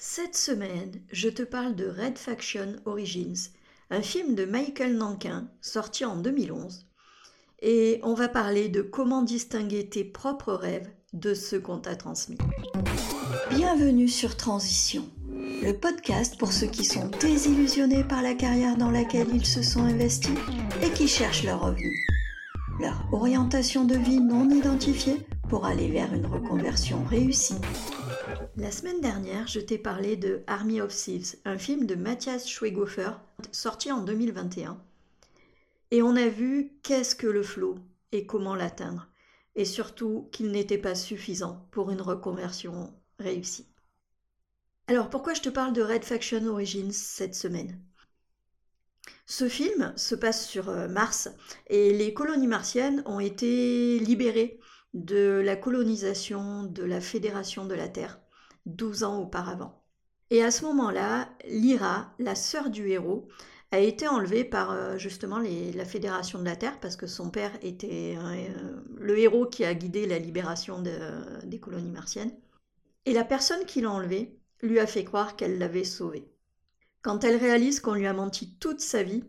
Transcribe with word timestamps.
Cette 0.00 0.36
semaine, 0.36 0.92
je 1.10 1.28
te 1.28 1.42
parle 1.42 1.74
de 1.74 1.88
Red 1.88 2.18
Faction 2.18 2.76
Origins, 2.84 3.50
un 3.90 4.00
film 4.00 4.36
de 4.36 4.44
Michael 4.44 4.96
Nankin 4.96 5.48
sorti 5.60 6.04
en 6.04 6.14
2011. 6.14 6.86
Et 7.62 7.98
on 8.04 8.14
va 8.14 8.28
parler 8.28 8.68
de 8.68 8.80
comment 8.80 9.22
distinguer 9.22 9.88
tes 9.88 10.04
propres 10.04 10.52
rêves 10.52 10.88
de 11.14 11.34
ceux 11.34 11.58
qu'on 11.58 11.78
t'a 11.78 11.96
transmis. 11.96 12.38
Bienvenue 13.50 14.06
sur 14.06 14.36
Transition, 14.36 15.04
le 15.64 15.72
podcast 15.72 16.38
pour 16.38 16.52
ceux 16.52 16.68
qui 16.68 16.84
sont 16.84 17.10
désillusionnés 17.20 18.04
par 18.04 18.22
la 18.22 18.34
carrière 18.34 18.76
dans 18.76 18.92
laquelle 18.92 19.34
ils 19.34 19.46
se 19.46 19.62
sont 19.62 19.82
investis 19.82 20.30
et 20.80 20.90
qui 20.90 21.08
cherchent 21.08 21.42
leur 21.42 21.60
revenu, 21.60 22.06
leur 22.80 23.04
orientation 23.10 23.84
de 23.84 23.96
vie 23.96 24.20
non 24.20 24.48
identifiée 24.48 25.26
pour 25.48 25.66
aller 25.66 25.88
vers 25.88 26.14
une 26.14 26.26
reconversion 26.26 27.02
réussie. 27.02 27.58
La 28.56 28.70
semaine 28.70 29.00
dernière, 29.00 29.46
je 29.46 29.60
t'ai 29.60 29.78
parlé 29.78 30.16
de 30.16 30.42
Army 30.46 30.80
of 30.80 30.94
Thieves, 30.94 31.36
un 31.44 31.56
film 31.56 31.86
de 31.86 31.94
Matthias 31.94 32.46
Schweighöfer 32.48 33.12
sorti 33.52 33.90
en 33.90 34.02
2021. 34.02 34.78
Et 35.90 36.02
on 36.02 36.16
a 36.16 36.28
vu 36.28 36.72
qu'est-ce 36.82 37.14
que 37.14 37.26
le 37.26 37.42
flow 37.42 37.76
et 38.12 38.26
comment 38.26 38.54
l'atteindre, 38.54 39.08
et 39.54 39.64
surtout 39.64 40.28
qu'il 40.32 40.50
n'était 40.50 40.78
pas 40.78 40.94
suffisant 40.94 41.66
pour 41.70 41.90
une 41.90 42.02
reconversion 42.02 42.92
réussie. 43.18 43.66
Alors 44.88 45.10
pourquoi 45.10 45.34
je 45.34 45.42
te 45.42 45.48
parle 45.48 45.72
de 45.72 45.82
Red 45.82 46.04
Faction 46.04 46.46
Origins 46.46 46.92
cette 46.92 47.34
semaine? 47.34 47.80
Ce 49.26 49.48
film 49.48 49.92
se 49.96 50.14
passe 50.14 50.46
sur 50.46 50.68
euh, 50.68 50.88
Mars 50.88 51.28
et 51.68 51.92
les 51.92 52.14
colonies 52.14 52.46
martiennes 52.46 53.02
ont 53.06 53.20
été 53.20 53.98
libérées 53.98 54.58
de 54.94 55.42
la 55.44 55.56
colonisation 55.56 56.64
de 56.64 56.84
la 56.84 57.00
Fédération 57.00 57.66
de 57.66 57.74
la 57.74 57.88
Terre 57.88 58.20
12 58.66 59.04
ans 59.04 59.20
auparavant. 59.20 59.82
Et 60.30 60.42
à 60.42 60.50
ce 60.50 60.64
moment-là, 60.66 61.30
Lyra, 61.46 62.14
la 62.18 62.34
sœur 62.34 62.70
du 62.70 62.88
héros, 62.88 63.28
a 63.70 63.78
été 63.78 64.08
enlevée 64.08 64.44
par 64.44 64.70
euh, 64.70 64.96
justement 64.96 65.38
la 65.38 65.84
Fédération 65.84 66.38
de 66.38 66.44
la 66.44 66.56
Terre 66.56 66.80
parce 66.80 66.96
que 66.96 67.06
son 67.06 67.30
père 67.30 67.52
était 67.62 68.16
euh, 68.18 68.80
le 68.96 69.18
héros 69.18 69.46
qui 69.46 69.64
a 69.64 69.74
guidé 69.74 70.06
la 70.06 70.18
libération 70.18 70.82
des 70.82 71.60
colonies 71.60 71.90
martiennes. 71.90 72.32
Et 73.04 73.12
la 73.12 73.24
personne 73.24 73.64
qui 73.66 73.80
l'a 73.80 73.90
enlevée 73.90 74.38
lui 74.62 74.78
a 74.78 74.86
fait 74.86 75.04
croire 75.04 75.36
qu'elle 75.36 75.58
l'avait 75.58 75.84
sauvée. 75.84 76.30
Quand 77.02 77.24
elle 77.24 77.36
réalise 77.36 77.80
qu'on 77.80 77.94
lui 77.94 78.06
a 78.06 78.12
menti 78.12 78.56
toute 78.58 78.80
sa 78.80 79.02
vie, 79.02 79.24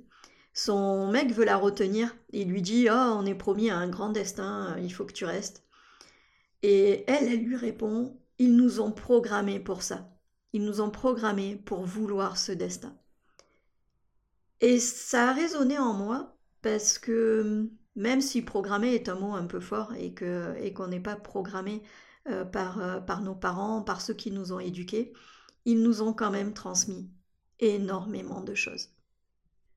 son 0.60 1.08
mec 1.08 1.32
veut 1.32 1.46
la 1.46 1.56
retenir. 1.56 2.14
Il 2.34 2.50
lui 2.50 2.62
dit 2.62 2.88
Oh, 2.90 3.14
on 3.18 3.26
est 3.26 3.36
promis 3.36 3.70
à 3.70 3.78
un 3.78 3.88
grand 3.88 4.10
destin, 4.10 4.76
il 4.80 4.94
faut 4.94 5.06
que 5.06 5.14
tu 5.14 5.24
restes. 5.24 5.64
Et 6.64 7.06
elle, 7.08 7.30
elle 7.30 7.44
lui 7.44 7.56
répond 7.56 8.20
Ils 8.40 8.56
nous 8.56 8.82
ont 8.82 8.92
programmés 8.92 9.62
pour 9.62 9.84
ça. 9.84 10.10
Ils 10.52 10.66
nous 10.66 10.82
ont 10.82 10.90
programmés 10.90 11.56
pour 11.56 11.86
vouloir 11.86 12.38
ce 12.38 12.52
destin. 12.52 12.98
Et 14.60 14.80
ça 14.80 15.30
a 15.30 15.34
résonné 15.34 15.80
en 15.80 15.94
moi 15.94 16.38
parce 16.62 17.00
que 17.00 17.70
même 17.96 18.20
si 18.20 18.42
programmer 18.42 18.94
est 18.94 19.08
un 19.08 19.16
mot 19.16 19.34
un 19.36 19.46
peu 19.46 19.62
fort 19.62 19.94
et 19.96 20.14
qu'on 20.14 20.88
n'est 20.88 21.00
pas 21.00 21.16
programmé 21.16 21.84
euh, 22.28 22.44
euh, 22.44 23.00
par 23.00 23.22
nos 23.22 23.36
parents, 23.36 23.82
par 23.82 24.02
ceux 24.02 24.14
qui 24.14 24.32
nous 24.32 24.52
ont 24.52 24.60
éduqués, 24.60 25.14
ils 25.64 25.82
nous 25.82 26.02
ont 26.02 26.14
quand 26.14 26.32
même 26.32 26.54
transmis 26.54 27.10
énormément 27.60 28.42
de 28.42 28.56
choses. 28.56 28.90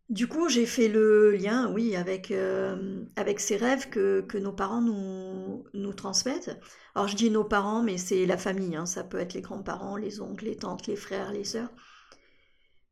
Du 0.09 0.29
coup, 0.29 0.49
j'ai 0.49 0.67
fait 0.67 0.89
le 0.89 1.31
lien, 1.33 1.73
oui, 1.73 1.97
avec, 1.97 2.31
euh, 2.31 3.05
avec 3.17 3.41
ces 3.41 3.57
rêves 3.57 3.89
que, 3.89 4.21
que 4.21 4.37
nos 4.37 4.53
parents 4.53 4.83
nous, 4.83 5.65
nous 5.73 5.93
transmettent. 5.95 6.59
Alors, 6.95 7.09
je 7.09 7.17
dis 7.17 7.31
nos 7.31 7.45
parents, 7.45 7.83
mais 7.83 7.97
c'est 7.97 8.27
la 8.27 8.37
famille, 8.37 8.77
hein. 8.77 8.85
ça 8.85 9.05
peut 9.05 9.19
être 9.19 9.33
les 9.33 9.41
grands-parents, 9.41 9.97
les 9.97 10.21
oncles, 10.21 10.45
les 10.45 10.57
tantes, 10.57 10.87
les 10.87 10.97
frères, 10.97 11.33
les 11.33 11.45
sœurs. 11.45 11.71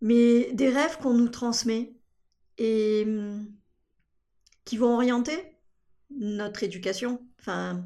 Mais 0.01 0.53
des 0.55 0.71
rêves 0.71 0.97
qu'on 0.99 1.13
nous 1.13 1.29
transmet 1.29 1.95
et 2.57 3.05
hum, 3.07 3.47
qui 4.65 4.79
vont 4.79 4.95
orienter 4.95 5.57
notre 6.11 6.63
éducation, 6.63 7.27
enfin, 7.41 7.85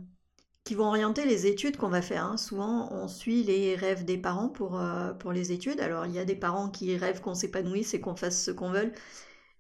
qui 0.65 0.75
vont 0.75 0.87
orienter 0.87 1.27
les 1.27 1.47
études 1.47 1.77
qu'on 1.77 1.89
va 1.91 2.03
faire. 2.03 2.25
Hein. 2.25 2.37
Souvent, 2.39 2.91
on 2.93 3.07
suit 3.09 3.43
les 3.45 3.77
rêves 3.77 4.05
des 4.05 4.19
parents 4.19 4.49
pour, 4.49 4.81
euh, 4.81 5.13
pour 5.13 5.33
les 5.33 5.53
études. 5.53 5.81
Alors, 5.81 6.07
il 6.07 6.13
y 6.13 6.19
a 6.19 6.25
des 6.25 6.37
parents 6.37 6.71
qui 6.71 6.97
rêvent 6.97 7.21
qu'on 7.21 7.35
s'épanouisse 7.35 7.95
et 7.95 8.01
qu'on 8.01 8.17
fasse 8.17 8.45
ce 8.45 8.51
qu'on 8.51 8.71
veut. 8.71 8.93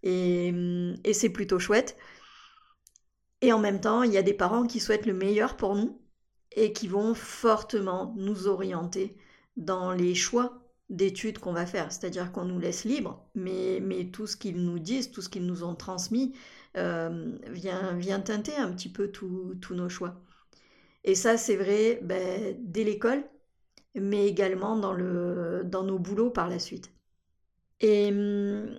Et, 0.02 0.50
hum, 0.52 0.96
et 1.04 1.12
c'est 1.14 1.30
plutôt 1.30 1.58
chouette. 1.58 1.96
Et 3.42 3.52
en 3.52 3.58
même 3.58 3.80
temps, 3.80 4.02
il 4.02 4.12
y 4.12 4.16
a 4.18 4.22
des 4.22 4.34
parents 4.34 4.66
qui 4.66 4.80
souhaitent 4.80 5.06
le 5.06 5.12
meilleur 5.14 5.56
pour 5.56 5.74
nous 5.76 6.00
et 6.52 6.72
qui 6.72 6.88
vont 6.88 7.14
fortement 7.14 8.14
nous 8.16 8.46
orienter 8.48 9.16
dans 9.56 9.92
les 9.92 10.14
choix 10.14 10.62
d'études 10.88 11.38
qu'on 11.38 11.52
va 11.52 11.66
faire. 11.66 11.92
C'est-à-dire 11.92 12.32
qu'on 12.32 12.44
nous 12.44 12.58
laisse 12.58 12.84
libre, 12.84 13.28
mais, 13.34 13.80
mais 13.82 14.06
tout 14.06 14.26
ce 14.26 14.36
qu'ils 14.36 14.64
nous 14.64 14.78
disent, 14.78 15.10
tout 15.10 15.22
ce 15.22 15.28
qu'ils 15.28 15.46
nous 15.46 15.64
ont 15.64 15.74
transmis, 15.74 16.34
euh, 16.76 17.36
vient, 17.50 17.94
vient 17.94 18.20
teinter 18.20 18.56
un 18.56 18.72
petit 18.72 18.88
peu 18.90 19.10
tous 19.10 19.56
nos 19.70 19.88
choix. 19.88 20.22
Et 21.04 21.14
ça, 21.14 21.36
c'est 21.36 21.56
vrai 21.56 21.98
ben, 22.02 22.56
dès 22.60 22.84
l'école, 22.84 23.24
mais 23.94 24.26
également 24.26 24.76
dans, 24.76 24.94
nos 24.94 25.98
boulots 25.98 26.30
par 26.30 26.48
la 26.48 26.58
suite. 26.58 26.90
Et 27.80 28.08
hum, 28.08 28.78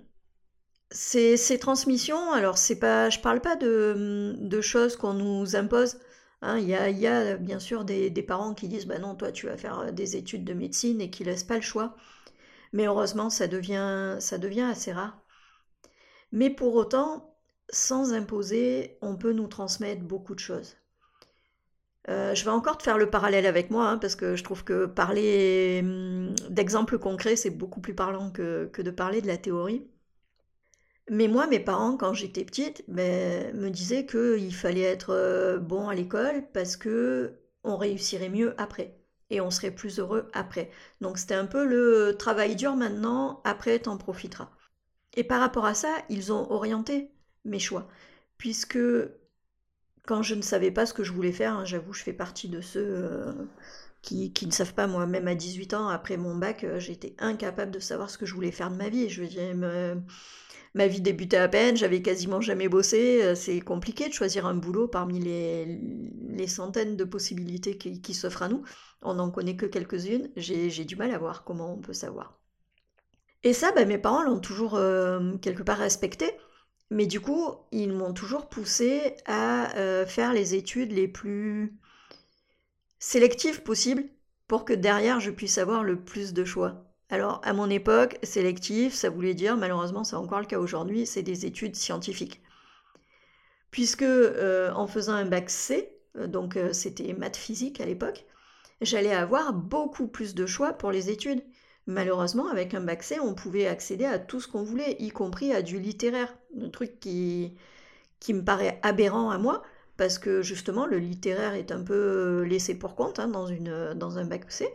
ces, 0.90 1.58
transmissions, 1.58 2.32
alors 2.32 2.58
c'est 2.58 2.78
pas, 2.78 3.10
je 3.10 3.20
parle 3.20 3.40
pas 3.40 3.56
de, 3.56 4.60
choses 4.60 4.96
qu'on 4.96 5.14
nous 5.14 5.56
impose. 5.56 5.98
Hein. 6.42 6.58
Il 6.58 6.68
y, 6.68 7.06
a, 7.06 7.36
bien 7.36 7.58
sûr 7.60 7.84
des, 7.84 8.10
parents 8.22 8.54
qui 8.54 8.68
disent 8.68 8.86
bah 8.86 8.98
non, 8.98 9.14
toi 9.14 9.32
tu 9.32 9.46
vas 9.46 9.56
faire 9.56 9.92
des 9.92 10.16
études 10.16 10.44
de 10.44 10.54
médecine 10.54 11.00
et 11.00 11.10
qui 11.10 11.24
laissent 11.24 11.44
pas 11.44 11.56
le 11.56 11.62
choix. 11.62 11.96
Mais 12.72 12.86
heureusement, 12.86 13.30
ça 13.30 13.46
devient 13.48 14.16
assez 14.70 14.92
rare. 14.92 15.22
Mais 16.32 16.50
pour 16.50 16.74
autant, 16.74 17.36
sans 17.70 18.12
imposer, 18.12 18.98
on 19.02 19.16
peut 19.16 19.32
nous 19.32 19.48
transmettre 19.48 20.02
beaucoup 20.02 20.34
de 20.34 20.40
choses. 20.40 20.76
Euh, 22.08 22.34
je 22.34 22.44
vais 22.44 22.50
encore 22.50 22.78
te 22.78 22.84
faire 22.84 22.98
le 22.98 23.10
parallèle 23.10 23.46
avec 23.46 23.70
moi, 23.70 23.88
hein, 23.88 23.98
parce 23.98 24.14
que 24.14 24.36
je 24.36 24.44
trouve 24.44 24.64
que 24.64 24.86
parler 24.86 25.80
hum, 25.82 26.34
d'exemples 26.50 26.98
concrets, 26.98 27.36
c'est 27.36 27.50
beaucoup 27.50 27.80
plus 27.80 27.94
parlant 27.94 28.30
que, 28.30 28.70
de 28.76 28.90
parler 28.90 29.20
de 29.22 29.26
la 29.26 29.36
théorie. 29.38 29.86
Mais 31.08 31.28
moi, 31.28 31.46
mes 31.46 31.60
parents, 31.60 31.96
quand 31.96 32.12
j'étais 32.14 32.44
petite, 32.44 32.84
ben, 32.88 33.54
me 33.56 33.70
disaient 33.70 34.06
qu'il 34.06 34.54
fallait 34.54 34.82
être 34.82 35.10
euh, 35.10 35.58
bon 35.58 35.88
à 35.88 35.94
l'école 35.94 36.44
parce 36.52 36.76
que 36.76 37.34
on 37.64 37.76
réussirait 37.76 38.28
mieux 38.28 38.54
après 38.60 38.96
et 39.30 39.40
on 39.40 39.50
serait 39.50 39.70
plus 39.72 39.98
heureux 39.98 40.28
après. 40.32 40.70
Donc 41.00 41.18
c'était 41.18 41.34
un 41.34 41.46
peu 41.46 41.64
le 41.64 42.16
travail 42.16 42.56
dur 42.56 42.76
maintenant, 42.76 43.40
après 43.44 43.78
t'en 43.80 43.96
profiteras. 43.96 44.50
Et 45.14 45.24
par 45.24 45.40
rapport 45.40 45.64
à 45.64 45.74
ça, 45.74 45.90
ils 46.08 46.32
ont 46.32 46.50
orienté 46.52 47.10
mes 47.44 47.58
choix, 47.58 47.88
puisque 48.38 48.78
quand 50.06 50.22
je 50.22 50.34
ne 50.34 50.42
savais 50.42 50.70
pas 50.70 50.86
ce 50.86 50.94
que 50.94 51.04
je 51.04 51.12
voulais 51.12 51.32
faire, 51.32 51.54
hein, 51.54 51.64
j'avoue, 51.64 51.92
je 51.92 52.02
fais 52.02 52.12
partie 52.12 52.48
de 52.48 52.60
ceux 52.60 52.84
euh, 52.86 53.32
qui, 54.00 54.32
ne 54.46 54.52
savent 54.52 54.74
pas, 54.74 54.86
moi, 54.86 55.04
même 55.06 55.28
à 55.28 55.34
18 55.34 55.74
ans, 55.74 55.88
après 55.88 56.16
mon 56.16 56.36
bac, 56.36 56.64
euh, 56.64 56.78
j'étais 56.78 57.14
incapable 57.18 57.72
de 57.72 57.80
savoir 57.80 58.08
ce 58.08 58.16
que 58.16 58.24
je 58.24 58.34
voulais 58.34 58.52
faire 58.52 58.70
de 58.70 58.76
ma 58.76 58.88
vie. 58.88 59.10
Je 59.10 59.22
veux 59.22 59.28
dire, 59.28 59.54
ma 60.74 60.86
vie 60.86 61.00
débutait 61.00 61.38
à 61.38 61.48
peine, 61.48 61.76
j'avais 61.76 62.02
quasiment 62.02 62.40
jamais 62.40 62.68
bossé. 62.68 63.20
Euh, 63.22 63.34
c'est 63.34 63.60
compliqué 63.60 64.08
de 64.08 64.14
choisir 64.14 64.46
un 64.46 64.54
boulot 64.54 64.86
parmi 64.86 65.18
les, 65.18 66.46
centaines 66.46 66.96
de 66.96 67.04
possibilités 67.04 67.76
qui, 67.76 68.14
s'offrent 68.14 68.44
à 68.44 68.48
nous. 68.48 68.62
On 69.02 69.14
n'en 69.14 69.30
connaît 69.30 69.56
que 69.56 69.66
quelques-unes. 69.66 70.30
J'ai 70.36 70.84
du 70.84 70.94
mal 70.94 71.10
à 71.10 71.18
voir 71.18 71.42
comment 71.44 71.74
on 71.74 71.78
peut 71.78 71.92
savoir. 71.92 72.38
Et 73.42 73.52
ça, 73.52 73.72
ben, 73.72 73.88
mes 73.88 73.98
parents 73.98 74.22
l'ont 74.22 74.38
toujours 74.38 74.78
quelque 75.42 75.62
part 75.64 75.78
respecté. 75.78 76.30
Mais 76.90 77.06
du 77.06 77.20
coup, 77.20 77.52
ils 77.72 77.92
m'ont 77.92 78.12
toujours 78.12 78.48
poussé 78.48 79.16
à 79.26 79.76
euh, 79.76 80.06
faire 80.06 80.32
les 80.32 80.54
études 80.54 80.92
les 80.92 81.08
plus 81.08 81.76
sélectives 82.98 83.62
possibles 83.62 84.04
pour 84.46 84.64
que 84.64 84.72
derrière 84.72 85.18
je 85.18 85.30
puisse 85.30 85.58
avoir 85.58 85.82
le 85.82 86.00
plus 86.00 86.32
de 86.32 86.44
choix. 86.44 86.84
Alors, 87.08 87.40
à 87.44 87.52
mon 87.52 87.70
époque, 87.70 88.18
sélectif, 88.22 88.94
ça 88.94 89.10
voulait 89.10 89.34
dire, 89.34 89.56
malheureusement, 89.56 90.04
c'est 90.04 90.16
encore 90.16 90.40
le 90.40 90.46
cas 90.46 90.58
aujourd'hui, 90.58 91.06
c'est 91.06 91.22
des 91.22 91.46
études 91.46 91.76
scientifiques. 91.76 92.40
Puisque 93.70 94.02
euh, 94.02 94.72
en 94.72 94.86
faisant 94.86 95.12
un 95.14 95.24
bac 95.24 95.50
C, 95.50 95.92
euh, 96.16 96.26
donc 96.28 96.58
c'était 96.72 97.12
maths 97.14 97.36
physique 97.36 97.80
à 97.80 97.86
l'époque, 97.86 98.24
j'allais 98.80 99.14
avoir 99.14 99.52
beaucoup 99.52 100.06
plus 100.06 100.34
de 100.34 100.46
choix 100.46 100.72
pour 100.72 100.92
les 100.92 101.10
études. 101.10 101.42
Malheureusement, 101.86 102.48
avec 102.48 102.74
un 102.74 102.80
bac 102.80 103.02
C, 103.02 103.18
on 103.20 103.34
pouvait 103.34 103.66
accéder 103.66 104.04
à 104.04 104.18
tout 104.18 104.40
ce 104.40 104.48
qu'on 104.48 104.62
voulait, 104.62 104.96
y 104.98 105.10
compris 105.10 105.52
à 105.52 105.62
du 105.62 105.78
littéraire. 105.78 106.36
Un 106.60 106.68
truc 106.70 106.98
qui, 107.00 107.54
qui 108.20 108.34
me 108.34 108.44
paraît 108.44 108.80
aberrant 108.82 109.30
à 109.30 109.38
moi, 109.38 109.62
parce 109.96 110.18
que 110.18 110.42
justement, 110.42 110.86
le 110.86 110.98
littéraire 110.98 111.54
est 111.54 111.72
un 111.72 111.82
peu 111.82 112.42
laissé 112.42 112.78
pour 112.78 112.96
compte 112.96 113.18
hein, 113.20 113.28
dans, 113.28 114.18
un 114.18 114.24
bac 114.24 114.50
C. 114.52 114.68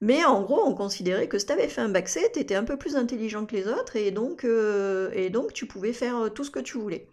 Mais 0.00 0.24
en 0.24 0.42
gros, 0.42 0.62
on 0.64 0.74
considérait 0.74 1.28
que 1.28 1.38
si 1.38 1.46
tu 1.46 1.52
avais 1.52 1.68
fait 1.68 1.80
un 1.82 1.88
bac 1.90 2.08
C, 2.08 2.30
tu 2.32 2.40
étais 2.40 2.54
un 2.56 2.64
peu 2.64 2.76
plus 2.78 2.96
intelligent 2.96 3.46
que 3.46 3.56
les 3.56 3.68
autres, 3.68 3.96
et 3.96 4.10
donc, 4.10 4.44
euh, 4.44 5.10
et 5.14 5.30
donc 5.30 5.52
tu 5.52 5.66
pouvais 5.66 5.92
faire 5.92 6.32
tout 6.34 6.44
ce 6.44 6.50
que 6.50 6.60
tu 6.60 6.78
voulais. 6.78 7.08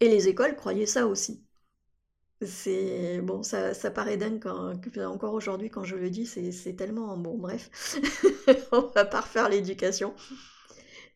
Et 0.00 0.08
les 0.08 0.26
écoles 0.26 0.56
croyaient 0.56 0.86
ça 0.86 1.06
aussi. 1.06 1.44
C'est 2.42 3.20
bon, 3.20 3.42
ça, 3.42 3.74
ça 3.74 3.90
paraît 3.90 4.16
dingue 4.16 4.46
encore 5.04 5.34
aujourd'hui 5.34 5.70
quand 5.70 5.82
je 5.84 5.96
le 5.96 6.08
dis, 6.10 6.24
c'est 6.26 6.76
tellement 6.76 7.16
bon. 7.16 7.36
Bref, 7.36 7.70
on 8.72 8.82
va 8.94 9.04
pas 9.04 9.22
refaire 9.22 9.48
l'éducation, 9.48 10.14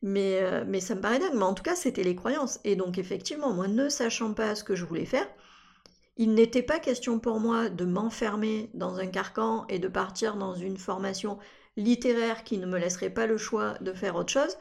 mais 0.03 0.41
euh, 0.43 0.65
mais 0.67 0.81
ça 0.81 0.95
me 0.95 1.01
paraît 1.01 1.19
dingue. 1.21 1.35
Mais 1.35 1.43
en 1.45 1.55
tout 1.55 1.63
cas, 1.63 1.77
c'était 1.77 2.03
les 2.03 2.17
croyances. 2.17 2.61
Et 2.65 2.77
donc 2.77 2.99
effectivement, 2.99 3.53
moi, 3.53 3.69
ne 3.69 3.89
sachant 3.89 4.35
pas 4.35 4.55
ce 4.55 4.65
que 4.65 4.75
je 4.75 4.85
voulais 4.85 5.05
faire, 5.07 5.29
il 6.17 6.35
n'était 6.35 6.63
pas 6.63 6.79
question 6.81 7.19
pour 7.21 7.41
moi 7.41 7.69
de 7.69 7.85
m'enfermer 7.85 8.71
dans 8.75 8.97
un 8.99 9.07
carcan 9.07 9.67
et 9.69 9.79
de 9.79 9.89
partir 9.89 10.37
dans 10.37 10.55
une 10.55 10.77
formation 10.79 11.39
littéraire 11.77 12.45
qui 12.45 12.59
ne 12.59 12.67
me 12.67 12.79
laisserait 12.79 13.11
pas 13.11 13.27
le 13.27 13.37
choix 13.39 13.75
de 13.81 13.93
faire 13.93 14.17
autre 14.17 14.33
chose. 14.33 14.57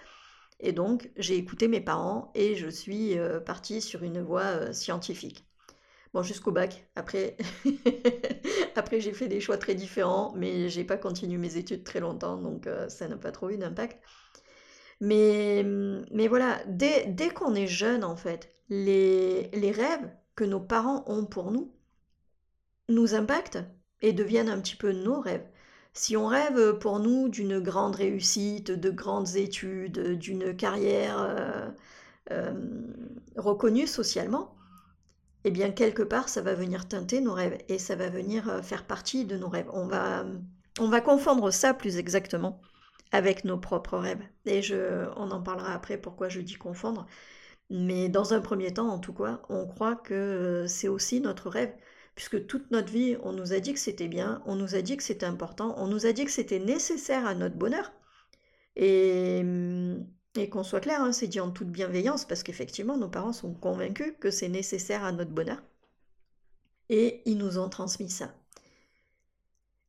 Et 0.60 0.74
donc, 0.74 1.10
j'ai 1.18 1.38
écouté 1.38 1.68
mes 1.68 1.82
parents 1.82 2.32
et 2.36 2.56
je 2.56 2.70
suis 2.70 3.18
euh, 3.18 3.40
partie 3.40 3.82
sur 3.82 4.04
une 4.04 4.22
voie 4.22 4.44
euh, 4.44 4.74
scientifique. 4.74 5.46
Bon, 6.14 6.24
jusqu'au 6.24 6.52
bac. 6.52 6.86
Après, 6.96 7.38
Après 8.76 9.00
j'ai 9.00 9.14
fait 9.14 9.28
des 9.28 9.40
choix 9.42 9.58
très 9.58 9.76
différents, 9.76 10.34
mais 10.36 10.70
j'ai 10.70 10.84
pas 10.84 10.98
continué 10.98 11.38
mes 11.38 11.58
études 11.58 11.84
très 11.84 12.00
longtemps, 12.00 12.38
donc 12.38 12.68
euh, 12.68 12.90
ça 12.90 13.08
n'a 13.08 13.18
pas 13.18 13.32
trop 13.32 13.50
eu 13.50 13.58
d'impact. 13.58 14.02
Mais, 15.00 15.64
mais 16.12 16.28
voilà, 16.28 16.62
dès, 16.68 17.06
dès 17.08 17.30
qu'on 17.30 17.56
est 17.56 17.68
jeune, 17.68 18.04
en 18.04 18.16
fait, 18.16 18.54
les, 18.70 19.50
les 19.54 19.72
rêves 19.72 20.10
que 20.36 20.44
nos 20.44 20.60
parents 20.60 21.04
ont 21.08 21.26
pour 21.26 21.52
nous 21.52 21.74
nous 22.90 23.16
impactent 23.16 23.64
et 24.02 24.14
deviennent 24.14 24.50
un 24.50 24.60
petit 24.60 24.76
peu 24.76 24.92
nos 24.92 25.20
rêves. 25.20 25.46
Si 25.94 26.16
on 26.16 26.28
rêve 26.28 26.78
pour 26.80 27.00
nous 27.00 27.30
d'une 27.30 27.60
grande 27.60 27.96
réussite, 27.96 28.72
de 28.72 28.90
grandes 28.90 29.36
études, 29.36 30.18
d'une 30.18 30.56
carrière 30.56 31.20
euh, 31.20 31.70
euh, 32.32 32.54
reconnue 33.38 33.88
socialement, 33.88 34.56
eh 35.44 35.52
bien 35.52 35.72
quelque 35.72 36.04
part 36.04 36.30
ça 36.30 36.42
va 36.42 36.54
venir 36.54 36.88
teinter 36.88 37.22
nos 37.22 37.34
rêves 37.34 37.58
et 37.68 37.80
ça 37.80 37.96
va 37.96 38.10
venir 38.10 38.50
euh, 38.50 38.62
faire 38.62 38.86
partie 38.86 39.26
de 39.26 39.38
nos 39.38 39.50
rêves. 39.50 39.70
On 39.74 39.88
va, 39.88 40.26
on 40.80 40.90
va 40.90 41.02
confondre 41.02 41.52
ça 41.52 41.74
plus 41.74 41.98
exactement 41.98 42.62
avec 43.12 43.46
nos 43.46 43.58
propres 43.58 43.98
rêves. 43.98 44.22
Et 44.46 44.62
je, 44.62 45.08
on 45.18 45.32
en 45.32 45.42
parlera 45.42 45.74
après 45.74 45.98
pourquoi 45.98 46.30
je 46.30 46.42
dis 46.42 46.56
confondre. 46.56 47.08
Mais 47.70 48.10
dans 48.10 48.34
un 48.34 48.42
premier 48.42 48.74
temps, 48.74 48.90
en 48.90 49.00
tout 49.00 49.14
cas, 49.14 49.42
on 49.50 49.66
croit 49.68 49.96
que 49.96 50.66
c'est 50.68 50.88
aussi 50.90 51.22
notre 51.22 51.50
rêve, 51.50 51.74
puisque 52.16 52.46
toute 52.48 52.70
notre 52.72 52.92
vie, 52.92 53.18
on 53.24 53.34
nous 53.34 53.54
a 53.54 53.60
dit 53.60 53.74
que 53.74 53.80
c'était 53.80 54.08
bien, 54.10 54.42
on 54.46 54.56
nous 54.56 54.76
a 54.76 54.82
dit 54.82 54.98
que 54.98 55.04
c'était 55.04 55.26
important, 55.26 55.76
on 55.78 55.88
nous 55.88 56.06
a 56.06 56.12
dit 56.14 56.26
que 56.26 56.32
c'était 56.32 56.60
nécessaire 56.60 57.26
à 57.26 57.36
notre 57.36 57.56
bonheur. 57.56 57.94
Et 58.76 59.44
et 60.36 60.50
qu'on 60.50 60.64
soit 60.64 60.80
clair, 60.80 61.02
hein, 61.02 61.12
c'est 61.12 61.28
dit 61.28 61.40
en 61.40 61.52
toute 61.52 61.70
bienveillance, 61.70 62.26
parce 62.26 62.44
qu'effectivement, 62.44 62.98
nos 62.98 63.10
parents 63.10 63.34
sont 63.34 63.54
convaincus 63.54 64.14
que 64.20 64.32
c'est 64.32 64.50
nécessaire 64.50 65.04
à 65.04 65.12
notre 65.12 65.32
bonheur. 65.32 65.62
Et 66.90 67.22
ils 67.26 67.38
nous 67.38 67.58
ont 67.58 67.70
transmis 67.70 68.10
ça. 68.10 68.34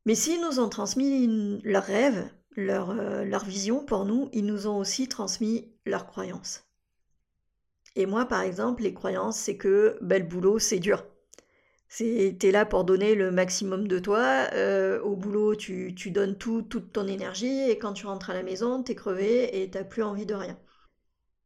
Mais 0.05 0.15
s'ils 0.15 0.41
nous 0.41 0.59
ont 0.59 0.69
transmis 0.69 1.61
leurs 1.63 1.85
rêves, 1.85 2.29
leur, 2.55 2.91
euh, 2.91 3.23
leur 3.23 3.45
vision 3.45 3.85
pour 3.85 4.05
nous, 4.05 4.29
ils 4.33 4.45
nous 4.45 4.67
ont 4.67 4.77
aussi 4.77 5.07
transmis 5.07 5.71
leurs 5.85 6.07
croyances. 6.07 6.65
Et 7.95 8.05
moi, 8.05 8.25
par 8.25 8.41
exemple, 8.41 8.83
les 8.83 8.93
croyances, 8.93 9.37
c'est 9.37 9.57
que 9.57 9.97
bel 10.01 10.27
boulot, 10.27 10.59
c'est 10.59 10.79
dur. 10.79 11.05
T'es 11.95 12.51
là 12.51 12.65
pour 12.65 12.85
donner 12.85 13.13
le 13.13 13.29
maximum 13.31 13.87
de 13.87 13.99
toi. 13.99 14.47
Euh, 14.53 14.99
au 15.01 15.15
boulot, 15.15 15.55
tu, 15.55 15.93
donnes 16.11 16.37
tout, 16.37 16.63
toute 16.63 16.91
ton 16.91 17.07
énergie. 17.07 17.69
Et 17.69 17.77
quand 17.77 17.93
tu 17.93 18.07
rentres 18.07 18.31
à 18.31 18.33
la 18.33 18.41
maison, 18.41 18.81
t'es 18.81 18.95
crevé 18.95 19.61
et 19.61 19.69
t'as 19.69 19.83
plus 19.83 20.01
envie 20.01 20.25
de 20.25 20.33
rien. 20.33 20.57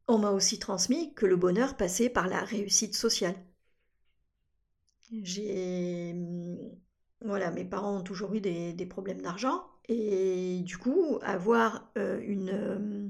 On 0.08 0.18
m'a 0.18 0.32
aussi 0.32 0.58
transmis 0.58 1.14
que 1.16 1.26
le 1.26 1.36
bonheur 1.36 1.76
passait 1.76 2.10
par 2.10 2.28
la 2.28 2.40
réussite 2.46 2.96
sociale. 2.96 3.36
J'ai. 5.12 6.16
Voilà, 7.22 7.52
mes 7.52 7.66
parents 7.66 7.98
ont 7.98 8.04
toujours 8.04 8.34
eu 8.34 8.40
des, 8.40 8.74
des 8.74 8.86
problèmes 8.86 9.22
d'argent. 9.22 9.66
Et 9.90 10.62
du 10.64 10.78
coup, 10.78 11.20
avoir, 11.24 11.92
euh, 11.98 12.22
une, 12.22 12.50
euh, 12.50 13.10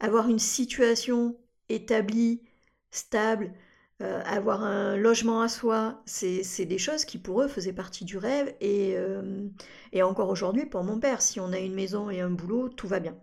avoir 0.00 0.28
une 0.28 0.38
situation 0.38 1.38
établie, 1.68 2.42
stable, 2.90 3.54
euh, 4.02 4.22
avoir 4.24 4.62
un 4.62 4.96
logement 4.96 5.40
à 5.40 5.48
soi, 5.48 6.02
c'est 6.06 6.66
des 6.66 6.78
choses 6.78 7.04
qui 7.04 7.18
pour 7.18 7.42
eux 7.42 7.48
faisaient 7.48 7.72
partie 7.72 8.04
du 8.04 8.18
rêve. 8.18 8.54
Et, 8.60 8.94
euh, 8.96 9.48
et 9.92 10.02
encore 10.02 10.28
aujourd'hui, 10.30 10.66
pour 10.66 10.84
mon 10.84 10.98
père, 11.00 11.22
si 11.22 11.40
on 11.40 11.52
a 11.52 11.58
une 11.58 11.74
maison 11.74 12.10
et 12.10 12.20
un 12.20 12.30
boulot, 12.30 12.68
tout 12.68 12.88
va 12.88 13.00
bien. 13.00 13.16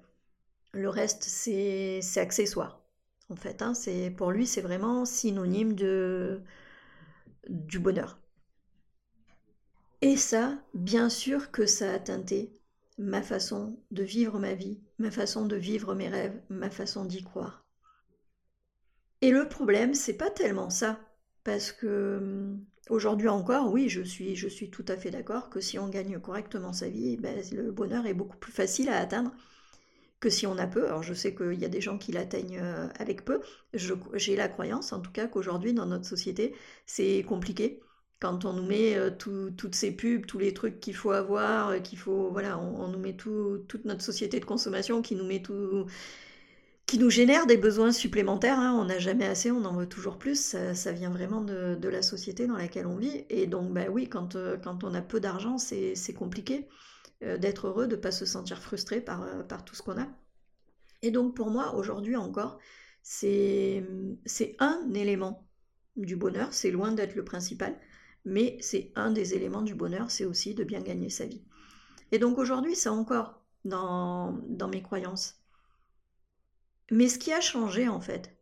Le 0.74 0.90
reste, 0.90 1.24
c'est 1.24 2.02
accessoire. 2.18 2.82
En 3.30 3.36
fait, 3.36 3.62
hein, 3.62 3.74
pour 4.18 4.32
lui, 4.32 4.48
c'est 4.48 4.62
vraiment 4.62 5.06
synonyme 5.06 5.74
de, 5.76 6.42
du 7.50 7.80
bonheur. 7.80 8.20
Et 10.02 10.18
ça, 10.18 10.60
bien 10.76 11.10
sûr 11.10 11.50
que 11.50 11.66
ça 11.66 11.94
a 11.94 11.98
teinté 11.98 12.54
ma 13.00 13.24
façon 13.24 13.80
de 13.90 14.04
vivre 14.04 14.38
ma 14.38 14.54
vie, 14.54 14.80
ma 15.00 15.10
façon 15.10 15.48
de 15.48 15.56
vivre 15.56 15.96
mes 15.96 16.10
rêves, 16.10 16.40
ma 16.50 16.70
façon 16.70 17.06
d'y 17.06 17.24
croire. 17.24 17.63
Et 19.24 19.32
le 19.32 19.48
problème, 19.48 19.94
c'est 19.94 20.18
pas 20.18 20.30
tellement 20.30 20.70
ça. 20.70 21.00
Parce 21.46 21.72
que 21.72 22.18
hum, 22.18 22.66
aujourd'hui 22.90 23.30
encore, 23.30 23.72
oui, 23.72 23.88
je 23.88 24.02
suis, 24.02 24.70
tout 24.70 24.84
à 24.90 24.98
fait 24.98 25.12
d'accord 25.12 25.50
que 25.50 25.62
si 25.62 25.80
on 25.80 25.88
gagne 25.88 26.20
correctement 26.20 26.74
sa 26.74 26.90
vie, 26.90 27.16
ben, 27.16 27.42
le 27.54 27.72
bonheur 27.72 28.06
est 28.06 28.14
beaucoup 28.14 28.36
plus 28.36 28.52
facile 28.52 28.90
à 28.90 28.98
atteindre 29.00 29.32
que 30.20 30.30
si 30.30 30.46
on 30.46 30.58
a 30.58 30.68
peu. 30.68 30.88
Alors 30.88 31.04
je 31.04 31.14
sais 31.14 31.34
qu'il 31.34 31.54
y 31.54 31.64
a 31.64 31.70
des 31.70 31.80
gens 31.80 31.98
qui 31.98 32.12
l'atteignent 32.12 32.60
euh, 32.62 32.90
avec 33.00 33.24
peu. 33.24 33.40
J'ai 33.74 34.36
la 34.36 34.50
croyance, 34.50 34.92
en 34.92 35.00
tout 35.00 35.12
cas, 35.12 35.28
qu'aujourd'hui, 35.28 35.74
dans 35.74 35.86
notre 35.86 36.06
société, 36.06 36.54
c'est 36.86 37.24
compliqué. 37.24 37.80
Quand 38.20 38.44
on 38.44 38.52
nous 38.52 38.66
met 38.66 38.98
euh, 38.98 39.10
toutes 39.10 39.76
ces 39.76 39.96
pubs, 39.96 40.26
tous 40.26 40.40
les 40.40 40.54
trucs 40.54 40.82
qu'il 40.82 40.96
faut 40.96 41.12
avoir, 41.12 41.70
euh, 41.70 41.80
qu'il 41.80 41.98
faut, 41.98 42.30
voilà, 42.30 42.60
on, 42.60 42.90
nous 42.90 43.00
met 43.00 43.14
toute 43.16 43.86
notre 43.86 44.02
société 44.02 44.42
de 44.42 44.46
consommation 44.46 45.02
qui 45.02 45.16
nous 45.16 45.26
met 45.26 45.42
tout, 45.42 45.86
qui 46.86 47.00
nous 47.00 47.10
génère 47.10 47.46
des 47.48 47.58
besoins 47.58 47.92
supplémentaires. 47.92 48.60
Hein. 48.60 48.78
On 48.80 48.86
n'a 48.86 49.00
jamais 49.00 49.26
assez, 49.26 49.52
on 49.52 49.66
en 49.66 49.76
veut 49.76 49.88
toujours 49.88 50.18
plus. 50.18 50.56
Ça, 50.74 50.92
vient 50.92 51.10
vraiment 51.10 51.42
de, 51.42 51.88
la 51.88 52.02
société 52.02 52.48
dans 52.48 52.58
laquelle 52.58 52.88
on 52.88 52.98
vit. 52.98 53.26
Et 53.30 53.48
donc, 53.48 53.72
bah 53.74 53.86
oui, 53.90 54.08
quand, 54.10 54.36
euh, 54.36 54.58
quand 54.58 54.84
on 54.84 54.94
a 54.94 55.02
peu 55.02 55.20
d'argent, 55.20 55.58
c'est 55.58 56.14
compliqué 56.16 56.68
euh, 57.24 57.38
d'être 57.38 57.68
heureux, 57.68 57.88
de 57.88 57.96
ne 57.96 58.02
pas 58.02 58.12
se 58.12 58.26
sentir 58.26 58.62
frustré 58.62 59.02
par, 59.02 59.24
euh, 59.24 59.44
par 59.44 59.64
tout 59.64 59.76
ce 59.76 59.82
qu'on 59.82 60.00
a. 60.00 60.08
Et 61.02 61.12
donc, 61.12 61.36
pour 61.36 61.50
moi, 61.50 61.76
aujourd'hui 61.76 62.16
encore, 62.16 62.60
c'est 63.02 63.84
un 64.60 64.94
élément 64.94 65.48
du 65.96 66.16
bonheur. 66.16 66.54
C'est 66.54 66.72
loin 66.72 66.92
d'être 66.92 67.16
le 67.16 67.26
principal, 67.26 67.78
mais 68.26 68.58
c'est 68.62 68.92
un 68.96 69.12
des 69.12 69.34
éléments 69.34 69.62
du 69.62 69.76
bonheur, 69.76 70.10
c'est 70.10 70.26
aussi 70.26 70.54
de 70.54 70.64
bien 70.64 70.82
gagner 70.82 71.10
sa 71.10 71.26
vie. 71.26 71.44
Et 72.12 72.20
donc, 72.20 72.38
aujourd'hui, 72.38 72.76
c'est 72.76 72.90
encore 72.90 73.42
dans, 73.66 74.40
dans 74.48 74.70
mes 74.70 74.82
croyances 74.82 75.43
mais 76.92 77.08
ce 77.10 77.18
qui 77.20 77.34
a 77.34 77.42
changé 77.42 77.88
en 77.88 78.00
fait, 78.00 78.36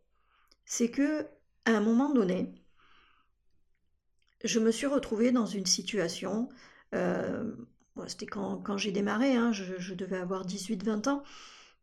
c'est 0.65 0.91
que 0.91 1.27
à 1.65 1.71
un 1.71 1.81
moment 1.81 2.11
donné, 2.11 2.53
je 4.43 4.59
me 4.59 4.71
suis 4.71 4.87
retrouvée 4.87 5.31
dans 5.31 5.45
une 5.45 5.65
situation, 5.65 6.49
euh, 6.95 7.51
c'était 8.07 8.25
quand, 8.25 8.77
j'ai 8.77 8.91
démarré, 8.91 9.35
hein, 9.35 9.51
je, 9.51 9.93
devais 9.93 10.17
avoir 10.17 10.45
18-20 10.45 11.09
ans, 11.09 11.23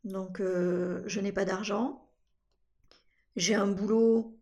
donc 0.04 0.40
euh, 0.40 1.02
je 1.06 1.20
n'ai 1.20 1.32
pas 1.32 1.44
d'argent, 1.44 2.08
j'ai 3.36 3.54
un 3.54 3.68
boulot 3.68 4.36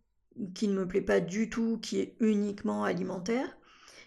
qui 0.54 0.68
ne 0.68 0.74
me 0.74 0.88
plaît 0.88 1.02
pas 1.02 1.20
du 1.20 1.50
tout, 1.50 1.78
qui 1.78 1.98
est 1.98 2.16
uniquement 2.20 2.84
alimentaire, 2.84 3.56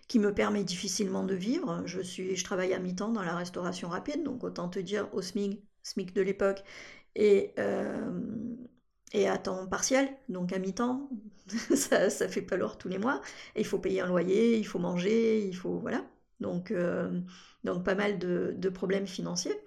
qui 0.07 0.19
me 0.19 0.33
permet 0.33 0.63
difficilement 0.63 1.23
de 1.23 1.35
vivre. 1.35 1.83
Je, 1.85 2.01
suis, 2.01 2.35
je 2.35 2.43
travaille 2.43 2.73
à 2.73 2.79
mi-temps 2.79 3.09
dans 3.09 3.23
la 3.23 3.35
restauration 3.35 3.89
rapide, 3.89 4.23
donc 4.23 4.43
autant 4.43 4.69
te 4.69 4.79
dire 4.79 5.07
au 5.13 5.21
SMIC, 5.21 5.63
SMIC 5.83 6.13
de 6.13 6.21
l'époque, 6.21 6.63
et, 7.19 7.53
euh, 7.59 8.11
et 9.13 9.27
à 9.27 9.37
temps 9.37 9.67
partiel, 9.67 10.09
donc 10.29 10.53
à 10.53 10.59
mi-temps, 10.59 11.09
ça 11.75 12.05
ne 12.05 12.09
fait 12.09 12.41
pas 12.41 12.57
l'or 12.57 12.77
tous 12.77 12.87
les 12.89 12.97
mois. 12.97 13.21
Il 13.57 13.65
faut 13.65 13.79
payer 13.79 14.01
un 14.01 14.07
loyer, 14.07 14.57
il 14.57 14.65
faut 14.65 14.79
manger, 14.79 15.45
il 15.45 15.55
faut... 15.55 15.79
Voilà. 15.79 16.05
Donc, 16.39 16.71
euh, 16.71 17.19
pas 17.83 17.95
mal 17.95 18.19
de, 18.19 18.69
problèmes 18.69 19.07
financiers. 19.07 19.59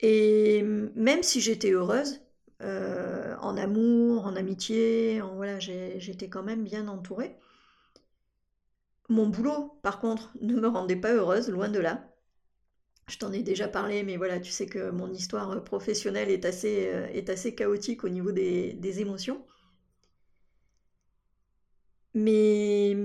Et 0.00 0.62
même 0.62 1.22
si 1.22 1.40
j'étais 1.40 1.70
heureuse, 1.72 2.20
euh, 2.62 3.36
en 3.40 3.56
amour, 3.56 4.26
en 4.26 4.36
amitié, 4.36 5.20
voilà, 5.36 5.58
j'étais 5.60 6.28
quand 6.28 6.42
même 6.42 6.64
bien 6.64 6.88
entourée. 6.88 7.36
Mon 9.08 9.26
boulot, 9.28 9.78
par 9.82 10.00
contre, 10.00 10.30
ne 10.40 10.54
me 10.54 10.68
rendait 10.68 10.96
pas 10.96 11.12
heureuse, 11.12 11.48
loin 11.50 11.68
de 11.68 11.78
là. 11.80 12.08
Je 13.08 13.16
t'en 13.16 13.32
ai 13.32 13.42
déjà 13.42 13.68
parlé, 13.68 14.02
mais 14.02 14.18
voilà, 14.18 14.38
tu 14.38 14.50
sais 14.52 14.66
que 14.66 14.90
mon 14.90 15.10
histoire 15.10 15.50
euh, 15.52 15.60
professionnelle 15.60 16.30
est 16.30 16.44
assez, 16.44 16.88
euh, 16.88 17.06
est 17.08 17.30
assez 17.30 17.54
chaotique 17.54 18.04
au 18.04 18.10
niveau 18.10 18.32
des, 18.32 19.00
émotions. 19.00 19.44
Mais 22.14 22.96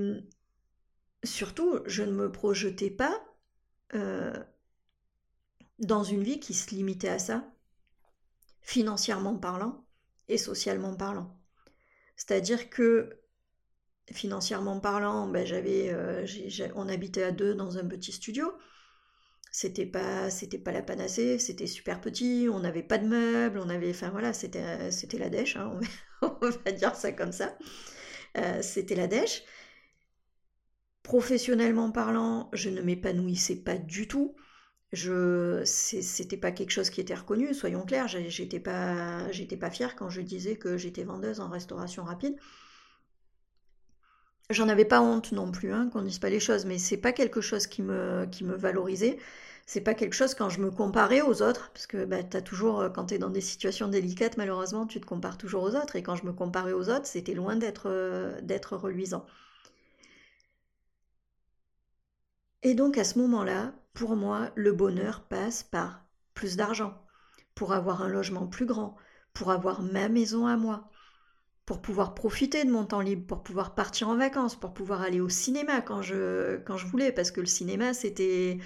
surtout, 1.24 1.80
je 1.86 2.04
ne 2.04 2.12
me 2.12 2.32
projetais 2.32 2.90
pas 2.90 3.24
euh, 3.94 4.34
dans 5.80 6.04
une 6.04 6.24
vie 6.24 6.40
qui 6.40 6.54
se 6.54 6.76
limitait 6.76 7.10
à 7.10 7.20
ça, 7.20 7.50
financièrement 8.62 9.38
parlant 9.38 9.86
et 10.28 10.38
socialement 10.38 10.96
parlant. 10.96 11.38
C'est-à-dire 12.18 12.70
que 12.70 13.20
financièrement 14.12 14.80
parlant, 14.82 15.28
ben, 15.28 15.46
j'avais, 15.46 15.96
on 16.76 16.90
habitait 16.90 17.24
à 17.24 17.32
deux 17.32 17.56
dans 17.56 17.78
un 17.78 17.86
petit 17.86 18.12
studio. 18.12 18.52
C'était 19.56 19.86
pas, 19.86 20.32
c'était 20.32 20.58
pas 20.58 20.72
la 20.72 20.82
panacée, 20.82 21.38
c'était 21.38 21.68
super 21.68 22.02
petit, 22.02 22.48
on 22.52 22.60
n'avait 22.62 22.82
pas 22.82 22.98
de 22.98 23.06
meubles, 23.08 23.60
on 23.60 23.70
avait, 23.70 23.92
enfin 23.92 24.10
voilà, 24.10 24.34
c'était, 24.34 24.90
c'était 24.92 25.20
la 25.20 25.30
dèche, 25.30 25.58
hein, 25.58 25.80
on, 26.24 26.50
va, 26.66 26.72
dire 26.72 26.96
ça 26.96 27.12
comme 27.12 27.32
ça. 27.32 27.56
Euh, 28.38 28.64
c'était 28.64 28.96
la 28.96 29.06
dèche. 29.08 29.44
Professionnellement 31.04 31.92
parlant, 31.92 32.50
je 32.54 32.70
ne 32.70 32.82
m'épanouissais 32.82 33.58
pas 33.58 33.78
du 33.78 34.08
tout. 34.08 34.36
Je, 34.92 35.62
c'était 35.66 36.38
pas 36.38 36.52
quelque 36.52 36.72
chose 36.72 36.90
qui 36.90 37.02
était 37.02 37.14
reconnu, 37.14 37.54
soyons 37.54 37.86
clairs. 37.86 38.08
J'étais 38.08 38.60
pas, 38.60 39.32
j'étais 39.32 39.58
pas 39.58 39.70
fière 39.70 39.96
quand 39.96 40.10
je 40.10 40.22
disais 40.22 40.56
que 40.56 40.78
j'étais 40.78 41.04
vendeuse 41.04 41.40
en 41.40 41.50
restauration 41.50 42.04
rapide. 42.04 42.38
J'en 44.54 44.70
avais 44.70 44.86
pas 44.86 45.02
honte 45.02 45.32
non 45.34 45.52
plus, 45.52 45.74
hein, 45.74 45.90
qu'on 45.92 46.02
dise 46.04 46.20
pas 46.20 46.30
les 46.30 46.40
choses, 46.40 46.66
mais 46.66 46.78
c'est 46.78 46.98
pas 46.98 47.12
quelque 47.12 47.42
chose 47.42 47.68
qui 47.68 47.82
me, 47.82 48.26
qui 48.32 48.44
me 48.46 48.56
valorisait. 48.56 49.18
C'est 49.66 49.82
pas 49.82 49.94
quelque 49.94 50.14
chose 50.14 50.34
quand 50.36 50.50
je 50.50 50.60
me 50.62 50.70
comparais 50.72 51.22
aux 51.22 51.42
autres, 51.42 51.72
parce 51.74 51.88
que 51.88 52.06
bah, 52.06 52.18
as 52.34 52.42
toujours, 52.42 52.82
euh, 52.82 52.90
quand 52.90 53.06
tu 53.08 53.16
es 53.16 53.18
dans 53.18 53.30
des 53.30 53.42
situations 53.42 53.88
délicates, 53.88 54.38
malheureusement, 54.38 54.86
tu 54.88 55.00
te 55.02 55.06
compares 55.06 55.38
toujours 55.38 55.64
aux 55.64 55.76
autres. 55.76 55.96
Et 55.96 56.04
quand 56.04 56.16
je 56.16 56.26
me 56.26 56.34
comparais 56.34 56.74
aux 56.74 56.90
autres, 56.90 57.06
c'était 57.08 57.34
loin 57.34 57.58
euh, 57.86 58.40
d'être 58.42 58.78
reluisant. 58.78 59.26
Et 62.64 62.74
donc 62.74 62.98
à 62.98 63.04
ce 63.04 63.20
moment-là, 63.20 63.74
pour 63.94 64.16
moi, 64.16 64.50
le 64.56 64.72
bonheur 64.74 65.22
passe 65.22 65.62
par 65.64 66.04
plus 66.34 66.56
d'argent, 66.56 66.94
pour 67.56 67.74
avoir 67.74 68.02
un 68.02 68.08
logement 68.10 68.48
plus 68.48 68.66
grand, 68.66 68.96
pour 69.34 69.52
avoir 69.52 69.82
ma 69.84 70.10
maison 70.10 70.48
à 70.48 70.58
moi, 70.58 70.90
pour 71.66 71.82
pouvoir 71.82 72.14
profiter 72.14 72.66
de 72.66 72.72
mon 72.72 72.86
temps 72.86 73.02
libre, 73.02 73.26
pour 73.26 73.44
pouvoir 73.44 73.76
partir 73.76 74.10
en 74.10 74.18
vacances, 74.18 74.56
pour 74.56 74.74
pouvoir 74.74 75.02
aller 75.02 75.22
au 75.22 75.30
cinéma 75.30 75.82
quand 75.82 76.02
je, 76.02 76.60
voulais, 76.86 77.12
parce 77.12 77.32
que 77.32 77.40
le 77.40 77.46
cinéma, 77.48 77.94
c'était, 77.94 78.58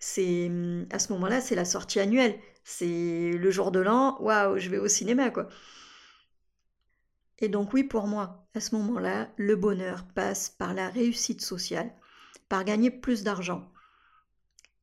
à 0.00 0.98
ce 0.98 1.12
moment-là, 1.12 1.40
c'est 1.40 1.54
la 1.54 1.64
sortie 1.64 2.00
annuelle. 2.00 2.38
C'est 2.64 3.32
le 3.32 3.50
jour 3.50 3.70
de 3.70 3.80
l'an, 3.80 4.20
waouh, 4.20 4.58
je 4.58 4.68
vais 4.68 4.78
au 4.78 4.88
cinéma, 4.88 5.30
quoi. 5.30 5.48
Et 7.38 7.48
donc 7.48 7.72
oui, 7.72 7.84
pour 7.84 8.06
moi, 8.06 8.46
à 8.54 8.60
ce 8.60 8.74
moment-là, 8.76 9.30
le 9.36 9.56
bonheur 9.56 10.04
passe 10.14 10.50
par 10.50 10.74
la 10.74 10.88
réussite 10.90 11.40
sociale, 11.40 11.92
par 12.48 12.64
gagner 12.64 12.90
plus 12.90 13.22
d'argent 13.24 13.70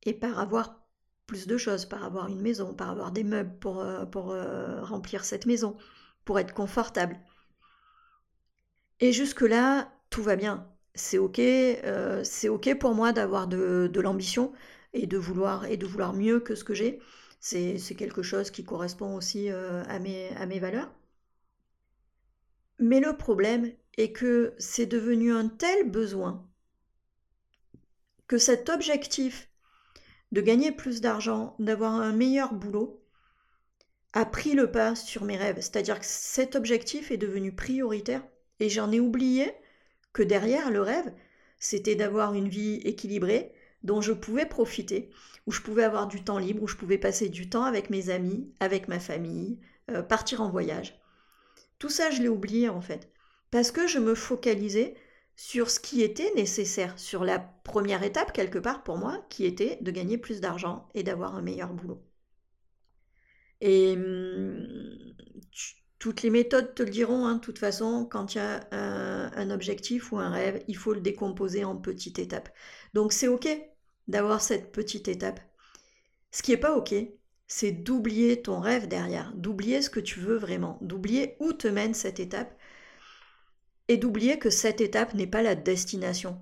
et 0.02 0.12
par 0.12 0.38
avoir 0.40 0.80
plus 1.26 1.46
de 1.46 1.56
choses, 1.56 1.86
par 1.86 2.04
avoir 2.04 2.28
une 2.28 2.40
maison, 2.40 2.74
par 2.74 2.90
avoir 2.90 3.12
des 3.12 3.22
meubles 3.22 3.56
pour, 3.60 3.80
euh, 3.80 4.04
euh, 4.16 4.82
remplir 4.82 5.24
cette 5.24 5.46
maison, 5.46 5.76
pour 6.24 6.38
être 6.40 6.54
confortable. 6.54 7.18
Et 9.00 9.12
jusque-là, 9.12 9.92
tout 10.10 10.22
va 10.22 10.36
bien. 10.36 10.66
C'est 10.94 11.18
ok, 11.18 11.38
euh, 11.38 12.24
c'est 12.24 12.48
ok 12.48 12.76
pour 12.78 12.94
moi 12.94 13.12
d'avoir 13.12 13.46
de, 13.46 13.90
l'ambition 14.00 14.52
et 14.92 15.06
de 15.06 15.16
vouloir 15.16 15.66
et 15.66 15.76
de 15.76 15.86
vouloir 15.86 16.12
mieux 16.14 16.40
que 16.40 16.54
ce 16.54 16.64
que 16.64 16.74
j'ai. 16.74 17.00
C'est, 17.40 17.78
quelque 17.96 18.22
chose 18.22 18.50
qui 18.50 18.64
correspond 18.64 19.14
aussi 19.16 19.50
euh, 19.50 19.84
à, 19.84 20.00
mes, 20.00 20.30
à 20.36 20.46
mes 20.46 20.58
valeurs. 20.58 20.92
Mais 22.80 23.00
le 23.00 23.16
problème 23.16 23.72
est 23.96 24.12
que 24.12 24.54
c'est 24.58 24.86
devenu 24.86 25.32
un 25.32 25.48
tel 25.48 25.90
besoin 25.90 26.44
que 28.26 28.38
cet 28.38 28.68
objectif 28.68 29.48
de 30.32 30.40
gagner 30.40 30.72
plus 30.72 31.00
d'argent, 31.00 31.56
d'avoir 31.58 31.94
un 31.94 32.12
meilleur 32.12 32.52
boulot, 32.54 33.02
a 34.12 34.24
pris 34.26 34.54
le 34.54 34.70
pas 34.70 34.94
sur 34.94 35.24
mes 35.24 35.36
rêves. 35.36 35.56
C'est-à-dire 35.56 35.98
que 36.00 36.06
cet 36.06 36.56
objectif 36.56 37.10
est 37.10 37.16
devenu 37.16 37.54
prioritaire 37.54 38.22
et 38.60 38.68
j'en 38.68 38.92
ai 38.92 39.00
oublié 39.00 39.52
que 40.12 40.22
derrière 40.22 40.70
le 40.70 40.82
rêve, 40.82 41.12
c'était 41.58 41.94
d'avoir 41.94 42.34
une 42.34 42.48
vie 42.48 42.80
équilibrée 42.84 43.52
dont 43.82 44.00
je 44.00 44.12
pouvais 44.12 44.46
profiter, 44.46 45.10
où 45.46 45.52
je 45.52 45.62
pouvais 45.62 45.84
avoir 45.84 46.08
du 46.08 46.22
temps 46.24 46.38
libre, 46.38 46.62
où 46.62 46.68
je 46.68 46.76
pouvais 46.76 46.98
passer 46.98 47.28
du 47.28 47.48
temps 47.48 47.64
avec 47.64 47.90
mes 47.90 48.10
amis, 48.10 48.52
avec 48.60 48.88
ma 48.88 48.98
famille, 49.00 49.58
euh, 49.90 50.02
partir 50.02 50.40
en 50.40 50.50
voyage. 50.50 50.98
Tout 51.78 51.88
ça, 51.88 52.10
je 52.10 52.22
l'ai 52.22 52.28
oublié 52.28 52.68
en 52.68 52.80
fait, 52.80 53.08
parce 53.50 53.70
que 53.70 53.86
je 53.86 53.98
me 53.98 54.14
focalisais 54.14 54.94
sur 55.36 55.70
ce 55.70 55.78
qui 55.78 56.02
était 56.02 56.32
nécessaire, 56.34 56.98
sur 56.98 57.24
la 57.24 57.38
première 57.38 58.02
étape 58.02 58.32
quelque 58.32 58.58
part 58.58 58.82
pour 58.82 58.98
moi, 58.98 59.24
qui 59.28 59.44
était 59.44 59.78
de 59.80 59.90
gagner 59.92 60.18
plus 60.18 60.40
d'argent 60.40 60.88
et 60.94 61.04
d'avoir 61.04 61.36
un 61.36 61.42
meilleur 61.42 61.72
boulot. 61.72 62.02
Et 63.60 63.94
hum, 63.96 65.14
toutes 65.98 66.22
les 66.22 66.30
méthodes 66.30 66.74
te 66.74 66.82
le 66.82 66.90
diront, 66.90 67.26
hein, 67.26 67.34
de 67.34 67.40
toute 67.40 67.58
façon, 67.58 68.06
quand 68.06 68.34
il 68.34 68.38
y 68.38 68.40
a 68.40 68.68
un, 68.72 69.50
objectif 69.50 70.12
ou 70.12 70.18
un 70.18 70.30
rêve, 70.30 70.62
il 70.68 70.76
faut 70.76 70.94
le 70.94 71.00
décomposer 71.00 71.64
en 71.64 71.76
petites 71.76 72.18
étapes. 72.18 72.50
Donc 72.94 73.12
c'est 73.12 73.28
OK 73.28 73.48
d'avoir 74.06 74.40
cette 74.40 74.72
petite 74.72 75.08
étape. 75.08 75.40
Ce 76.30 76.42
qui 76.42 76.52
n'est 76.52 76.56
pas 76.56 76.76
OK, 76.76 76.94
c'est 77.46 77.72
d'oublier 77.72 78.42
ton 78.42 78.60
rêve 78.60 78.86
derrière, 78.86 79.32
d'oublier 79.34 79.82
ce 79.82 79.90
que 79.90 80.00
tu 80.00 80.20
veux 80.20 80.36
vraiment, 80.36 80.78
d'oublier 80.82 81.36
où 81.40 81.52
te 81.52 81.66
mène 81.66 81.94
cette 81.94 82.20
étape 82.20 82.56
et 83.88 83.96
d'oublier 83.96 84.38
que 84.38 84.50
cette 84.50 84.80
étape 84.80 85.14
n'est 85.14 85.26
pas 85.26 85.42
la 85.42 85.54
destination, 85.54 86.40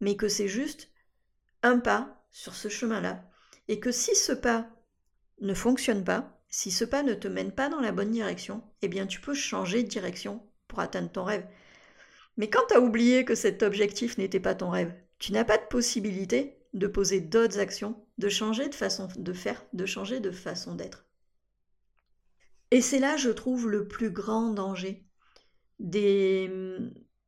mais 0.00 0.16
que 0.16 0.28
c'est 0.28 0.48
juste 0.48 0.90
un 1.62 1.78
pas 1.78 2.24
sur 2.30 2.54
ce 2.54 2.68
chemin-là. 2.68 3.24
Et 3.68 3.80
que 3.80 3.92
si 3.92 4.14
ce 4.14 4.32
pas 4.32 4.68
ne 5.40 5.54
fonctionne 5.54 6.04
pas, 6.04 6.37
si 6.48 6.70
ce 6.70 6.84
pas 6.84 7.02
ne 7.02 7.14
te 7.14 7.28
mène 7.28 7.52
pas 7.52 7.68
dans 7.68 7.80
la 7.80 7.92
bonne 7.92 8.10
direction, 8.10 8.62
eh 8.82 8.88
bien 8.88 9.06
tu 9.06 9.20
peux 9.20 9.34
changer 9.34 9.82
de 9.82 9.88
direction 9.88 10.42
pour 10.66 10.80
atteindre 10.80 11.10
ton 11.10 11.24
rêve. 11.24 11.46
Mais 12.36 12.48
quand 12.48 12.66
tu 12.68 12.74
as 12.74 12.80
oublié 12.80 13.24
que 13.24 13.34
cet 13.34 13.62
objectif 13.62 14.16
n'était 14.18 14.40
pas 14.40 14.54
ton 14.54 14.70
rêve, 14.70 14.94
tu 15.18 15.32
n'as 15.32 15.44
pas 15.44 15.58
de 15.58 15.66
possibilité 15.66 16.58
de 16.74 16.86
poser 16.86 17.20
d'autres 17.20 17.58
actions, 17.58 17.96
de 18.18 18.28
changer 18.28 18.68
de 18.68 18.74
façon 18.74 19.08
de 19.16 19.32
faire, 19.32 19.64
de 19.72 19.86
changer 19.86 20.20
de 20.20 20.30
façon 20.30 20.74
d'être. 20.74 21.06
Et 22.70 22.80
c'est 22.80 22.98
là, 22.98 23.16
je 23.16 23.30
trouve, 23.30 23.68
le 23.68 23.88
plus 23.88 24.10
grand 24.10 24.50
danger 24.50 25.04
des, 25.78 26.50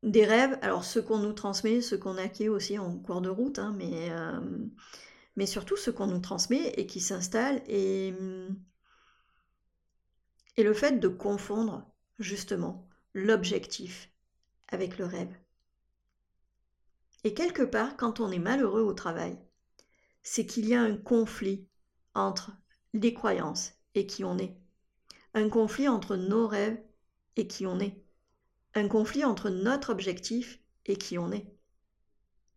rêves, 0.02 0.58
alors 0.62 0.84
ceux 0.84 1.02
qu'on 1.02 1.18
nous 1.18 1.32
transmet, 1.32 1.80
ceux 1.80 1.98
qu'on 1.98 2.18
acquiert 2.18 2.52
aussi 2.52 2.78
en 2.78 2.98
cours 2.98 3.20
de 3.20 3.30
route, 3.30 3.58
hein, 3.58 3.74
mais, 3.76 4.10
euh, 4.10 4.40
mais 5.36 5.46
surtout 5.46 5.76
ceux 5.76 5.92
qu'on 5.92 6.06
nous 6.06 6.20
transmet 6.20 6.72
et 6.76 6.86
qui 6.86 7.00
s'installent 7.00 7.62
et 7.68 8.12
et 10.60 10.62
le 10.62 10.74
fait 10.74 11.00
de 11.00 11.08
confondre 11.08 11.90
justement 12.18 12.86
l'objectif 13.14 14.10
avec 14.68 14.98
le 14.98 15.06
rêve. 15.06 15.34
Et 17.24 17.32
quelque 17.32 17.62
part, 17.62 17.96
quand 17.96 18.20
on 18.20 18.30
est 18.30 18.38
malheureux 18.38 18.82
au 18.82 18.92
travail, 18.92 19.38
c'est 20.22 20.44
qu'il 20.44 20.68
y 20.68 20.74
a 20.74 20.82
un 20.82 20.98
conflit 20.98 21.66
entre 22.12 22.52
les 22.92 23.14
croyances 23.14 23.72
et 23.94 24.06
qui 24.06 24.22
on 24.22 24.36
est. 24.36 24.54
Un 25.32 25.48
conflit 25.48 25.88
entre 25.88 26.16
nos 26.16 26.46
rêves 26.46 26.78
et 27.36 27.46
qui 27.46 27.66
on 27.66 27.80
est. 27.80 28.04
Un 28.74 28.86
conflit 28.86 29.24
entre 29.24 29.48
notre 29.48 29.88
objectif 29.88 30.60
et 30.84 30.96
qui 30.96 31.16
on 31.16 31.32
est. 31.32 31.56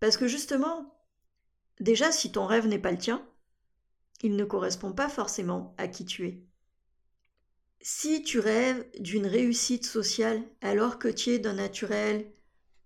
Parce 0.01 0.17
que 0.17 0.27
justement, 0.27 0.93
déjà 1.79 2.11
si 2.11 2.33
ton 2.33 2.47
rêve 2.47 2.67
n'est 2.67 2.79
pas 2.79 2.91
le 2.91 2.97
tien, 2.97 3.25
il 4.23 4.35
ne 4.35 4.43
correspond 4.43 4.91
pas 4.91 5.07
forcément 5.07 5.73
à 5.77 5.87
qui 5.87 6.03
tu 6.03 6.27
es. 6.27 6.43
Si 7.85 8.23
tu 8.23 8.39
rêves 8.39 8.89
d'une 8.97 9.27
réussite 9.27 9.85
sociale 9.85 10.41
alors 10.61 10.99
que 10.99 11.09
tu 11.09 11.31
es 11.31 11.39
d'un 11.39 11.55
naturel 11.55 12.31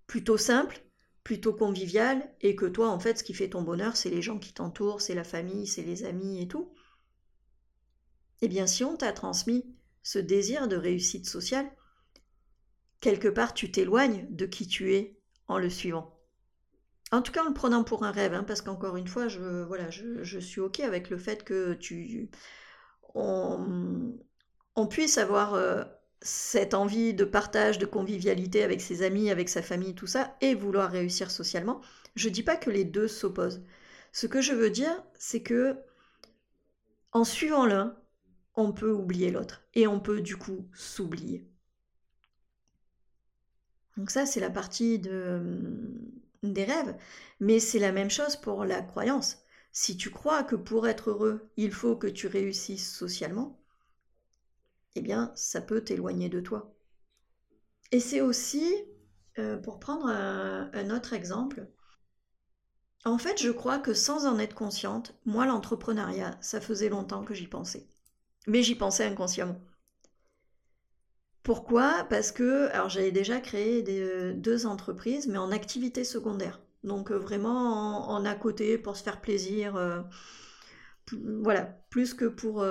plutôt 0.07 0.37
simple, 0.37 0.81
plutôt 1.23 1.53
convivial, 1.53 2.27
et 2.41 2.55
que 2.55 2.65
toi, 2.65 2.89
en 2.89 2.99
fait, 2.99 3.19
ce 3.19 3.23
qui 3.23 3.35
fait 3.35 3.49
ton 3.49 3.61
bonheur, 3.61 3.95
c'est 3.95 4.09
les 4.09 4.23
gens 4.23 4.39
qui 4.39 4.53
t'entourent, 4.53 5.01
c'est 5.01 5.13
la 5.13 5.23
famille, 5.23 5.67
c'est 5.67 5.83
les 5.83 6.03
amis 6.03 6.41
et 6.41 6.47
tout, 6.47 6.73
eh 8.41 8.47
bien, 8.47 8.65
si 8.65 8.83
on 8.83 8.97
t'a 8.97 9.13
transmis 9.13 9.65
ce 10.01 10.17
désir 10.17 10.67
de 10.67 10.75
réussite 10.75 11.27
sociale, 11.27 11.69
quelque 12.99 13.27
part, 13.27 13.53
tu 13.53 13.69
t'éloignes 13.69 14.25
de 14.31 14.47
qui 14.47 14.67
tu 14.67 14.95
es 14.95 15.19
en 15.47 15.59
le 15.59 15.69
suivant. 15.69 16.19
En 17.11 17.21
tout 17.21 17.31
cas, 17.31 17.43
en 17.43 17.49
le 17.49 17.53
prenant 17.53 17.83
pour 17.83 18.03
un 18.03 18.11
rêve, 18.11 18.33
hein, 18.33 18.43
parce 18.43 18.63
qu'encore 18.63 18.97
une 18.97 19.07
fois, 19.07 19.27
je, 19.27 19.63
voilà, 19.63 19.91
je, 19.91 20.39
suis 20.39 20.59
OK 20.59 20.79
avec 20.79 21.11
le 21.11 21.19
fait 21.19 21.43
que 21.43 21.75
tu... 21.75 22.31
on 24.77 24.85
puisse 24.85 25.17
avoir 25.17 25.55
euh, 25.55 25.83
cette 26.21 26.75
envie 26.75 27.13
de 27.13 27.25
partage, 27.25 27.79
de 27.79 27.85
convivialité 27.87 28.63
avec 28.63 28.79
ses 28.79 29.01
amis, 29.01 29.31
avec 29.31 29.49
sa 29.49 29.63
famille, 29.63 29.95
tout 29.95 30.07
ça, 30.07 30.37
et 30.39 30.53
vouloir 30.53 30.91
réussir 30.91 31.31
socialement. 31.31 31.81
Je 32.15 32.29
ne 32.29 32.33
dis 32.33 32.43
pas 32.43 32.55
que 32.55 32.69
les 32.69 32.85
deux 32.85 33.07
s'opposent. 33.07 33.63
Ce 34.13 34.27
que 34.27 34.39
je 34.39 34.53
veux 34.53 34.69
dire, 34.69 35.03
c'est 35.17 35.41
que 35.41 35.77
en 37.11 37.23
suivant 37.23 37.65
l'un, 37.65 37.97
on 38.55 38.71
peut 38.71 38.91
oublier 38.91 39.31
l'autre, 39.31 39.63
et 39.73 39.87
on 39.87 39.99
peut 39.99 40.21
du 40.21 40.37
coup 40.37 40.67
s'oublier. 40.73 41.47
Donc 43.97 44.11
ça, 44.11 44.27
c'est 44.27 44.39
la 44.39 44.51
partie 44.51 44.99
de, 44.99 45.41
des 46.43 46.65
rêves, 46.65 46.95
mais 47.39 47.59
c'est 47.59 47.79
la 47.79 47.91
même 47.91 48.11
chose 48.11 48.35
pour 48.35 48.63
la 48.63 48.83
croyance. 48.83 49.39
Si 49.71 49.97
tu 49.97 50.11
crois 50.11 50.43
que 50.43 50.55
pour 50.55 50.87
être 50.87 51.09
heureux, 51.09 51.49
il 51.57 51.71
faut 51.71 51.95
que 51.95 52.07
tu 52.07 52.27
réussisses 52.27 52.95
socialement, 52.95 53.59
eh 54.97 55.01
bien, 55.01 55.31
ça 55.35 55.61
peut 55.61 55.81
t'éloigner 55.81 56.29
de 56.29 56.39
toi. 56.39 56.73
Et 57.91 57.99
c'est 57.99 58.21
aussi 58.21 58.63
euh, 59.39 59.57
pour 59.57 59.79
prendre 59.79 60.07
un, 60.07 60.89
autre 60.89 61.13
exemple, 61.13 61.67
en 63.05 63.17
fait, 63.17 63.41
je 63.41 63.51
crois 63.51 63.79
que 63.79 63.93
sans 63.93 64.25
en 64.25 64.39
être 64.39 64.55
consciente, 64.55 65.15
moi, 65.25 65.45
l'entrepreneuriat, 65.45 66.37
ça 66.41 66.59
faisait 66.59 66.89
longtemps 66.89 67.23
que 67.23 67.33
j'y 67.33 67.47
pensais. 67.47 67.87
Mais 68.47 68.63
j'y 68.63 68.75
pensais 68.75 69.05
inconsciemment. 69.05 69.59
Pourquoi? 71.43 72.05
Parce 72.09 72.31
que, 72.31 72.67
alors 72.73 72.89
j'avais 72.89 73.11
déjà 73.11 73.39
créé 73.39 73.81
des, 73.81 74.33
deux 74.33 74.65
entreprises, 74.65 75.27
mais 75.27 75.37
en 75.37 75.51
activité 75.51 76.03
secondaire. 76.03 76.59
Donc 76.83 77.11
vraiment 77.11 78.09
en, 78.09 78.25
à 78.25 78.35
côté 78.35 78.77
pour 78.77 78.97
se 78.97 79.03
faire 79.03 79.21
plaisir. 79.21 79.77
Voilà, 81.41 81.63
plus 81.89 82.13
que 82.13 82.25
pour, 82.25 82.65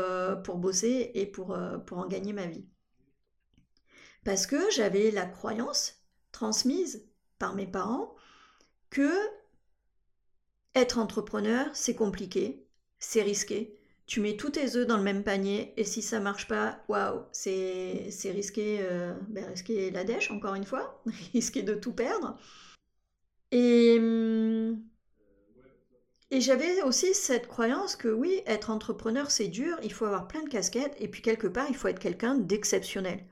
pour 0.44 0.56
bosser 0.56 1.10
et 1.14 1.26
pour, 1.26 1.56
pour 1.86 1.98
en 1.98 2.06
gagner 2.06 2.32
ma 2.32 2.46
vie. 2.46 2.66
Parce 4.24 4.46
que 4.46 4.70
j'avais 4.70 5.10
la 5.10 5.24
croyance 5.24 6.02
transmise 6.32 7.08
par 7.38 7.54
mes 7.54 7.66
parents 7.66 8.14
que 8.90 9.10
être 10.74 10.98
entrepreneur, 10.98 11.70
c'est 11.74 11.94
compliqué, 11.94 12.66
c'est 12.98 13.22
risqué. 13.22 13.78
Tu 14.06 14.20
mets 14.20 14.36
tous 14.36 14.50
tes 14.50 14.76
œufs 14.76 14.86
dans 14.86 14.98
le 14.98 15.02
même 15.02 15.24
panier 15.24 15.72
et 15.76 15.84
si 15.84 16.02
ça 16.02 16.20
marche 16.20 16.46
pas, 16.48 16.84
waouh, 16.88 17.22
c'est 17.32 18.10
risqué, 18.24 18.78
euh, 18.80 19.14
ben 19.28 19.46
risquer 19.46 19.90
la 19.90 20.04
dèche, 20.04 20.30
encore 20.30 20.54
une 20.54 20.66
fois, 20.66 21.02
risquer 21.32 21.62
de 21.62 21.74
tout 21.74 21.92
perdre. 21.92 22.38
Hum, 23.52 24.82
et 26.30 26.40
j'avais 26.40 26.82
aussi 26.82 27.14
cette 27.14 27.46
croyance 27.46 27.96
que 27.96 28.08
oui, 28.08 28.42
être 28.46 28.70
entrepreneur, 28.70 29.30
c'est 29.30 29.48
dur, 29.48 29.78
il 29.82 29.92
faut 29.92 30.06
avoir 30.06 30.26
plein 30.26 30.42
de 30.42 30.48
casquettes 30.48 30.96
et 30.98 31.08
puis 31.08 31.22
quelque 31.22 31.46
part, 31.46 31.66
il 31.68 31.76
faut 31.76 31.88
être 31.88 32.00
quelqu'un 32.00 32.34
d'exceptionnel. 32.34 33.24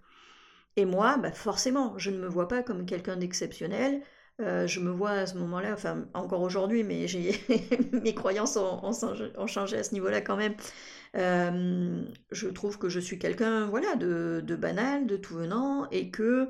Et 0.77 0.85
moi, 0.85 1.17
bah 1.19 1.33
forcément, 1.33 1.99
je 1.99 2.11
ne 2.11 2.19
me 2.19 2.29
vois 2.29 2.49
pas 2.49 2.63
comme 2.63 2.87
quelqu'un 2.87 3.17
d'exceptionnel. 3.17 4.03
Euh, 4.41 4.67
je 4.67 4.81
me 4.81 4.91
vois 4.91 5.11
à 5.11 5.27
ce 5.27 5.37
moment-là, 5.39 5.73
enfin 5.75 6.07
encore 6.15 6.43
aujourd'hui, 6.43 6.83
mais 6.83 7.07
mes 7.93 8.15
croyances 8.15 8.57
ont, 8.57 9.47
changé 9.47 9.77
à 9.77 9.85
ce 9.85 9.95
niveau-là 9.95 10.21
quand 10.21 10.37
même. 10.37 10.55
Euh, 11.17 12.03
je 12.33 12.49
trouve 12.49 12.79
que 12.79 12.89
je 12.89 12.99
suis 12.99 13.19
quelqu'un 13.19 13.67
voilà, 13.67 13.95
de, 13.97 14.57
banal, 14.57 15.07
de 15.07 15.17
tout 15.17 15.35
venant, 15.35 15.89
et 15.91 16.11
que 16.11 16.49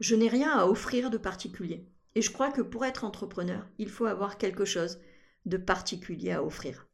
je 0.00 0.14
n'ai 0.14 0.28
rien 0.28 0.50
à 0.58 0.66
offrir 0.66 1.10
de 1.10 1.18
particulier. 1.18 1.86
Et 2.14 2.22
je 2.22 2.30
crois 2.30 2.50
que 2.50 2.62
pour 2.62 2.84
être 2.86 3.04
entrepreneur, 3.04 3.66
il 3.78 3.90
faut 3.90 4.06
avoir 4.06 4.38
quelque 4.38 4.64
chose 4.64 4.98
de 5.46 5.56
particulier 5.56 6.32
à 6.32 6.44
offrir. 6.44 6.88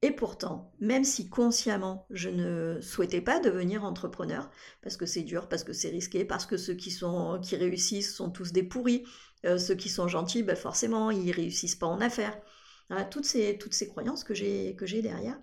Et 0.00 0.12
pourtant, 0.12 0.72
même 0.80 1.02
si 1.04 1.28
consciemment 1.28 2.06
je 2.10 2.28
ne 2.28 2.80
souhaitais 2.80 3.20
pas 3.20 3.40
devenir 3.40 3.84
entrepreneur, 3.84 4.48
parce 4.80 4.96
que 4.96 5.06
c'est 5.06 5.22
dur, 5.22 5.48
parce 5.48 5.64
que 5.64 5.72
c'est 5.72 5.88
risqué, 5.88 6.24
parce 6.24 6.46
que 6.46 6.56
ceux 6.56 6.74
qui, 6.74 6.96
réussissent 7.56 8.14
sont 8.14 8.30
tous 8.30 8.52
des 8.52 8.62
pourris, 8.62 9.04
euh, 9.44 9.58
ceux 9.58 9.74
qui 9.74 9.88
sont 9.88 10.06
gentils, 10.06 10.44
ben 10.44 10.56
forcément, 10.56 11.10
ils 11.10 11.32
réussissent 11.32 11.76
pas 11.76 11.86
en 11.86 12.00
affaires. 12.00 12.40
toutes, 13.10 13.26
ces, 13.26 13.58
toutes 13.58 13.74
ces 13.74 13.88
croyances 13.88 14.24
que 14.24 14.34
j'ai 14.34 15.02
derrière. 15.02 15.38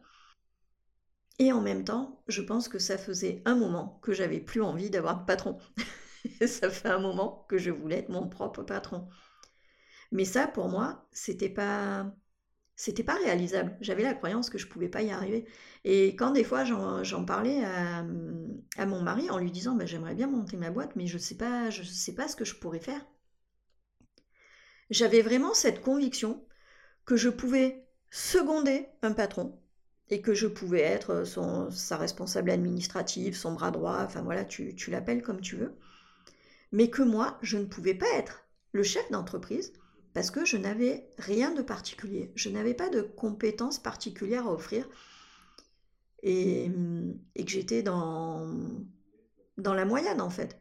Et 1.39 1.51
en 1.51 1.61
même 1.61 1.83
temps, 1.83 2.23
je 2.27 2.41
pense 2.41 2.69
que 2.69 2.79
ça 2.79 2.97
faisait 2.97 3.41
un 3.45 3.55
moment 3.55 3.99
que 4.01 4.13
j'avais 4.13 4.39
plus 4.39 4.61
envie 4.61 4.89
d'avoir 4.89 5.19
de 5.19 5.25
patron. 5.25 5.57
ça 6.47 6.69
fait 6.69 6.87
un 6.87 6.99
moment 6.99 7.45
que 7.49 7.57
je 7.57 7.71
voulais 7.71 7.99
être 7.99 8.09
mon 8.09 8.27
propre 8.29 8.63
patron. 8.63 9.07
Mais 10.15 10.23
ça, 10.23 10.47
pour 10.47 10.69
moi, 10.69 11.05
c'était 11.11 11.49
pas 11.49 12.09
c'était 12.77 13.03
pas 13.03 13.15
réalisable. 13.15 13.77
J'avais 13.81 14.03
la 14.03 14.13
croyance 14.13 14.49
que 14.49 14.57
je 14.57 14.67
pouvais 14.67 14.87
pas 14.87 15.01
y 15.01 15.11
arriver. 15.11 15.45
Et 15.83 16.15
quand 16.15 16.31
des 16.31 16.45
fois 16.45 16.63
j'en 16.63 17.25
parlais 17.25 17.63
à, 17.65 18.03
mon 18.85 19.01
mari 19.01 19.29
en 19.29 19.37
lui 19.39 19.51
disant 19.51 19.75
bah, 19.75 19.85
j'aimerais 19.85 20.15
bien 20.15 20.27
monter 20.27 20.55
ma 20.55 20.71
boîte, 20.71 20.95
mais 20.95 21.05
je 21.07 21.17
sais 21.17 21.35
pas, 21.35 21.69
je 21.69 21.83
sais 21.83 22.15
pas 22.15 22.29
ce 22.29 22.37
que 22.37 22.45
je 22.45 22.55
pourrais 22.55 22.79
faire. 22.79 23.05
J'avais 24.89 25.21
vraiment 25.21 25.53
cette 25.53 25.81
conviction 25.81 26.45
que 27.05 27.17
je 27.17 27.29
pouvais 27.29 27.85
seconder 28.09 28.87
un 29.01 29.11
patron 29.11 29.59
et 30.09 30.21
que 30.21 30.33
je 30.33 30.47
pouvais 30.47 30.81
être 30.81 31.25
son, 31.25 31.69
sa 31.71 31.97
responsable 31.97 32.51
administrative, 32.51 33.35
son 33.35 33.53
bras 33.53 33.71
droit, 33.71 33.99
enfin 34.01 34.21
voilà, 34.21 34.45
tu, 34.45 34.75
tu 34.75 34.91
l'appelles 34.91 35.23
comme 35.23 35.41
tu 35.41 35.57
veux, 35.57 35.75
mais 36.71 36.89
que 36.89 37.01
moi, 37.01 37.37
je 37.41 37.57
ne 37.57 37.65
pouvais 37.65 37.95
pas 37.95 38.09
être 38.15 38.45
le 38.71 38.83
chef 38.83 39.09
d'entreprise 39.11 39.73
parce 40.15 40.31
que 40.31 40.45
je 40.45 40.55
n'avais 40.55 41.09
rien 41.17 41.51
de 41.51 41.61
particulier. 41.61 42.31
Je 42.35 42.49
n'avais 42.49 42.73
pas 42.73 42.89
de 42.89 43.01
compétences 43.01 43.79
particulières 43.79 44.47
à 44.47 44.53
offrir 44.53 44.87
et, 46.23 46.71
que 47.37 47.49
j'étais 47.49 47.83
dans, 47.83 48.47
la 49.57 49.85
moyenne 49.85 50.21
en 50.21 50.29
fait. 50.29 50.57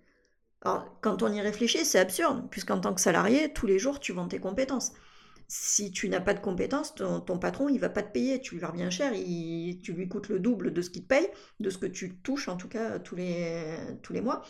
Alors, 0.63 0.99
quand 1.01 1.23
on 1.23 1.33
y 1.33 1.41
réfléchit, 1.41 1.85
c'est 1.85 2.01
absurde, 2.01 2.49
puisqu'en 2.51 2.81
tant 2.81 2.95
que 2.95 3.01
salarié, 3.01 3.53
tous 3.53 3.67
les 3.67 3.79
jours, 3.79 4.01
tu 4.01 4.13
vends 4.13 4.27
tes 4.27 4.41
compétences. 4.41 4.93
Si 5.47 5.93
tu 5.93 6.09
n'as 6.09 6.21
pas 6.21 6.35
de 6.35 6.41
compétences, 6.41 6.97
ton, 6.97 7.39
patron, 7.39 7.69
il 7.69 7.79
va 7.79 7.91
pas 7.91 8.03
te 8.03 8.13
payer, 8.13 8.41
tu 8.41 8.57
lui 8.57 8.65
reviens 8.65 8.91
cher, 8.91 9.13
tu 9.13 9.93
lui 9.93 10.09
coûtes 10.09 10.31
le 10.31 10.41
double 10.41 10.73
de 10.73 10.83
ce 10.83 10.91
qu'il 10.91 11.03
te 11.03 11.09
paye, 11.09 11.29
de 11.61 11.71
ce 11.71 11.79
que 11.79 11.87
tu 11.87 12.17
touches 12.17 12.49
en 12.49 12.57
tout 12.57 12.69
cas 12.69 12.99
tous 12.99 13.15
les 13.15 14.21
mois. 14.21 14.43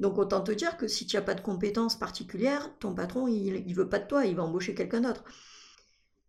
Donc 0.00 0.18
autant 0.18 0.40
te 0.40 0.52
dire 0.52 0.76
que 0.76 0.88
si 0.88 1.06
tu 1.06 1.16
n'as 1.16 1.22
pas 1.22 1.34
de 1.34 1.40
compétences 1.40 1.98
particulières, 1.98 2.70
ton 2.78 2.94
patron, 2.94 3.26
il 3.28 3.66
ne 3.66 3.74
veut 3.74 3.88
pas 3.88 3.98
de 3.98 4.06
toi, 4.06 4.26
il 4.26 4.36
va 4.36 4.44
embaucher 4.44 4.74
quelqu'un 4.74 5.00
d'autre. 5.00 5.24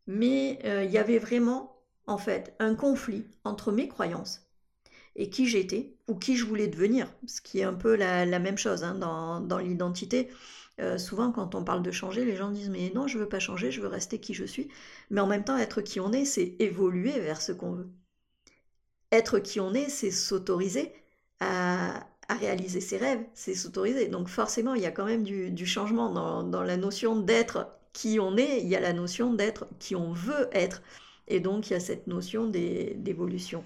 Mais 0.08 0.60
euh, 0.66 0.84
il 0.84 0.92
y 0.92 0.98
avait 0.98 1.20
vraiment, 1.20 1.84
en 2.08 2.18
fait, 2.18 2.56
un 2.60 2.74
conflit 2.76 3.26
entre 3.44 3.72
mes 3.72 3.88
croyances 3.88 4.42
et 5.16 5.30
qui 5.30 5.48
j'étais 5.48 5.96
ou 6.08 6.16
qui 6.16 6.36
je 6.36 6.46
voulais 6.46 6.68
devenir, 6.68 7.14
ce 7.28 7.42
qui 7.42 7.60
est 7.60 7.64
un 7.64 7.74
peu 7.74 7.96
la, 7.96 8.26
même 8.40 8.58
chose 8.58 8.84
hein, 8.84 8.96
dans, 8.96 9.58
l'identité. 9.60 10.30
Euh, 10.80 10.98
souvent, 10.98 11.32
quand 11.32 11.56
on 11.56 11.64
parle 11.64 11.84
de 11.84 11.92
changer, 11.92 12.26
les 12.26 12.36
gens 12.38 12.52
disent 12.52 12.70
mais 12.70 12.92
non, 12.96 13.08
je 13.08 13.20
veux 13.20 13.30
pas 13.30 13.40
changer, 13.40 13.72
je 13.72 13.82
veux 13.82 13.88
rester 13.88 14.20
qui 14.20 14.34
je 14.34 14.46
suis. 14.46 14.70
Mais 15.12 15.22
en 15.22 15.28
même 15.28 15.44
temps, 15.44 15.58
être 15.58 15.82
qui 15.82 16.00
on 16.00 16.12
est, 16.14 16.26
c'est 16.26 16.56
évoluer 16.60 17.20
vers 17.20 17.42
ce 17.42 17.52
qu'on 17.52 17.74
veut. 17.74 17.90
Être 19.12 19.40
qui 19.40 19.60
on 19.60 19.74
est, 19.74 19.90
c'est 19.90 20.12
s'autoriser 20.12 20.94
à, 21.40 22.09
à 22.30 22.36
réaliser 22.36 22.80
ses 22.80 22.98
rêves, 22.98 23.26
c'est 23.34 23.56
s'autoriser. 23.56 24.08
Donc 24.08 24.30
forcément, 24.30 24.76
il 24.76 24.84
y 24.84 24.86
a 24.86 24.92
quand 24.92 25.06
même 25.06 25.24
du, 25.24 25.66
changement 25.66 26.10
dans, 26.44 26.64
la 26.64 26.78
notion 26.78 27.20
d'être 27.20 27.68
qui 27.92 28.20
on 28.20 28.38
est, 28.38 28.62
il 28.62 28.68
y 28.68 28.76
a 28.76 28.80
la 28.80 28.94
notion 28.94 29.34
d'être 29.34 29.68
qui 29.80 29.96
on 29.96 30.14
veut 30.14 30.48
être. 30.54 30.82
Et 31.28 31.40
donc 31.40 31.70
il 31.70 31.74
y 31.74 31.76
a 31.76 31.80
cette 31.80 32.08
notion 32.08 32.48
d'évolution. 32.48 33.64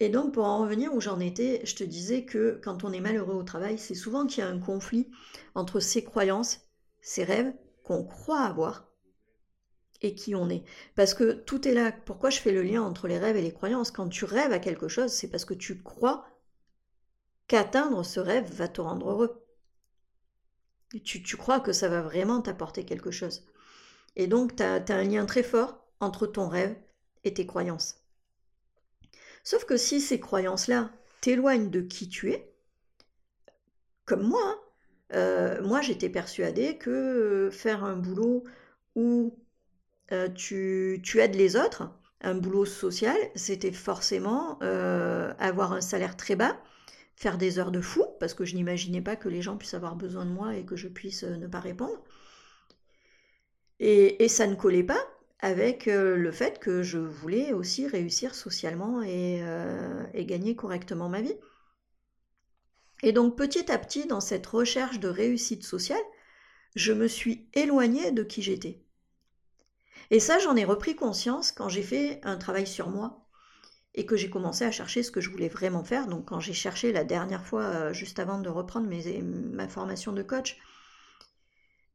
Et 0.00 0.08
donc 0.08 0.34
pour 0.34 0.44
en 0.44 0.58
revenir 0.58 0.92
où 0.92 1.00
j'en 1.00 1.20
étais, 1.20 1.60
je 1.64 1.76
te 1.76 1.84
disais 1.84 2.24
que 2.24 2.60
quand 2.62 2.84
on 2.84 2.92
est 2.92 3.00
malheureux 3.00 3.34
au 3.34 3.42
travail, 3.44 3.78
c'est 3.78 3.94
souvent 3.94 4.26
qu'il 4.26 4.42
y 4.42 4.46
a 4.46 4.50
un 4.50 4.58
conflit 4.58 5.08
entre 5.54 5.80
ses 5.80 6.02
croyances, 6.02 6.60
ses 7.00 7.24
rêves 7.24 7.52
qu'on 7.84 8.04
croit 8.04 8.40
avoir 8.40 8.88
et 10.02 10.14
qui 10.14 10.34
on 10.34 10.50
est. 10.50 10.64
Parce 10.94 11.14
que 11.14 11.32
tout 11.32 11.66
est 11.66 11.74
là. 11.74 11.92
Pourquoi 11.92 12.30
je 12.30 12.38
fais 12.38 12.52
le 12.52 12.62
lien 12.62 12.82
entre 12.82 13.08
les 13.08 13.18
rêves 13.18 13.36
et 13.36 13.42
les 13.42 13.52
croyances? 13.52 13.90
Quand 13.90 14.08
tu 14.08 14.24
rêves 14.24 14.52
à 14.52 14.58
quelque 14.58 14.88
chose, 14.88 15.12
c'est 15.12 15.28
parce 15.28 15.44
que 15.44 15.54
tu 15.54 15.82
crois 15.82 16.27
qu'atteindre 17.48 18.04
ce 18.04 18.20
rêve 18.20 18.50
va 18.52 18.68
te 18.68 18.80
rendre 18.80 19.10
heureux. 19.10 19.44
Tu, 21.04 21.36
crois 21.36 21.60
que 21.60 21.72
ça 21.72 21.88
va 21.88 22.00
vraiment 22.00 22.40
t'apporter 22.40 22.84
quelque 22.84 23.10
chose. 23.10 23.46
Et 24.16 24.26
donc, 24.26 24.56
tu 24.56 24.62
as, 24.62 24.82
un 24.88 25.04
lien 25.04 25.26
très 25.26 25.42
fort 25.42 25.84
entre 26.00 26.26
ton 26.26 26.48
rêve 26.48 26.76
et 27.24 27.34
tes 27.34 27.46
croyances. 27.46 28.02
Sauf 29.44 29.64
que 29.64 29.76
si 29.76 30.00
ces 30.00 30.20
croyances-là 30.20 30.90
t'éloignent 31.20 31.70
de 31.70 31.80
qui 31.80 32.08
tu 32.08 32.30
es, 32.30 32.52
comme 34.04 34.22
moi, 34.22 34.42
hein, 34.42 34.58
euh, 35.14 35.62
moi 35.62 35.80
j'étais 35.80 36.08
persuadée 36.10 36.76
que 36.76 37.48
faire 37.52 37.84
un 37.84 37.96
boulot 37.96 38.44
où 38.94 39.38
euh, 40.12 40.28
tu, 40.28 41.00
tu, 41.02 41.20
aides 41.20 41.34
les 41.34 41.56
autres, 41.56 41.90
un 42.20 42.34
boulot 42.34 42.64
social, 42.64 43.16
c'était 43.34 43.72
forcément 43.72 44.58
euh, 44.62 45.32
avoir 45.38 45.72
un 45.72 45.80
salaire 45.80 46.16
très 46.16 46.36
bas, 46.36 46.58
faire 47.18 47.36
des 47.36 47.58
heures 47.58 47.72
de 47.72 47.80
fou, 47.80 48.04
parce 48.20 48.32
que 48.32 48.44
je 48.44 48.54
n'imaginais 48.54 49.00
pas 49.00 49.16
que 49.16 49.28
les 49.28 49.42
gens 49.42 49.56
puissent 49.56 49.74
avoir 49.74 49.96
besoin 49.96 50.24
de 50.24 50.30
moi 50.30 50.54
et 50.54 50.64
que 50.64 50.76
je 50.76 50.86
puisse 50.86 51.24
euh, 51.24 51.36
ne 51.36 51.48
pas 51.48 51.58
répondre. 51.58 52.00
Et, 53.80 54.28
ça 54.28 54.46
ne 54.46 54.54
collait 54.54 54.84
pas 54.84 55.04
avec 55.40 55.88
euh, 55.88 56.16
le 56.16 56.30
fait 56.30 56.60
que 56.60 56.82
je 56.84 56.98
voulais 56.98 57.52
aussi 57.52 57.88
réussir 57.88 58.36
socialement 58.36 59.00
euh, 59.04 60.04
et, 60.14 60.26
gagner 60.26 60.54
correctement 60.54 61.08
ma 61.08 61.20
vie. 61.20 61.34
Et 63.02 63.10
donc 63.10 63.36
petit 63.36 63.70
à 63.70 63.78
petit, 63.78 64.06
dans 64.06 64.20
cette 64.20 64.46
recherche 64.46 65.00
de 65.00 65.08
réussite 65.08 65.64
sociale, 65.64 66.02
je 66.76 66.92
me 66.92 67.08
suis 67.08 67.48
éloignée 67.54 68.12
de 68.12 68.22
qui 68.22 68.42
j'étais. 68.42 68.80
Et 70.10 70.20
ça, 70.20 70.38
j'en 70.38 70.54
ai 70.54 70.64
repris 70.64 70.94
conscience 70.94 71.50
quand 71.50 71.68
j'ai 71.68 71.82
fait 71.82 72.20
un 72.22 72.36
travail 72.36 72.66
sur 72.66 72.90
moi 72.90 73.27
et 73.98 74.06
que 74.06 74.16
j'ai 74.16 74.30
commencé 74.30 74.64
à 74.64 74.70
chercher 74.70 75.02
ce 75.02 75.10
que 75.10 75.20
je 75.20 75.28
voulais 75.28 75.48
vraiment 75.48 75.82
faire. 75.82 76.06
Donc 76.06 76.26
quand 76.26 76.38
j'ai 76.38 76.52
cherché 76.52 76.92
la 76.92 77.02
dernière 77.02 77.44
fois, 77.44 77.64
euh, 77.64 77.92
juste 77.92 78.20
avant 78.20 78.38
de 78.38 78.48
reprendre 78.48 78.86
mes, 78.86 79.20
ma 79.20 79.66
formation 79.66 80.12
de 80.12 80.22
coach, 80.22 80.56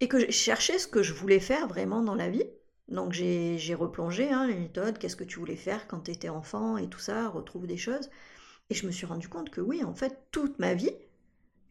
et 0.01 0.09
que 0.09 0.19
j'ai 0.19 0.31
cherché 0.33 0.77
ce 0.79 0.87
que 0.87 1.01
je 1.01 1.13
voulais 1.13 1.39
faire 1.39 1.65
vraiment 1.65 2.01
dans 2.01 2.15
la 2.15 2.29
vie, 2.29 2.43
donc 2.89 3.13
j'ai 3.13 3.73
replongé 3.73 4.29
hein, 4.29 4.45
les 4.47 4.55
méthodes, 4.55 4.97
qu'est-ce 4.97 5.15
que 5.15 5.23
tu 5.23 5.39
voulais 5.39 5.55
faire 5.55 5.87
quand 5.87 6.01
tu 6.01 6.11
étais 6.11 6.27
enfant 6.27 6.75
et 6.75 6.89
tout 6.89 6.99
ça, 6.99 7.29
retrouve 7.29 7.67
des 7.67 7.77
choses. 7.77 8.09
Et 8.69 8.75
je 8.75 8.85
me 8.85 8.91
suis 8.91 9.05
rendu 9.05 9.29
compte 9.29 9.49
que 9.49 9.61
oui, 9.61 9.81
en 9.81 9.95
fait, 9.95 10.27
toute 10.31 10.59
ma 10.59 10.73
vie, 10.73 10.91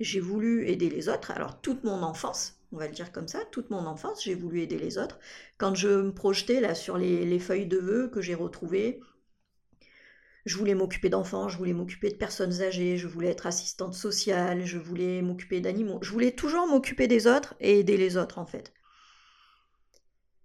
j'ai 0.01 0.21
voulu 0.21 0.67
aider 0.67 0.89
les 0.89 1.11
autres. 1.11 1.31
Alors 1.31 1.61
toute 1.61 1.85
mon 1.85 2.03
enfance, 2.03 2.59
on 2.73 2.79
va 2.79 2.87
le 2.87 2.95
dire 2.95 3.13
comme 3.13 3.29
ça, 3.29 3.41
toute 3.51 3.69
mon 3.69 3.85
enfance, 3.85 4.25
j'ai 4.25 4.35
voulu 4.35 4.63
aider 4.63 4.79
les 4.79 4.97
autres. 4.97 5.19
Quand 5.59 5.75
je 5.75 5.89
me 5.89 6.15
projetais 6.15 6.61
là 6.61 6.75
sur 6.75 6.97
les, 6.97 7.39
feuilles 7.39 7.67
de 7.67 7.77
vœux 7.77 8.09
que 8.09 8.23
j'ai 8.23 8.35
retrouvées, 8.35 9.01
je 10.45 10.57
voulais 10.57 10.75
m'occuper 10.75 11.09
d'enfants, 11.09 11.49
je 11.49 11.57
voulais 11.57 11.73
m'occuper 11.73 12.11
de 12.11 12.17
personnes 12.17 12.63
âgées, 12.63 12.97
je 12.97 13.07
voulais 13.07 13.31
être 13.31 13.47
assistante 13.47 13.95
sociale, 13.95 14.65
je 14.65 14.79
voulais 14.79 15.23
m'occuper 15.23 15.61
d'animaux, 15.61 15.99
je 16.03 16.11
voulais 16.11 16.33
toujours 16.33 16.67
m'occuper 16.67 17.07
des 17.07 17.27
autres 17.27 17.55
et 17.61 17.79
aider 17.79 17.97
les 17.97 18.17
autres 18.17 18.39
en 18.39 18.47
fait. 18.47 18.73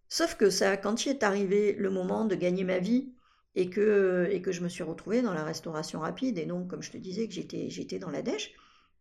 Sauf 0.09 0.35
que 0.35 0.49
ça, 0.49 0.77
quand 0.77 1.05
il 1.05 1.09
est 1.09 1.23
arrivé 1.23 1.73
le 1.73 1.89
moment 1.89 2.25
de 2.25 2.35
gagner 2.35 2.63
ma 2.63 2.79
vie 2.79 3.13
et 3.55 3.69
que, 3.69 4.27
et 4.31 4.41
que 4.41 4.51
je 4.51 4.61
me 4.61 4.69
suis 4.69 4.83
retrouvée 4.83 5.21
dans 5.21 5.33
la 5.33 5.43
restauration 5.43 5.99
rapide 5.99 6.37
et 6.37 6.45
donc, 6.45 6.69
comme 6.69 6.83
je 6.83 6.91
te 6.91 6.97
disais, 6.97 7.27
que 7.27 7.33
j'étais, 7.33 7.99
dans 7.99 8.11
la 8.11 8.21
dèche, 8.21 8.53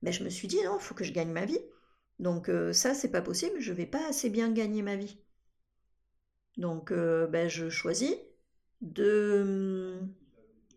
ben, 0.03 0.13
je 0.13 0.25
me 0.25 0.31
suis 0.31 0.49
dit 0.49 0.63
non, 0.65 0.79
il 0.79 0.83
faut 0.83 0.95
que 0.95 1.05
je 1.05 1.13
gagne 1.13 1.31
ma 1.31 1.45
vie. 1.45 1.61
Donc 2.19 2.49
euh, 2.49 2.73
ça, 2.73 2.95
c'est 2.95 3.11
pas 3.11 3.23
possible, 3.23 3.61
je 3.61 3.73
vais 3.73 3.87
pas 3.87 4.09
assez 4.09 4.31
bien 4.31 4.51
gagner 4.51 4.83
ma 4.83 4.97
vie. 4.97 5.19
Donc 6.57 6.91
euh, 6.91 7.27
ben, 7.27 7.49
je 7.49 7.69
choisis 7.69 8.17
de, 8.81 10.01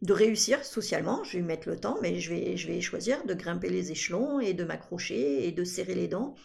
de 0.01 0.13
réussir 0.13 0.63
socialement, 0.63 1.23
je 1.23 1.37
vais 1.37 1.43
mettre 1.43 1.67
le 1.67 1.77
temps, 1.77 1.97
mais 2.01 2.19
je 2.19 2.33
vais, 2.33 2.81
choisir 2.81 3.25
de 3.25 3.33
grimper 3.33 3.69
les 3.69 3.91
échelons 3.91 4.39
et 4.39 4.53
de 4.53 4.63
m'accrocher 4.63 5.47
et 5.47 5.51
de 5.51 5.63
serrer 5.63 5.95
les 5.95 6.07
dents 6.07 6.35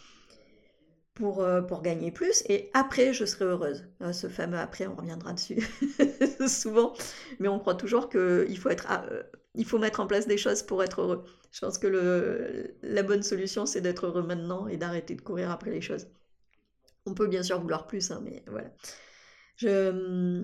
pour, 1.13 1.41
euh, 1.41 1.61
pour 1.61 1.81
gagner 1.81 2.11
plus. 2.11 2.43
Et 2.49 2.69
après, 2.73 3.13
je 3.13 3.23
serai 3.23 3.45
heureuse. 3.45 3.85
Ce 4.11 4.27
fameux 4.27 4.57
après, 4.57 4.87
on 4.87 4.95
reviendra 4.95 5.33
dessus 5.33 5.61
souvent, 6.47 6.93
mais 7.39 7.47
on 7.47 7.59
croit 7.59 7.75
toujours 7.75 8.09
qu'il 8.09 8.57
faut, 8.57 8.69
être, 8.69 8.87
il 9.53 9.65
faut 9.65 9.79
mettre 9.79 10.01
en 10.01 10.07
place 10.07 10.27
des 10.27 10.37
choses 10.37 10.61
pour 10.61 10.83
être 10.83 11.01
heureux. 11.01 11.23
Je 11.51 11.61
pense 11.61 11.77
que 11.77 12.75
la 12.83 13.03
bonne 13.03 13.23
solution, 13.23 13.65
c'est 13.65 13.79
d'être 13.79 14.07
heureux 14.07 14.23
maintenant 14.23 14.67
et 14.67 14.75
d'arrêter 14.75 15.15
de 15.15 15.21
courir 15.21 15.49
après 15.49 15.71
les 15.71 15.81
choses. 15.81 16.07
On 17.05 17.13
peut 17.13 17.27
bien 17.27 17.43
sûr 17.43 17.61
vouloir 17.61 17.87
plus, 17.87 18.11
hein, 18.11 18.21
mais 18.21 18.43
voilà. 18.47 18.69
Je... 19.55 20.43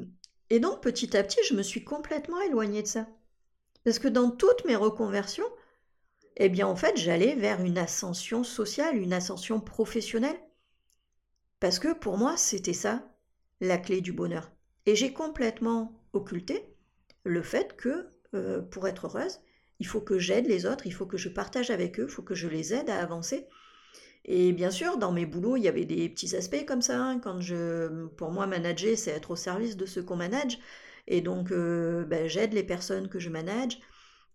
Et 0.52 0.60
donc, 0.60 0.82
petit 0.82 1.16
à 1.16 1.24
petit, 1.24 1.40
je 1.48 1.54
me 1.54 1.64
suis 1.64 1.86
complètement 1.86 2.42
éloignée 2.42 2.82
de 2.82 2.88
ça. 2.88 3.08
Parce 3.86 4.00
que 4.00 4.10
dans 4.10 4.30
toutes 4.30 4.66
mes 4.66 4.76
reconversions, 4.76 5.50
eh 6.36 6.50
bien, 6.50 6.68
en 6.68 6.76
fait, 6.76 6.98
j'allais 6.98 7.36
vers 7.36 7.62
une 7.62 7.78
ascension 7.78 8.44
sociale, 8.44 8.98
une 8.98 9.14
ascension 9.14 9.62
professionnelle. 9.62 10.38
Parce 11.62 11.80
que 11.80 11.94
pour 11.94 12.18
moi, 12.18 12.36
c'était 12.36 12.74
ça, 12.74 13.02
la 13.62 13.78
clé 13.78 14.02
du 14.02 14.12
bonheur. 14.12 14.52
Et 14.86 14.98
j'ai 14.98 15.14
complètement 15.14 15.98
occulté 16.12 16.76
le 17.24 17.44
fait 17.44 17.78
que, 17.78 18.10
euh, 18.34 18.62
pour 18.62 18.90
être 18.90 19.06
heureuse, 19.08 19.40
il 19.80 19.88
faut 19.88 20.02
que 20.02 20.20
j'aide 20.20 20.48
les 20.48 20.66
autres, 20.66 20.86
il 20.86 20.94
faut 20.94 21.06
que 21.06 21.18
je 21.18 21.30
partage 21.30 21.72
avec 21.72 21.98
eux, 21.98 22.08
il 22.10 22.12
faut 22.12 22.24
que 22.24 22.36
je 22.36 22.50
les 22.50 22.74
aide 22.74 22.90
à 22.90 23.02
avancer. 23.02 23.48
Et 24.26 24.52
bien 24.54 24.72
sûr, 24.72 24.98
dans 24.98 25.12
mes 25.12 25.26
boulots, 25.26 25.58
il 25.58 25.64
y 25.64 25.68
avait 25.68 25.86
des 25.86 26.08
petits 26.10 26.36
aspects 26.36 26.66
comme 26.66 26.82
ça. 26.82 27.00
Hein. 27.02 27.20
Quand 27.20 27.42
je, 27.42 28.06
pour 28.18 28.32
moi, 28.32 28.48
manager, 28.48 28.98
c'est 28.98 29.12
être 29.12 29.32
au 29.32 29.36
service 29.36 29.78
de 29.78 29.86
ceux 29.86 30.04
qu'on 30.04 30.16
manage. 30.16 30.60
Et 31.08 31.22
donc, 31.22 31.52
euh, 31.52 32.06
ben, 32.06 32.28
j'aide 32.28 32.54
les 32.54 32.64
personnes 32.64 33.10
que 33.10 33.20
je 33.20 33.30
manage. 33.30 33.80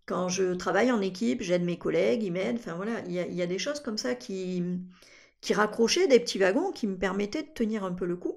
Quand 0.06 0.28
je 0.28 0.54
travaille 0.54 0.92
en 0.92 1.00
équipe, 1.00 1.42
j'aide 1.42 1.64
mes 1.64 1.78
collègues, 1.78 2.22
ils 2.22 2.32
m'aident. 2.32 2.58
Enfin 2.58 2.74
voilà, 2.74 3.00
il 3.06 3.12
y, 3.12 3.42
a, 3.42 3.46
des 3.46 3.58
choses 3.58 3.80
comme 3.80 3.98
ça 3.98 4.14
qui, 4.14 4.62
qui 5.40 5.54
raccrochaient 5.54 6.08
des 6.08 6.20
petits 6.20 6.38
wagons 6.38 6.72
qui 6.72 6.86
me 6.86 6.96
permettaient 6.98 7.42
de 7.42 7.48
tenir 7.54 7.84
un 7.84 7.92
peu 7.92 8.06
le 8.06 8.16
coup. 8.16 8.36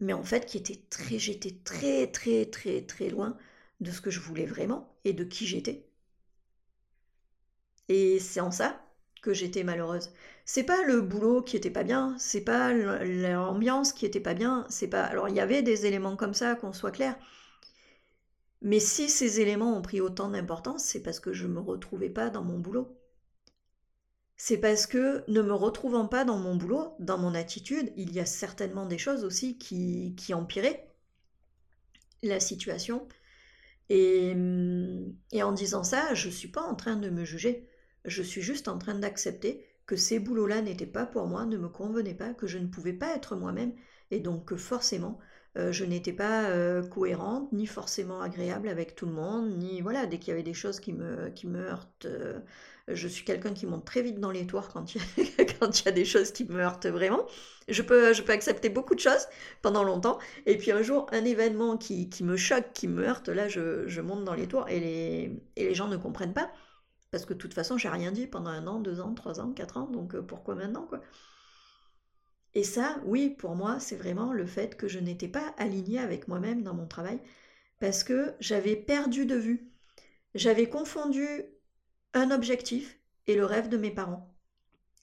Mais 0.00 0.12
en 0.12 0.22
fait, 0.24 0.46
qui 0.46 0.56
était 0.58 0.80
très, 0.90 1.18
j'étais 1.18 1.56
très, 1.64 2.06
très, 2.08 2.46
très, 2.46 2.82
très 2.82 3.08
loin 3.10 3.36
de 3.80 3.90
ce 3.90 4.00
que 4.00 4.10
je 4.10 4.20
voulais 4.20 4.46
vraiment 4.46 4.96
et 5.04 5.12
de 5.12 5.24
qui 5.24 5.46
j'étais. 5.46 5.88
Et 7.88 8.18
c'est 8.20 8.40
en 8.40 8.50
ça 8.50 8.83
que 9.24 9.32
j'étais 9.34 9.64
malheureuse. 9.64 10.10
C'est 10.44 10.64
pas 10.64 10.82
le 10.84 11.00
boulot 11.00 11.42
qui 11.42 11.56
était 11.56 11.70
pas 11.70 11.82
bien, 11.82 12.14
c'est 12.18 12.42
pas 12.42 12.74
l'ambiance 12.74 13.92
qui 13.94 14.04
était 14.06 14.20
pas 14.20 14.34
bien, 14.34 14.66
c'est 14.68 14.88
pas. 14.88 15.02
Alors 15.04 15.28
il 15.30 15.34
y 15.34 15.40
avait 15.40 15.62
des 15.62 15.86
éléments 15.86 16.16
comme 16.16 16.34
ça, 16.34 16.54
qu'on 16.56 16.74
soit 16.74 16.90
clair. 16.90 17.16
Mais 18.60 18.80
si 18.80 19.08
ces 19.08 19.40
éléments 19.40 19.76
ont 19.76 19.82
pris 19.82 20.00
autant 20.00 20.28
d'importance, 20.28 20.84
c'est 20.84 21.02
parce 21.02 21.20
que 21.20 21.32
je 21.32 21.46
me 21.46 21.60
retrouvais 21.60 22.10
pas 22.10 22.28
dans 22.30 22.44
mon 22.44 22.58
boulot. 22.58 22.98
C'est 24.36 24.58
parce 24.58 24.86
que 24.86 25.24
ne 25.30 25.40
me 25.42 25.54
retrouvant 25.54 26.06
pas 26.06 26.24
dans 26.24 26.38
mon 26.38 26.56
boulot, 26.56 26.94
dans 26.98 27.18
mon 27.18 27.34
attitude, 27.34 27.92
il 27.96 28.12
y 28.12 28.20
a 28.20 28.26
certainement 28.26 28.86
des 28.86 28.98
choses 28.98 29.24
aussi 29.24 29.58
qui, 29.58 30.14
qui 30.16 30.34
empiraient 30.34 30.86
la 32.22 32.40
situation 32.40 33.06
Mmh, 33.90 35.12
et, 35.32 35.42
en 35.42 35.52
disant 35.52 35.84
ça, 35.84 36.14
je 36.14 36.28
suis 36.30 36.48
pas 36.48 36.62
en 36.62 36.74
train 36.74 36.96
de 36.96 37.10
me 37.10 37.24
juger, 37.24 37.68
je 38.04 38.22
suis 38.22 38.42
juste 38.42 38.68
en 38.68 38.78
train 38.78 38.94
d'accepter 38.94 39.64
que 39.86 39.96
ces 39.96 40.18
boulots-là 40.18 40.62
n'étaient 40.62 40.86
pas 40.86 41.06
pour 41.06 41.26
moi, 41.26 41.44
ne 41.44 41.56
me 41.56 41.68
convenaient 41.68 42.14
pas, 42.14 42.32
que 42.34 42.46
je 42.46 42.58
ne 42.58 42.66
pouvais 42.66 42.92
pas 42.92 43.14
être 43.14 43.36
moi-même, 43.36 43.72
et 44.10 44.20
donc 44.20 44.46
que 44.46 44.56
forcément, 44.56 45.18
euh, 45.56 45.70
je 45.72 45.84
n'étais 45.84 46.12
pas 46.12 46.48
euh, 46.50 46.82
cohérente, 46.82 47.52
ni 47.52 47.66
forcément 47.66 48.20
agréable 48.20 48.68
avec 48.68 48.96
tout 48.96 49.06
le 49.06 49.12
monde, 49.12 49.56
ni 49.56 49.80
voilà, 49.82 50.06
dès 50.06 50.18
qu'il 50.18 50.28
y 50.28 50.32
avait 50.32 50.42
des 50.42 50.54
choses 50.54 50.80
qui 50.80 50.92
me, 50.92 51.28
qui 51.30 51.46
heurtent, 51.46 52.06
euh, 52.06 52.40
je 52.88 53.06
suis 53.06 53.24
quelqu'un 53.24 53.52
qui 53.52 53.66
monte 53.66 53.84
très 53.84 54.02
vite 54.02 54.18
dans 54.20 54.30
les 54.30 54.46
toits 54.46 54.66
quand 54.72 54.94
il 54.94 55.00
y 55.84 55.88
a, 55.88 55.92
des 55.92 56.04
choses 56.04 56.32
qui 56.32 56.44
me 56.44 56.60
heurtent 56.60 56.86
vraiment. 56.86 57.24
Je 57.68 57.82
peux, 57.82 58.12
je 58.12 58.22
peux 58.22 58.32
accepter 58.32 58.68
beaucoup 58.68 58.94
de 58.94 59.00
choses 59.00 59.26
pendant 59.62 59.84
longtemps, 59.84 60.18
et 60.46 60.56
puis 60.56 60.72
un 60.72 60.82
jour, 60.82 61.06
un 61.12 61.24
événement 61.24 61.76
qui, 61.76 62.08
me 62.22 62.36
choque, 62.36 62.72
qui 62.74 62.88
me 62.88 63.06
heurte, 63.06 63.28
là, 63.28 63.48
je, 63.48 64.00
monte 64.00 64.24
dans 64.24 64.34
les 64.34 64.48
toits, 64.48 64.66
et 64.70 64.80
les, 64.80 65.42
et 65.56 65.68
les 65.68 65.74
gens 65.74 65.88
ne 65.88 65.96
comprennent 65.96 66.34
pas, 66.34 66.50
parce 67.14 67.26
que 67.26 67.32
de 67.32 67.38
toute 67.38 67.54
façon, 67.54 67.78
j'ai 67.78 67.88
rien 67.88 68.10
dit 68.10 68.26
pendant 68.26 68.50
un 68.50 68.66
an, 68.66 68.80
deux 68.80 69.00
ans, 69.00 69.14
trois 69.14 69.38
ans, 69.38 69.52
quatre 69.52 69.76
ans, 69.76 69.86
donc 69.86 70.18
pourquoi 70.22 70.56
maintenant, 70.56 70.84
quoi? 70.84 71.00
Et 72.54 72.64
ça, 72.64 73.00
oui, 73.04 73.30
pour 73.30 73.54
moi, 73.54 73.78
c'est 73.78 73.94
vraiment 73.94 74.32
le 74.32 74.46
fait 74.46 74.76
que 74.76 74.88
je 74.88 74.98
n'étais 74.98 75.28
pas 75.28 75.54
alignée 75.56 76.00
avec 76.00 76.26
moi-même 76.26 76.64
dans 76.64 76.74
mon 76.74 76.88
travail 76.88 77.20
parce 77.78 78.02
que 78.02 78.34
j'avais 78.40 78.74
perdu 78.74 79.26
de 79.26 79.36
vue. 79.36 79.70
J'avais 80.34 80.68
confondu 80.68 81.24
un 82.14 82.32
objectif 82.32 82.98
et 83.28 83.36
le 83.36 83.44
rêve 83.44 83.68
de 83.68 83.76
mes 83.76 83.92
parents 83.92 84.34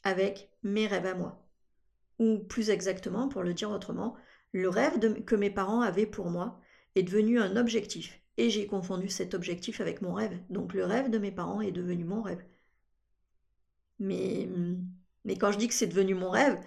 avec 0.04 0.52
mes 0.64 0.88
rêves 0.88 1.06
à 1.06 1.16
moi. 1.16 1.48
Ou 2.20 2.40
plus 2.40 2.72
exactement, 2.72 3.30
pour 3.30 3.42
le 3.42 3.54
dire 3.54 3.72
autrement, 3.72 4.18
le 4.52 4.68
rêve 4.68 5.00
que 5.24 5.36
mes 5.36 5.50
parents 5.50 5.80
avaient 5.80 6.06
pour 6.06 6.30
moi 6.30 6.60
est 6.96 7.04
devenu 7.04 7.40
un 7.40 7.56
objectif. 7.56 8.21
Et 8.42 8.50
j'ai 8.50 8.68
confondu 8.68 9.08
cet 9.08 9.36
objectif 9.36 9.80
avec 9.80 10.02
mon 10.02 10.14
rêve. 10.14 10.38
Donc 10.50 10.74
le 10.74 10.84
rêve 10.84 11.10
de 11.10 11.18
mes 11.18 11.32
parents 11.32 11.62
est 11.62 11.72
devenu 11.72 12.04
mon 12.04 12.22
rêve. 12.24 12.44
Mais, 14.00 14.50
mais 15.26 15.38
quand 15.38 15.52
je 15.52 15.58
dis 15.58 15.68
que 15.68 15.74
c'est 15.74 15.88
devenu 15.88 16.14
mon 16.16 16.30
rêve, 16.32 16.60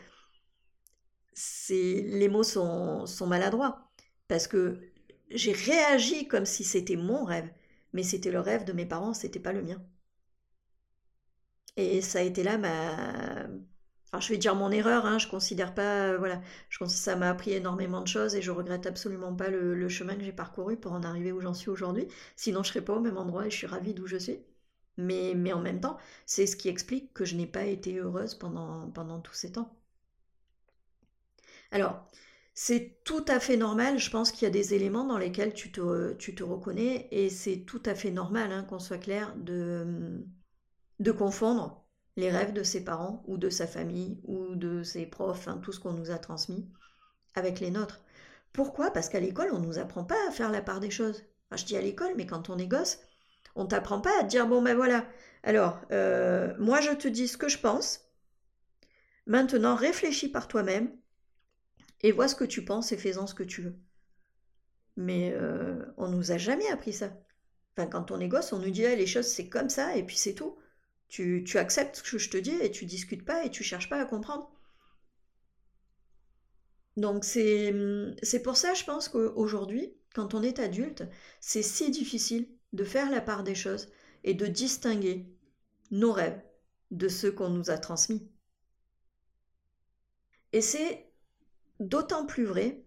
c'est 1.35 2.03
les 2.03 2.29
mots 2.29 2.43
sont, 2.43 3.07
sont 3.07 3.27
maladroits 3.27 3.91
parce 4.29 4.47
que 4.47 4.81
j'ai 5.31 5.53
réagi 5.53 6.27
comme 6.29 6.47
si 6.47 6.65
c'était 6.65 6.97
mon 6.97 7.25
rêve, 7.25 7.51
mais 7.93 8.03
c'était 8.03 8.31
le 8.31 8.41
rêve 8.41 8.65
de 8.65 8.73
mes 8.73 8.87
parents, 8.87 9.15
c'était 9.15 9.41
pas 9.41 9.53
le 9.53 9.63
mien. 9.63 9.83
Et 11.77 12.01
ça 12.03 12.19
a 12.21 12.23
été 12.23 12.43
là 12.43 12.59
ma 12.59 13.47
enfin 14.14 14.20
je 14.20 14.33
vais 14.33 14.38
dire 14.38 14.55
mon 14.55 14.70
erreur, 14.70 15.07
hein, 15.07 15.18
je 15.18 15.27
considère 15.29 15.74
pas, 15.74 16.16
voilà, 16.16 16.40
je 16.68 16.85
ça 16.87 17.16
m'a 17.16 17.31
appris 17.31 17.53
énormément 17.53 18.00
de 18.00 18.07
choses 18.07 18.35
et 18.37 18.42
je 18.42 18.50
regrette 18.53 18.87
absolument 18.87 19.35
pas 19.35 19.48
le, 19.48 19.88
chemin 19.88 20.14
que 20.16 20.22
j'ai 20.24 20.33
parcouru 20.33 20.77
pour 20.77 20.92
en 20.92 21.03
arriver 21.03 21.33
où 21.33 21.40
j'en 21.40 21.55
suis 21.55 21.70
aujourd'hui. 21.70 22.07
Sinon, 22.37 22.62
je 22.62 22.68
serais 22.68 22.85
pas 22.85 22.94
au 22.94 23.00
même 23.00 23.16
endroit 23.16 23.46
et 23.46 23.50
je 23.50 23.57
suis 23.57 23.66
ravie 23.66 23.94
d'où 23.94 24.07
je 24.07 24.16
suis. 24.16 24.38
Mais, 24.96 25.35
en 25.53 25.61
même 25.61 25.81
temps, 25.81 25.98
c'est 26.27 26.46
ce 26.46 26.57
qui 26.57 26.68
explique 26.68 27.12
que 27.14 27.24
je 27.24 27.37
n'ai 27.37 27.46
pas 27.46 27.64
été 27.64 27.96
heureuse 27.98 28.35
pendant, 28.37 28.88
pendant 28.90 29.20
tous 29.20 29.35
ces 29.35 29.53
temps. 29.53 29.77
Alors, 31.72 32.09
c'est 32.55 33.00
tout 33.05 33.24
à 33.29 33.40
fait 33.40 33.57
normal, 33.57 33.98
je 33.98 34.11
pense 34.11 34.31
qu'il 34.33 34.44
y 34.44 34.46
a 34.46 34.50
des 34.50 34.74
éléments 34.74 35.05
dans 35.05 35.18
lesquels 35.18 35.55
tu 35.55 35.72
te, 35.72 36.12
tu 36.14 36.35
te 36.37 36.44
reconnais 36.44 37.09
et 37.11 37.31
c'est 37.31 37.64
tout 37.66 37.83
à 37.87 37.94
fait 37.96 38.12
normal, 38.12 38.53
hein, 38.53 38.64
qu'on 38.64 38.79
soit 38.79 38.98
clair, 38.98 39.35
de, 39.37 40.24
de 41.00 41.12
confondre 41.12 41.84
les 42.16 42.31
rêves 42.31 42.53
de 42.53 42.62
ses 42.62 42.85
parents 42.85 43.22
ou 43.27 43.37
de 43.38 43.50
sa 43.50 43.66
famille 43.66 44.20
ou 44.24 44.55
de 44.55 44.83
ses 44.83 45.07
profs, 45.07 45.48
tout 45.62 45.72
ce 45.72 45.81
qu'on 45.81 45.92
nous 45.92 46.11
a 46.11 46.18
transmis, 46.18 46.68
avec 47.35 47.61
les 47.61 47.70
nôtres. 47.70 48.03
Pourquoi? 48.53 48.92
Parce 48.92 49.09
qu'à 49.09 49.20
l'école, 49.20 49.50
on 49.53 49.59
ne 49.59 49.66
nous 49.66 49.79
apprend 49.79 50.05
pas 50.05 50.29
à 50.29 50.31
faire 50.31 50.50
la 50.50 50.62
part 50.62 50.81
des 50.81 50.90
choses. 50.90 51.24
je 51.57 51.64
dis 51.64 51.77
à 51.77 51.81
l'école, 51.81 52.14
mais 52.16 52.27
quand 52.27 52.50
on 52.50 52.59
est 52.59 52.68
gosse, 52.68 53.00
on 53.57 53.66
t'apprend 53.66 54.00
pas 54.00 54.20
à 54.20 54.22
dire, 54.24 54.46
bon 54.46 54.62
ben 54.62 54.77
voilà, 54.77 55.07
alors, 55.42 55.81
euh, 55.92 56.55
moi 56.59 56.81
je 56.81 56.90
te 56.92 57.09
dis 57.09 57.29
ce 57.29 57.37
que 57.37 57.48
je 57.48 57.59
pense, 57.59 58.00
maintenant 59.27 59.74
réfléchis 59.74 60.29
par 60.29 60.48
toi-même, 60.48 60.90
et 62.03 62.12
vois 62.12 62.29
ce 62.29 62.35
que 62.35 62.44
tu 62.44 62.64
penses 62.64 62.92
et 62.92 62.96
fais-en 62.96 63.27
ce 63.27 63.35
que 63.35 63.42
tu 63.42 63.62
veux. 63.62 63.77
Mais 64.96 65.33
euh, 65.35 65.85
on 65.96 66.09
nous 66.09 66.33
a 66.33 66.38
jamais 66.38 66.68
appris 66.68 66.92
ça. 66.92 67.11
Enfin, 67.77 67.88
quand 67.88 68.11
on 68.11 68.20
est 68.20 68.29
gosse, 68.29 68.53
on 68.53 68.59
nous 68.59 68.70
dit 68.70 68.83
les 68.83 69.07
choses 69.07 69.27
c'est 69.27 69.48
comme 69.48 69.68
ça 69.68 69.96
et 69.96 70.05
puis 70.05 70.16
c'est 70.16 70.35
tout. 70.35 70.57
Tu, 71.09 71.45
acceptes 71.55 71.97
ce 71.97 72.03
que 72.03 72.19
je 72.19 72.31
te 72.31 72.37
dis 72.37 72.55
et 72.61 72.71
tu 72.71 72.87
discutes 72.87 73.25
pas 73.25 73.45
et 73.45 73.51
tu 73.51 73.62
cherches 73.62 73.88
pas 73.88 74.01
à 74.01 74.05
comprendre. 74.05 74.51
Donc 76.97 77.25
c'est 77.25 77.73
pour 78.43 78.57
ça, 78.57 78.75
je 78.75 78.85
pense 78.85 79.09
qu'aujourd'hui, 79.09 79.95
quand 80.14 80.35
on 80.35 80.43
est 80.43 80.59
adulte, 80.59 81.05
c'est 81.40 81.62
si 81.62 81.90
difficile 81.90 82.49
de 82.73 82.85
faire 82.85 83.11
la 83.11 83.21
part 83.21 83.45
des 83.45 83.55
choses 83.55 83.93
et 84.25 84.35
de 84.35 84.47
distinguer 84.47 85.27
nos 85.90 86.12
rêves 86.12 86.40
de 86.90 87.09
ce 87.09 87.27
qu'on 87.27 87.51
nous 87.51 87.71
a 87.71 87.79
transmis. 87.79 88.29
Et 90.53 90.61
c'est 90.61 91.12
d'autant 91.81 92.27
plus 92.27 92.45
vrai 92.45 92.85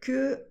que 0.00 0.46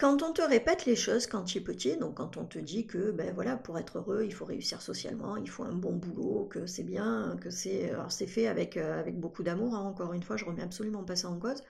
quand 0.00 0.22
on 0.22 0.32
te 0.32 0.40
répète 0.40 0.86
les 0.86 0.96
choses 0.96 1.26
quand 1.26 1.44
tu 1.44 1.58
es 1.58 1.60
petit, 1.60 1.96
donc 1.98 2.16
quand 2.16 2.38
on 2.38 2.46
te 2.46 2.58
dit 2.58 2.86
que 2.86 3.10
ben 3.10 3.34
voilà, 3.34 3.56
pour 3.56 3.78
être 3.78 3.98
heureux, 3.98 4.22
il 4.24 4.32
faut 4.32 4.46
réussir 4.46 4.80
socialement, 4.80 5.36
il 5.36 5.48
faut 5.50 5.62
un 5.62 5.74
bon 5.74 5.92
boulot, 5.94 6.46
que 6.46 6.66
c'est 6.66 6.82
bien, 6.84 7.36
que 7.42 7.50
c'est 7.50 7.92
c'est 8.08 8.26
fait 8.26 8.46
avec, 8.46 8.78
euh, 8.78 8.98
avec 8.98 9.20
beaucoup 9.20 9.42
d'amour, 9.42 9.74
hein, 9.74 9.80
encore 9.80 10.14
une 10.14 10.22
fois, 10.22 10.38
je 10.38 10.46
remets 10.46 10.62
absolument 10.62 11.04
pas 11.04 11.16
ça 11.16 11.28
en 11.28 11.38
cause. 11.38 11.62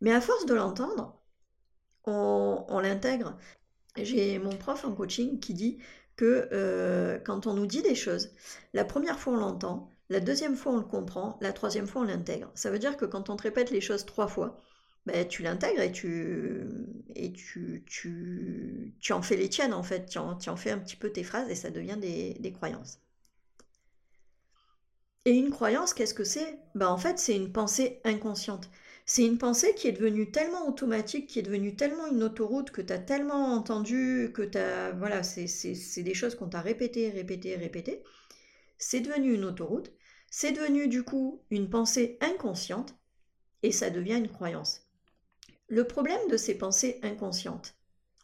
Mais 0.00 0.12
à 0.12 0.20
force 0.20 0.46
de 0.46 0.54
l'entendre, 0.54 1.20
on, 2.06 2.64
on 2.68 2.80
l'intègre. 2.80 3.36
J'ai 3.96 4.38
mon 4.38 4.56
prof 4.56 4.84
en 4.84 4.94
coaching 4.94 5.38
qui 5.40 5.54
dit 5.54 5.78
que 6.16 6.48
euh, 6.52 7.18
quand 7.18 7.46
on 7.46 7.54
nous 7.54 7.66
dit 7.66 7.82
des 7.82 7.94
choses, 7.94 8.30
la 8.72 8.84
première 8.86 9.18
fois 9.20 9.34
on 9.34 9.36
l'entend, 9.36 9.90
la 10.08 10.20
deuxième 10.20 10.56
fois 10.56 10.72
on 10.72 10.78
le 10.78 10.84
comprend, 10.84 11.38
la 11.42 11.52
troisième 11.52 11.86
fois 11.86 12.02
on 12.02 12.04
l'intègre. 12.06 12.50
Ça 12.54 12.70
veut 12.70 12.78
dire 12.78 12.96
que 12.96 13.04
quand 13.04 13.28
on 13.30 13.36
te 13.36 13.42
répète 13.42 13.70
les 13.70 13.82
choses 13.82 14.06
trois 14.06 14.28
fois, 14.28 14.56
ben, 15.06 15.26
tu 15.28 15.42
l'intègres 15.42 15.80
et, 15.82 15.92
tu, 15.92 16.62
et 17.16 17.32
tu, 17.32 17.84
tu, 17.86 18.94
tu, 19.00 19.12
en 19.12 19.22
fais 19.22 19.36
les 19.36 19.48
tiennes 19.48 19.74
en 19.74 19.82
fait, 19.82 20.06
tu 20.06 20.18
en, 20.18 20.36
tu 20.36 20.48
en, 20.50 20.56
fais 20.56 20.70
un 20.70 20.78
petit 20.78 20.96
peu 20.96 21.10
tes 21.12 21.24
phrases 21.24 21.50
et 21.50 21.54
ça 21.56 21.70
devient 21.70 21.98
des, 22.00 22.34
des 22.40 22.52
croyances. 22.52 23.00
Et 25.24 25.32
une 25.32 25.50
croyance, 25.50 25.94
qu'est-ce 25.94 26.14
que 26.14 26.22
c'est? 26.22 26.60
Ben, 26.76 26.86
En 26.86 26.96
fait, 26.96 27.18
c'est 27.18 27.34
une 27.34 27.50
pensée 27.52 28.00
inconsciente. 28.04 28.70
C'est 29.04 29.24
une 29.26 29.36
pensée 29.38 29.74
qui 29.74 29.88
est 29.88 29.92
devenue 29.92 30.30
tellement 30.30 30.68
automatique, 30.68 31.26
qui 31.26 31.40
est 31.40 31.42
devenue 31.42 31.74
tellement 31.74 32.06
une 32.06 32.22
autoroute, 32.22 32.70
que 32.70 32.80
tu 32.82 32.92
as 32.92 32.98
tellement 33.00 33.52
entendu, 33.52 34.30
que 34.32 34.42
tu. 34.42 34.58
Voilà, 34.98 35.22
c'est 35.24 36.02
des 36.02 36.14
choses 36.14 36.36
qu'on 36.36 36.48
t'a 36.48 36.60
répétées, 36.60 37.10
répétées, 37.10 37.56
répétées. 37.56 38.02
C'est 38.78 39.00
devenu 39.00 39.34
une 39.34 39.44
autoroute. 39.46 39.92
C'est 40.30 40.52
devenu 40.52 40.88
du 40.88 41.04
coup 41.04 41.42
une 41.50 41.70
pensée 41.70 42.18
inconsciente 42.20 42.94
et 43.64 43.72
ça 43.72 43.90
devient 43.90 44.16
une 44.18 44.28
croyance. 44.30 44.81
Le 45.72 45.84
problème 45.84 46.28
de 46.28 46.36
ces 46.36 46.58
pensées 46.58 47.00
inconscientes, 47.02 47.74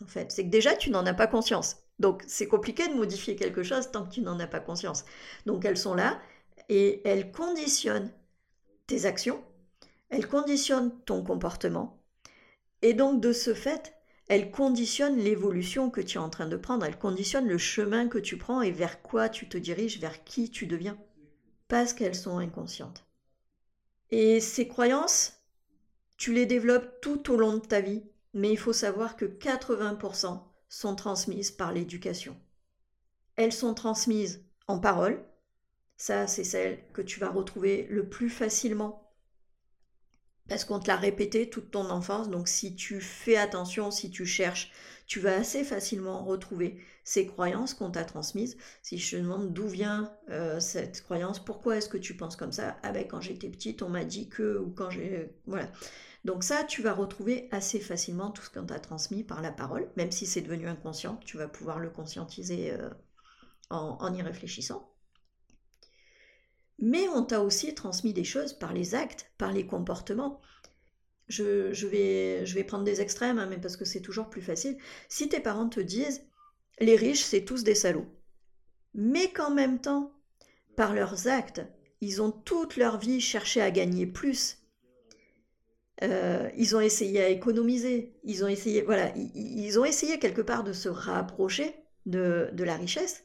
en 0.02 0.06
fait, 0.06 0.30
c'est 0.30 0.44
que 0.44 0.50
déjà 0.50 0.76
tu 0.76 0.90
n'en 0.90 1.06
as 1.06 1.14
pas 1.14 1.26
conscience. 1.26 1.78
Donc 1.98 2.22
c'est 2.26 2.46
compliqué 2.46 2.87
de 2.88 2.92
modifier 2.92 3.37
quelque 3.37 3.62
chose 3.62 3.90
tant 3.90 4.04
que 4.04 4.11
tu 4.12 4.20
n'en 4.20 4.38
as 4.38 4.46
pas 4.46 4.61
conscience. 4.61 5.06
Donc 5.46 5.64
elles 5.64 5.78
sont 5.78 5.94
là 5.94 6.20
et 6.68 7.00
elles 7.08 7.32
conditionnent 7.32 8.12
tes 8.87 9.06
actions, 9.06 9.42
elles 10.11 10.28
conditionnent 10.28 10.92
ton 11.06 11.24
comportement 11.24 11.98
et 12.82 12.92
donc 12.92 13.22
de 13.22 13.32
ce 13.32 13.54
fait, 13.54 13.94
elles 14.28 14.50
conditionnent 14.50 15.16
l'évolution 15.16 15.88
que 15.88 16.02
tu 16.02 16.18
es 16.18 16.20
en 16.20 16.28
train 16.28 16.48
de 16.48 16.56
prendre, 16.58 16.84
elles 16.84 16.98
conditionnent 16.98 17.48
le 17.48 17.56
chemin 17.56 18.08
que 18.08 18.18
tu 18.18 18.37
prends 18.37 18.61
et 18.61 18.72
vers 18.72 19.00
quoi 19.00 19.30
tu 19.30 19.48
te 19.48 19.56
diriges, 19.56 19.98
vers 20.00 20.22
qui 20.22 20.50
tu 20.50 20.66
deviens, 20.66 20.98
parce 21.66 21.94
qu'elles 21.94 22.14
sont 22.14 22.37
inconscientes. 22.37 23.06
Et 24.11 24.38
ces 24.40 24.68
croyances, 24.68 25.38
tu 26.18 26.35
les 26.35 26.44
développes 26.44 27.00
tout 27.00 27.33
au 27.33 27.37
long 27.37 27.54
de 27.54 27.66
ta 27.66 27.81
vie, 27.81 28.02
mais 28.35 28.50
il 28.50 28.59
faut 28.59 28.74
savoir 28.74 29.16
que 29.16 29.24
80% 29.24 30.42
sont 30.68 30.94
transmises 30.94 31.50
par 31.50 31.72
l'éducation. 31.72 32.37
Elles 33.37 33.52
sont 33.52 33.72
transmises 33.72 34.44
en 34.66 34.78
parole, 34.78 35.24
ça 35.96 36.26
c'est 36.26 36.44
celle 36.44 36.81
que 36.92 37.00
tu 37.00 37.18
vas 37.20 37.31
retrouver 37.31 37.87
le 37.88 38.07
plus 38.07 38.28
facilement 38.28 39.09
parce 40.48 40.64
qu'on 40.64 40.81
te 40.81 40.88
l'a 40.88 40.96
répété 40.96 41.50
toute 41.50 41.70
ton 41.70 41.90
enfance, 41.90 42.31
donc 42.31 42.48
si 42.48 42.74
tu 42.74 43.00
fais 43.00 43.37
attention, 43.37 43.90
si 43.90 44.11
tu 44.11 44.24
cherches, 44.24 44.72
tu 45.07 45.20
vas 45.20 45.37
assez 45.37 45.62
facilement 45.62 46.24
retrouver 46.24 46.78
ces 47.04 47.26
croyances 47.26 47.74
qu'on 47.74 47.90
t'a 47.90 48.04
transmises. 48.04 48.57
Si 48.83 48.98
je 48.98 49.16
te 49.16 49.22
demande 49.22 49.52
d'où 49.52 49.68
vient 49.68 50.12
euh, 50.31 50.59
cette 50.59 51.02
croyance, 51.02 51.42
pourquoi 51.42 51.76
est-ce 51.76 51.88
que 51.88 51.98
tu 51.98 52.14
penses 52.16 52.37
comme 52.37 52.52
ça? 52.52 52.78
Ah 52.83 52.92
ben 52.92 53.07
quand 53.07 53.20
j'étais 53.20 53.48
petite, 53.48 53.83
on 53.83 53.88
m'a 53.88 54.04
dit 54.04 54.28
que, 54.28 54.59
ou 54.59 54.70
quand 54.70 54.90
j'ai... 54.90 55.31
Voilà. 55.46 55.70
Donc 56.28 56.44
ça, 56.44 56.62
tu 56.62 56.82
vas 56.82 56.92
retrouver 56.92 57.48
assez 57.52 57.80
facilement 57.80 58.30
tout 58.30 58.42
ce 58.42 58.50
qu'on 58.50 58.66
t'a 58.66 58.78
transmis 58.78 59.24
par 59.24 59.40
la 59.40 59.50
parole, 59.50 59.90
même 59.96 60.12
si 60.12 60.26
c'est 60.26 60.42
devenu 60.42 60.68
inconscient, 60.68 61.16
tu 61.24 61.38
vas 61.38 61.48
pouvoir 61.48 61.78
le 61.78 61.88
conscientiser 61.88 62.70
euh, 62.70 62.90
en, 63.70 64.12
y 64.12 64.20
réfléchissant. 64.20 64.94
Mais 66.78 67.08
on 67.08 67.24
t'a 67.24 67.40
aussi 67.40 67.74
transmis 67.74 68.12
des 68.12 68.24
choses 68.24 68.52
par 68.52 68.74
les 68.74 68.94
actes, 68.94 69.32
par 69.38 69.52
les 69.52 69.66
comportements. 69.66 70.42
Je, 71.28 71.86
vais, 71.86 72.64
prendre 72.64 72.84
des 72.84 73.00
extrêmes, 73.00 73.38
hein, 73.38 73.46
mais 73.48 73.58
parce 73.58 73.78
que 73.78 73.86
c'est 73.86 74.02
toujours 74.02 74.28
plus 74.28 74.42
facile. 74.42 74.76
Si 75.08 75.30
tes 75.30 75.40
parents 75.40 75.70
te 75.70 75.80
disent 75.80 76.26
les 76.78 76.96
riches, 76.96 77.24
c'est 77.24 77.46
tous 77.46 77.64
des 77.64 77.74
salauds, 77.74 78.14
mais 78.92 79.32
qu'en 79.32 79.50
même 79.50 79.80
temps, 79.80 80.12
par 80.76 80.92
leurs 80.92 81.26
actes, 81.26 81.62
ils 82.02 82.20
ont 82.20 82.32
toute 82.32 82.76
leur 82.76 82.98
vie 82.98 83.22
cherché 83.22 83.62
à 83.62 83.70
gagner 83.70 84.06
plus, 84.06 84.58
euh, 86.02 86.48
ils 86.56 86.76
ont 86.76 86.80
essayé 86.80 87.22
à 87.22 87.28
économiser, 87.28 88.14
ils 88.24 88.44
ont 88.44 88.48
essayé, 88.48 88.82
voilà, 88.82 89.12
ils, 89.16 89.78
ont 89.78 89.84
essayé 89.84 90.18
quelque 90.18 90.42
part 90.42 90.62
de 90.62 90.72
se 90.72 90.88
rapprocher 90.88 91.74
de, 92.06 92.50
la 92.56 92.76
richesse. 92.76 93.24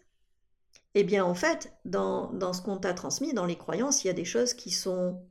Eh 0.96 1.04
bien, 1.04 1.24
en 1.24 1.36
fait, 1.36 1.74
dans, 1.86 2.32
dans 2.34 2.54
ce 2.54 2.62
qu'on 2.62 2.78
t'a 2.78 2.94
transmis, 2.94 3.34
dans 3.34 3.46
les 3.46 3.58
croyances, 3.58 4.04
il 4.04 4.08
y 4.08 4.10
a 4.10 4.14
des 4.14 4.26
choses 4.26 4.54
qui 4.54 4.72
sont 4.72 5.24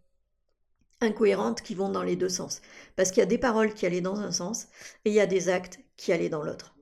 incohérentes, 1.00 1.62
qui 1.62 1.74
vont 1.74 1.88
dans 1.88 2.02
les 2.02 2.16
deux 2.16 2.28
sens. 2.28 2.62
Parce 2.96 3.10
qu'il 3.10 3.20
y 3.20 3.22
a 3.22 3.26
des 3.26 3.38
paroles 3.38 3.74
qui 3.74 3.86
allaient 3.86 4.00
dans 4.00 4.20
un 4.20 4.32
sens 4.32 4.68
et 5.04 5.10
il 5.10 5.14
y 5.14 5.20
a 5.20 5.26
des 5.26 5.48
actes 5.48 5.80
qui 5.96 6.12
allaient 6.12 6.28
dans 6.28 6.42
l'autre. 6.42 6.74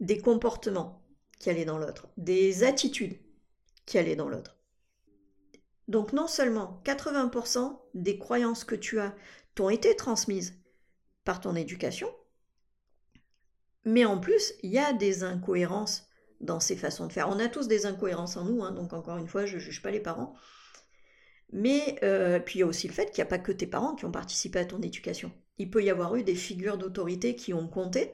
Des 0.00 0.18
comportements 0.18 1.02
qui 1.38 1.50
allaient 1.50 1.64
dans 1.64 1.78
l'autre. 1.78 2.08
Des 2.16 2.64
attitudes 2.64 3.18
qui 3.84 3.98
allaient 3.98 4.16
dans 4.16 4.28
l'autre. 4.28 4.56
Donc 5.88 6.12
non 6.12 6.26
seulement 6.26 6.80
80% 6.84 7.78
des 7.94 8.18
croyances 8.18 8.64
que 8.64 8.74
tu 8.74 9.00
as 9.00 9.14
t'ont 9.58 9.70
été 9.70 9.96
transmises 9.96 10.54
par 11.24 11.40
ton 11.40 11.56
éducation, 11.56 12.08
mais 13.84 14.04
en 14.04 14.20
plus, 14.20 14.54
il 14.62 14.70
y 14.70 14.78
a 14.78 14.92
des 14.92 15.24
incohérences 15.24 16.06
dans 16.40 16.60
ces 16.60 16.76
façons 16.76 17.08
de 17.08 17.12
faire. 17.12 17.28
On 17.28 17.40
a 17.40 17.48
tous 17.48 17.66
des 17.66 17.84
incohérences 17.84 18.36
en 18.36 18.44
nous, 18.44 18.62
hein, 18.62 18.70
donc 18.70 18.92
encore 18.92 19.18
une 19.18 19.26
fois, 19.26 19.46
je 19.46 19.56
ne 19.56 19.60
juge 19.60 19.82
pas 19.82 19.90
les 19.90 19.98
parents. 19.98 20.36
Mais 21.52 21.98
euh, 22.04 22.38
puis 22.38 22.58
il 22.58 22.60
y 22.60 22.62
a 22.62 22.66
aussi 22.66 22.86
le 22.86 22.92
fait 22.92 23.06
qu'il 23.06 23.20
n'y 23.20 23.26
a 23.26 23.30
pas 23.30 23.40
que 23.40 23.50
tes 23.50 23.66
parents 23.66 23.96
qui 23.96 24.04
ont 24.04 24.12
participé 24.12 24.60
à 24.60 24.64
ton 24.64 24.80
éducation. 24.80 25.32
Il 25.58 25.70
peut 25.70 25.82
y 25.82 25.90
avoir 25.90 26.14
eu 26.14 26.22
des 26.22 26.36
figures 26.36 26.78
d'autorité 26.78 27.34
qui 27.34 27.52
ont 27.52 27.66
compté. 27.66 28.12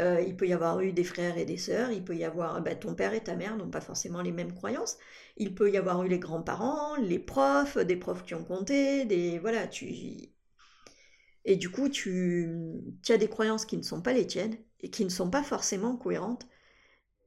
Euh, 0.00 0.20
il 0.26 0.36
peut 0.36 0.48
y 0.48 0.52
avoir 0.52 0.80
eu 0.80 0.92
des 0.92 1.04
frères 1.04 1.38
et 1.38 1.44
des 1.44 1.56
sœurs. 1.56 1.92
Il 1.92 2.02
peut 2.02 2.16
y 2.16 2.24
avoir 2.24 2.60
bah, 2.62 2.74
ton 2.74 2.96
père 2.96 3.14
et 3.14 3.22
ta 3.22 3.36
mère 3.36 3.56
n'ont 3.56 3.70
pas 3.70 3.80
forcément 3.80 4.22
les 4.22 4.32
mêmes 4.32 4.52
croyances. 4.52 4.98
Il 5.36 5.54
peut 5.54 5.70
y 5.70 5.76
avoir 5.76 6.02
eu 6.02 6.08
les 6.08 6.18
grands-parents, 6.18 6.96
les 6.96 7.20
profs, 7.20 7.78
des 7.78 7.94
profs 7.94 8.24
qui 8.24 8.34
ont 8.34 8.42
compté. 8.42 9.04
Des 9.04 9.38
voilà, 9.38 9.68
tu 9.68 10.33
et 11.44 11.56
du 11.56 11.70
coup, 11.70 11.88
tu, 11.88 12.50
as 13.08 13.16
des 13.18 13.28
croyances 13.28 13.66
qui 13.66 13.76
ne 13.76 13.82
sont 13.82 14.00
pas 14.00 14.12
les 14.12 14.26
tiennes 14.26 14.56
et 14.80 14.90
qui 14.90 15.04
ne 15.04 15.10
sont 15.10 15.30
pas 15.30 15.42
forcément 15.42 15.96
cohérentes. 15.96 16.46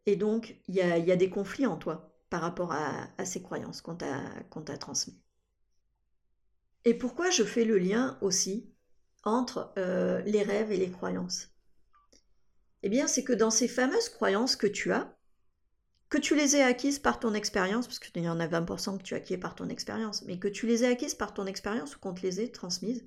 Et 0.05 0.15
donc, 0.15 0.59
il 0.67 0.75
y 0.75 0.81
a, 0.81 1.15
des 1.15 1.29
conflits 1.29 1.67
en 1.67 1.77
toi 1.77 2.15
par 2.29 2.41
rapport 2.41 2.71
à, 2.71 3.25
ces 3.25 3.41
croyances 3.41 3.81
qu'on 3.81 3.95
t'a 3.95 4.77
transmises. 4.79 5.19
Et 6.85 6.93
pourquoi 6.93 7.29
je 7.29 7.43
fais 7.43 7.65
le 7.65 7.77
lien 7.77 8.17
aussi 8.21 8.73
entre 9.23 9.73
euh, 9.77 10.21
les 10.21 10.41
rêves 10.41 10.71
et 10.71 10.77
les 10.77 10.89
croyances? 10.89 11.49
Eh 12.83 12.89
bien, 12.89 13.07
c'est 13.07 13.23
que 13.23 13.33
dans 13.33 13.51
ces 13.51 13.67
fameuses 13.67 14.09
croyances 14.09 14.55
que 14.55 14.67
tu 14.67 14.93
as, 14.93 15.13
que 16.09 16.17
tu 16.17 16.35
les 16.35 16.55
aies 16.55 16.63
acquises 16.63 16.99
par 16.99 17.19
ton 17.19 17.33
expérience, 17.33 17.85
parce 17.85 17.99
qu'il 17.99 18.23
y 18.23 18.29
en 18.29 18.39
a 18.39 18.47
20% 18.47 18.97
que 18.97 19.03
tu 19.03 19.13
as 19.13 19.17
acquis 19.17 19.37
par 19.37 19.55
ton 19.55 19.67
expérience, 19.67 20.23
mais 20.23 20.39
que 20.39 20.47
tu 20.47 20.65
les 20.65 20.83
aies 20.85 20.91
acquises 20.91 21.15
par 21.15 21.33
ton 21.33 21.45
expérience 21.45 21.95
ou 21.95 21.99
qu'on 21.99 22.13
te 22.13 22.21
les 22.21 22.39
ait 22.39 22.47
transmises, 22.49 23.05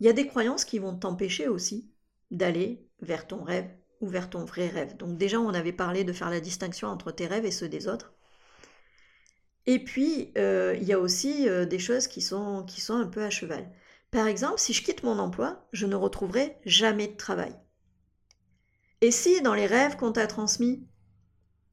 il 0.00 0.06
y 0.06 0.08
a 0.08 0.14
des 0.14 0.26
croyances 0.26 0.64
qui 0.64 0.78
vont 0.78 0.96
t'empêcher 0.96 1.46
aussi 1.46 1.90
d'aller 2.30 2.88
vers 3.00 3.26
ton 3.26 3.42
rêve 3.42 3.70
ou 4.00 4.08
vers 4.08 4.30
ton 4.30 4.44
vrai 4.44 4.68
rêve. 4.68 4.96
Donc 4.96 5.18
déjà, 5.18 5.38
on 5.38 5.52
avait 5.52 5.72
parlé 5.72 6.04
de 6.04 6.12
faire 6.12 6.30
la 6.30 6.40
distinction 6.40 6.88
entre 6.88 7.12
tes 7.12 7.26
rêves 7.26 7.44
et 7.44 7.50
ceux 7.50 7.68
des 7.68 7.86
autres. 7.86 8.14
Et 9.66 9.78
puis, 9.78 10.32
euh, 10.38 10.74
il 10.80 10.88
y 10.88 10.92
a 10.94 10.98
aussi 10.98 11.48
euh, 11.48 11.66
des 11.66 11.78
choses 11.78 12.06
qui 12.06 12.22
sont, 12.22 12.64
qui 12.64 12.80
sont 12.80 12.94
un 12.94 13.06
peu 13.06 13.22
à 13.22 13.30
cheval. 13.30 13.70
Par 14.10 14.26
exemple, 14.26 14.58
si 14.58 14.72
je 14.72 14.82
quitte 14.82 15.02
mon 15.02 15.18
emploi, 15.18 15.68
je 15.72 15.86
ne 15.86 15.94
retrouverai 15.94 16.56
jamais 16.64 17.08
de 17.08 17.16
travail. 17.16 17.54
Et 19.02 19.10
si 19.10 19.42
dans 19.42 19.54
les 19.54 19.66
rêves 19.66 19.96
qu'on 19.96 20.12
t'a 20.12 20.26
transmis, 20.26 20.88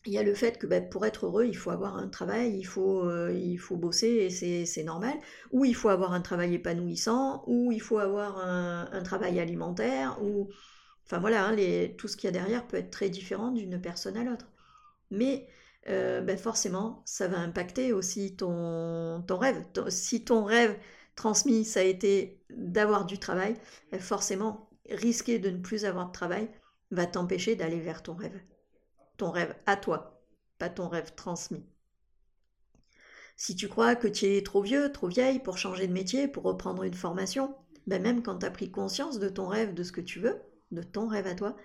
il 0.07 0.13
y 0.13 0.17
a 0.17 0.23
le 0.23 0.33
fait 0.33 0.57
que 0.57 0.65
ben, 0.67 0.87
pour 0.89 1.05
être 1.05 1.25
heureux, 1.25 1.45
il 1.45 1.55
faut 1.55 1.69
avoir 1.69 1.97
un 1.97 2.07
travail, 2.07 2.57
il 2.57 2.63
faut, 2.63 3.03
euh, 3.03 3.57
bosser 3.71 4.07
et 4.07 4.65
c'est 4.65 4.83
normal, 4.83 5.15
ou 5.51 5.65
il 5.65 5.75
faut 5.75 5.89
avoir 5.89 6.13
un 6.13 6.21
travail 6.21 6.55
épanouissant, 6.55 7.43
ou 7.47 7.71
il 7.71 7.81
faut 7.81 7.99
avoir 7.99 8.37
un, 8.39 9.03
travail 9.03 9.39
alimentaire, 9.39 10.17
ou... 10.23 10.49
Enfin 11.05 11.19
voilà, 11.19 11.47
hein, 11.47 11.55
tout 11.97 12.07
ce 12.07 12.17
qu'il 12.17 12.27
y 12.27 12.29
a 12.29 12.31
derrière 12.31 12.67
peut 12.67 12.77
être 12.77 12.89
très 12.89 13.09
différent 13.09 13.51
d'une 13.51 13.79
personne 13.81 14.17
à 14.17 14.23
l'autre. 14.23 14.47
Mais 15.11 15.47
euh, 15.89 16.21
ben, 16.21 16.37
forcément, 16.37 17.01
ça 17.05 17.27
va 17.27 17.39
impacter 17.39 17.93
aussi 17.93 18.35
ton, 18.35 19.23
ton 19.27 19.37
rêve. 19.37 19.63
si 19.89 20.23
ton 20.25 20.43
rêve 20.43 20.77
transmis, 21.15 21.65
ça 21.65 21.81
a 21.81 21.83
été 21.83 22.41
d'avoir 22.49 23.05
du 23.05 23.19
travail, 23.19 23.55
ben, 23.91 23.99
forcément, 23.99 24.69
risquer 24.89 25.39
de 25.39 25.49
ne 25.49 25.59
plus 25.59 25.85
avoir 25.85 26.07
de 26.07 26.13
travail 26.13 26.49
va 26.91 27.05
t'empêcher 27.05 27.55
d'aller 27.55 27.79
vers 27.79 28.03
ton 28.03 28.15
rêve 28.15 28.39
ton 29.17 29.31
rêve 29.31 29.55
à 29.65 29.75
toi, 29.75 30.21
pas 30.57 30.69
ton 30.69 30.87
rêve 30.87 31.13
transmis. 31.15 31.65
Si 33.35 33.55
tu 33.55 33.67
crois 33.67 33.95
que 33.95 34.07
tu 34.07 34.25
es 34.25 34.41
trop 34.41 34.61
vieux, 34.61 34.91
trop 34.91 35.07
vieille 35.07 35.39
pour 35.39 35.57
changer 35.57 35.87
de 35.87 35.93
métier, 35.93 36.27
pour 36.27 36.43
reprendre 36.43 36.83
une 36.83 36.93
formation, 36.93 37.55
ben 37.85 38.01
même 38.01 38.23
quand 38.23 38.39
tu 38.39 38.45
as 38.45 38.51
pris 38.51 38.71
conscience 38.71 39.19
de 39.19 39.29
ton 39.29 39.47
rêve, 39.47 39.73
de 39.73 39.83
ce 39.83 39.91
que 39.91 40.01
tu 40.01 40.19
veux, 40.19 40.41
de 40.71 40.81
ton 40.81 41.07
rêve 41.07 41.27
à 41.27 41.35
toi, 41.35 41.55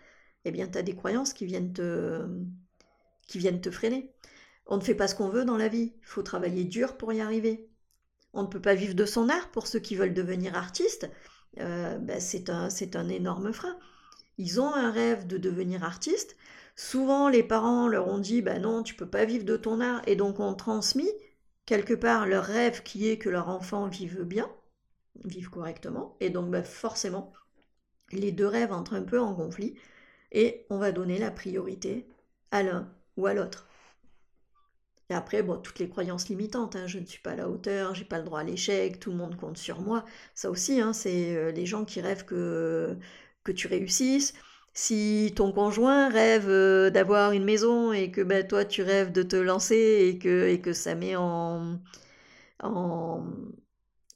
eh 0.45 0.51
bien 0.51 0.69
tu 0.69 0.79
as 0.79 0.83
des 0.83 0.95
croyances 0.95 1.33
qui 1.33 1.47
viennent 1.47 1.73
te 1.73 2.27
qui 3.27 3.39
viennent 3.39 3.61
te 3.61 3.71
freiner. 3.71 4.13
On 4.67 4.77
ne 4.77 4.83
fait 4.83 4.95
pas 4.95 5.09
ce 5.09 5.15
qu'on 5.15 5.31
veut 5.31 5.45
dans 5.45 5.57
la 5.57 5.69
vie, 5.69 5.95
il 5.99 6.07
faut 6.07 6.23
travailler 6.23 6.65
dur 6.65 6.97
pour 6.97 7.13
y 7.13 7.21
arriver. 7.21 7.71
On 8.35 8.43
ne 8.43 8.49
peut 8.49 8.61
pas 8.61 8.75
vivre 8.75 8.95
de 8.95 9.05
son 9.05 9.29
art 9.29 9.51
pour 9.51 9.67
ceux 9.67 9.81
qui 9.81 9.97
veulent 9.97 10.15
devenir 10.15 10.55
artistes, 10.57 11.11
euh, 11.59 11.99
ben 11.99 12.21
c'est 12.21 12.51
un, 12.51 12.69
un 12.95 13.09
énorme 13.09 13.53
frein. 13.53 13.79
Ils 14.39 14.61
ont 14.61 14.73
un 14.73 14.91
rêve 14.91 15.27
de 15.27 15.39
devenir 15.39 15.85
artiste. 15.85 16.37
Souvent, 16.75 17.29
les 17.29 17.43
parents 17.43 17.89
leur 17.89 18.09
ont 18.09 18.19
dit 18.19 18.43
ben 18.43 18.63
non, 18.63 18.83
tu 18.83 18.95
peux 18.95 19.09
pas 19.09 19.25
vivre 19.25 19.45
de 19.45 19.57
ton 19.57 19.81
art, 19.81 20.03
et 20.07 20.17
donc 20.17 20.41
on 20.41 20.55
transmis 20.55 21.11
quelque 21.67 21.95
part 21.95 22.27
leur 22.27 22.45
rêve 22.45 22.83
qui 22.83 23.09
est 23.09 23.19
que 23.19 23.29
leur 23.29 23.49
enfant 23.49 23.87
vive 23.89 24.23
bien, 24.23 24.51
vive 25.25 25.51
correctement, 25.51 26.17
et 26.21 26.31
donc 26.31 26.51
ben, 26.51 26.65
forcément, 26.65 27.33
les 28.13 28.33
deux 28.33 28.47
rêves 28.47 28.73
entrent 28.73 28.95
un 28.95 29.03
peu 29.03 29.21
en 29.21 29.35
conflit, 29.35 29.77
et 30.33 30.67
on 30.71 30.79
va 30.79 30.93
donner 30.93 31.19
la 31.19 31.31
priorité 31.31 32.07
à 32.51 32.63
l'un 32.63 32.91
ou 33.17 33.27
à 33.27 33.35
l'autre. 33.35 33.69
Et 35.11 35.15
après, 35.15 35.43
bon, 35.43 35.59
toutes 35.59 35.79
les 35.79 35.89
croyances 35.91 36.29
limitantes, 36.31 36.75
hein, 36.77 36.87
je 36.87 36.99
ne 36.99 37.05
suis 37.05 37.21
pas 37.21 37.33
à 37.33 37.37
la 37.37 37.49
hauteur, 37.51 37.95
j'ai 37.95 38.05
pas 38.07 38.19
le 38.19 38.25
droit 38.25 38.41
à 38.41 38.45
l'échec, 38.45 38.99
tout 38.99 39.11
le 39.11 39.17
monde 39.17 39.37
compte 39.37 39.59
sur 39.59 39.81
moi. 39.83 40.05
Ça 40.35 40.51
aussi, 40.51 40.81
hein, 40.81 40.95
c'est 40.95 41.37
euh, 41.37 41.51
les 41.53 41.67
gens 41.67 41.85
qui 41.85 42.01
rêvent 42.01 42.25
que 42.25 42.97
tu 43.55 43.67
réussisses. 43.67 44.33
Si 44.75 45.33
ton 45.37 45.53
conjoint 45.53 46.09
rêve 46.09 46.49
euh, 46.49 46.91
d'avoir 46.91 47.33
une 47.33 47.45
maison 47.45 47.93
et 47.93 48.11
que 48.11 48.23
ben, 48.23 48.47
toi 48.47 48.65
tu 48.65 48.83
rêves 48.83 49.13
de 49.13 49.23
te 49.23 49.37
lancer 49.37 50.09
et 50.09 50.19
que, 50.19 50.73
ça 50.73 50.95
met 50.95 51.15
en, 51.17 51.79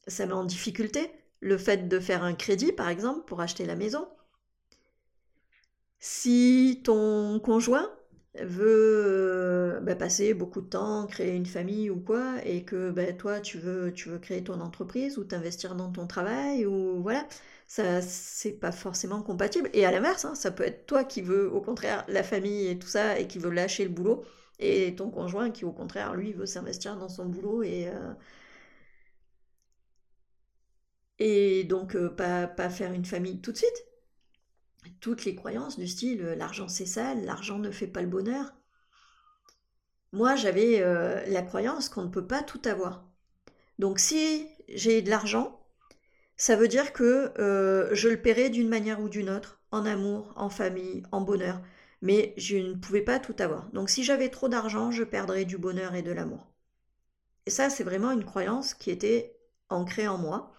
ça 0.07 0.27
met 0.27 0.33
en 0.33 0.45
difficulté 0.45 1.11
le 1.41 1.59
fait 1.59 1.89
de 1.89 2.01
faire 2.01 2.23
un 2.25 2.35
crédit, 2.35 2.73
par 2.73 2.89
exemple, 2.89 3.25
pour 3.27 3.41
acheter 3.41 3.67
la 3.67 3.77
maison. 3.77 4.09
Si 5.99 6.81
ton 6.85 7.41
conjoint 7.41 7.91
veut 8.43 9.79
bah, 9.83 9.95
passer 9.97 10.35
beaucoup 10.35 10.61
de 10.61 10.69
temps, 10.69 11.07
créer 11.07 11.35
une 11.35 11.47
famille 11.47 11.91
ou 11.91 12.01
quoi, 12.01 12.37
et 12.45 12.65
que 12.65 12.91
bah, 12.91 13.13
toi 13.13 13.41
tu 13.41 13.59
veux, 13.59 13.93
tu 13.93 14.09
veux 14.11 14.19
créer 14.19 14.45
ton 14.45 14.61
entreprise 14.61 15.19
ou 15.19 15.25
t'investir 15.25 15.75
dans 15.75 15.91
ton 15.91 16.07
travail, 16.07 16.67
ou 16.67 17.03
voilà, 17.03 17.27
ça 17.67 18.01
c'est 18.03 18.53
pas 18.53 18.73
forcément 18.73 19.23
compatible. 19.23 19.71
Et 19.73 19.85
à 19.87 19.91
l'inverse, 19.91 20.25
hein, 20.25 20.35
ça 20.35 20.51
peut 20.51 20.65
être 20.65 20.87
toi 20.87 21.05
qui 21.05 21.23
veux 21.23 21.51
au 21.53 21.61
contraire 21.61 22.05
la 22.09 22.23
famille 22.23 22.69
et 22.69 22.79
tout 22.79 22.89
ça, 22.89 23.19
et 23.19 23.27
qui 23.27 23.39
veut 23.39 23.51
lâcher 23.51 23.85
le 23.85 23.91
boulot, 23.91 24.25
et 24.59 24.95
ton 24.97 25.11
conjoint 25.11 25.51
qui 25.51 25.65
au 25.65 25.73
contraire 25.73 26.15
lui 26.15 26.33
veut 26.33 26.47
s'investir 26.47 26.97
dans 26.97 27.09
son 27.09 27.27
boulot 27.27 27.63
et. 27.63 27.89
Euh, 27.89 28.13
et 31.19 31.65
donc 31.65 31.95
euh, 31.97 32.09
pas, 32.11 32.47
pas 32.47 32.71
faire 32.71 32.93
une 32.93 33.05
famille 33.05 33.41
tout 33.41 33.53
de 33.53 33.57
suite, 33.57 33.87
toutes 35.01 35.25
les 35.25 35.35
croyances 35.35 35.79
du 35.79 35.87
style 35.87 36.23
euh, 36.23 36.35
l'argent 36.35 36.69
c'est 36.69 36.87
sale, 36.87 37.25
l'argent 37.25 37.59
ne 37.59 37.71
fait 37.71 37.87
pas 37.87 38.03
le 38.03 38.09
bonheur. 38.09 38.55
Moi, 40.13 40.35
j'avais 40.37 40.81
la 41.27 41.43
croyance 41.43 41.89
qu'on 41.89 42.05
ne 42.05 42.09
peut 42.09 42.27
pas 42.27 42.43
tout 42.43 42.63
avoir. 42.65 43.05
Donc 43.79 43.99
si 43.99 44.47
j'ai 44.69 45.03
de 45.03 45.11
l'argent, 45.11 45.61
ça 46.37 46.57
veut 46.57 46.69
dire 46.69 46.93
que 46.93 47.33
euh, 47.39 47.95
je 47.95 48.09
le 48.09 48.21
paierai 48.21 48.51
d'une 48.51 48.69
manière 48.69 49.01
ou 49.01 49.09
d'une 49.09 49.31
autre, 49.31 49.61
en 49.71 49.85
amour, 49.87 50.33
en 50.37 50.51
famille, 50.51 51.03
en 51.13 51.21
bonheur. 51.21 51.61
Mais 52.03 52.35
je 52.37 52.57
ne 52.57 52.75
pouvais 52.75 53.03
pas 53.03 53.19
tout 53.19 53.35
avoir. 53.39 53.71
Donc 53.73 53.91
si 53.91 54.05
j'avais 54.05 54.29
trop 54.31 54.49
d'argent, 54.49 54.91
je 54.91 55.03
perdrais 55.05 55.45
du 55.45 55.59
bonheur 55.59 55.95
et 55.95 56.03
de 56.03 56.13
l'amour. 56.13 56.47
Et 57.47 57.51
ça, 57.51 57.71
c'est 57.71 57.85
vraiment 57.85 58.13
une 58.13 58.25
croyance 58.25 58.75
qui 58.75 58.91
était 58.91 59.37
ancrée 59.71 60.09
en 60.09 60.19
moi. 60.19 60.53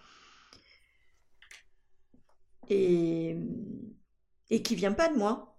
Et 2.68 3.36
et 4.50 4.62
qui 4.62 4.74
vient 4.74 4.92
pas 4.92 5.08
de 5.08 5.16
moi. 5.16 5.58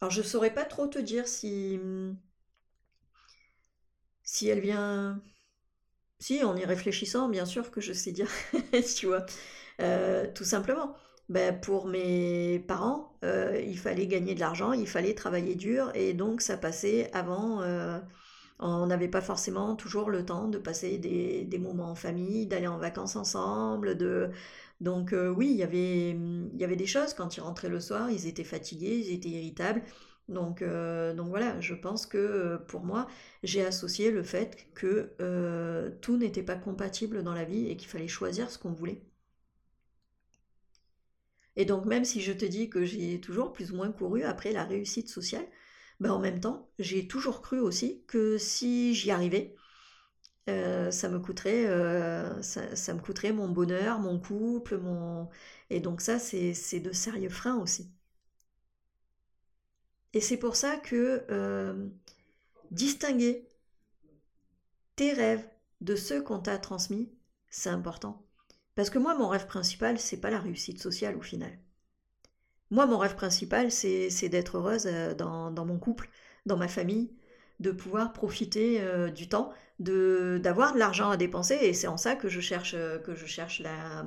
Alors 0.00 0.10
je 0.10 0.22
saurais 0.22 0.54
pas 0.54 0.64
trop 0.64 0.86
te 0.86 0.98
dire 0.98 1.28
si 1.28 1.78
si 4.24 4.48
elle 4.48 4.60
vient 4.60 5.20
si 6.22 6.44
en 6.44 6.56
y 6.56 6.64
réfléchissant 6.64 7.28
bien 7.28 7.44
sûr 7.44 7.70
que 7.70 7.80
je 7.80 7.92
sais 7.92 8.12
dire 8.12 8.28
tu 8.96 9.06
vois. 9.06 9.26
Euh, 9.80 10.26
tout 10.34 10.44
simplement. 10.44 10.94
Ben, 11.28 11.58
pour 11.58 11.86
mes 11.86 12.58
parents 12.68 13.16
euh, 13.24 13.60
il 13.66 13.78
fallait 13.78 14.06
gagner 14.06 14.34
de 14.34 14.40
l'argent 14.40 14.72
il 14.72 14.86
fallait 14.88 15.14
travailler 15.14 15.54
dur 15.54 15.90
et 15.94 16.12
donc 16.14 16.42
ça 16.42 16.56
passait 16.56 17.10
avant 17.12 17.62
euh, 17.62 17.98
on 18.58 18.86
n'avait 18.86 19.08
pas 19.08 19.20
forcément 19.20 19.74
toujours 19.76 20.10
le 20.10 20.24
temps 20.26 20.48
de 20.48 20.58
passer 20.58 20.98
des, 20.98 21.58
moments 21.58 21.90
en 21.90 21.94
famille 21.94 22.46
d'aller 22.46 22.66
en 22.66 22.78
vacances 22.78 23.16
ensemble 23.16 23.96
de 23.96 24.30
donc 24.80 25.14
oui, 25.36 25.48
il 25.52 25.56
y, 25.56 25.62
avait, 25.62 26.10
il 26.10 26.56
y 26.58 26.64
avait 26.64 26.74
des 26.74 26.88
choses, 26.88 27.14
quand 27.14 27.36
ils 27.36 27.40
rentraient 27.40 27.68
le 27.68 27.78
soir, 27.78 28.10
ils 28.10 28.26
étaient 28.26 28.42
fatigués, 28.42 28.98
ils 28.98 29.14
étaient 29.14 29.28
irritables. 29.28 29.80
Donc, 30.28 30.62
euh, 30.62 31.14
donc 31.14 31.28
voilà, 31.28 31.60
je 31.60 31.74
pense 31.74 32.06
que 32.06 32.16
euh, 32.18 32.58
pour 32.58 32.82
moi, 32.84 33.06
j'ai 33.42 33.64
associé 33.64 34.10
le 34.10 34.22
fait 34.22 34.68
que 34.74 35.12
tout 36.00 36.16
n'était 36.16 36.42
pas 36.42 36.56
compatible 36.56 37.22
dans 37.22 37.34
la 37.34 37.44
vie 37.44 37.68
et 37.70 37.76
qu'il 37.76 37.88
fallait 37.88 38.08
choisir 38.08 38.50
ce 38.50 38.58
qu'on 38.58 38.72
voulait. 38.72 39.02
Et 41.56 41.64
donc 41.64 41.84
même 41.86 42.04
si 42.04 42.20
je 42.20 42.32
te 42.32 42.44
dis 42.44 42.68
que 42.70 42.84
j'ai 42.84 43.20
toujours 43.20 43.52
plus 43.54 43.72
ou 43.72 43.76
moins 43.76 43.90
couru 43.92 44.22
après 44.22 44.52
la 44.52 44.64
réussite 44.64 45.08
sociale, 45.08 45.46
ben 46.00 46.10
en 46.12 46.18
même 46.18 46.40
temps, 46.40 46.70
j'ai 46.78 47.06
toujours 47.08 47.40
cru 47.42 47.58
aussi 47.60 48.02
que 48.06 48.36
si 48.38 48.94
j'y 48.94 49.10
arrivais, 49.10 49.54
euh, 50.50 50.90
ça 50.92 51.08
me 51.08 51.20
coûterait, 51.20 51.66
euh, 51.68 52.42
ça, 52.42 52.94
me 52.94 53.00
coûterait 53.00 53.32
mon 53.32 53.48
bonheur, 53.50 54.00
mon 54.00 54.18
couple, 54.20 54.78
mon... 54.78 55.28
Et 55.70 55.80
donc 55.80 56.00
ça, 56.02 56.18
c'est 56.18 56.80
de 56.80 56.92
sérieux 56.92 57.30
freins 57.30 57.58
aussi. 57.58 57.92
Et 60.14 60.20
c'est 60.20 60.36
pour 60.36 60.56
ça 60.56 60.76
que 60.76 61.24
euh, 61.30 61.88
distinguer 62.70 63.48
tes 64.96 65.12
rêves 65.12 65.46
de 65.80 65.96
ceux 65.96 66.22
qu'on 66.22 66.38
t'a 66.38 66.58
transmis, 66.58 67.10
c'est 67.50 67.70
important. 67.70 68.24
Parce 68.74 68.90
que 68.90 68.98
moi, 68.98 69.16
mon 69.16 69.28
rêve 69.28 69.46
principal, 69.46 69.98
c'est 69.98 70.20
pas 70.20 70.30
la 70.30 70.38
réussite 70.38 70.80
sociale 70.80 71.16
au 71.16 71.22
final. 71.22 71.58
Moi, 72.70 72.86
mon 72.86 72.98
rêve 72.98 73.16
principal, 73.16 73.70
c'est 73.70 74.28
d'être 74.28 74.56
heureuse 74.56 74.84
dans, 75.18 75.50
dans, 75.50 75.66
mon 75.66 75.78
couple, 75.78 76.08
dans 76.46 76.56
ma 76.56 76.68
famille, 76.68 77.14
de 77.60 77.70
pouvoir 77.70 78.14
profiter 78.14 78.80
du 79.14 79.28
temps 79.28 79.52
d'avoir 79.78 80.74
de 80.74 80.78
l'argent 80.78 81.10
à 81.10 81.16
dépenser 81.16 81.54
et 81.54 81.74
c'est 81.74 81.86
en 81.86 81.96
ça 81.96 82.14
que 82.14 82.28
je 82.28 82.40
cherche 82.40 82.72
que 83.04 83.14
je 83.14 83.26
cherche 83.26 83.60
la 83.60 84.06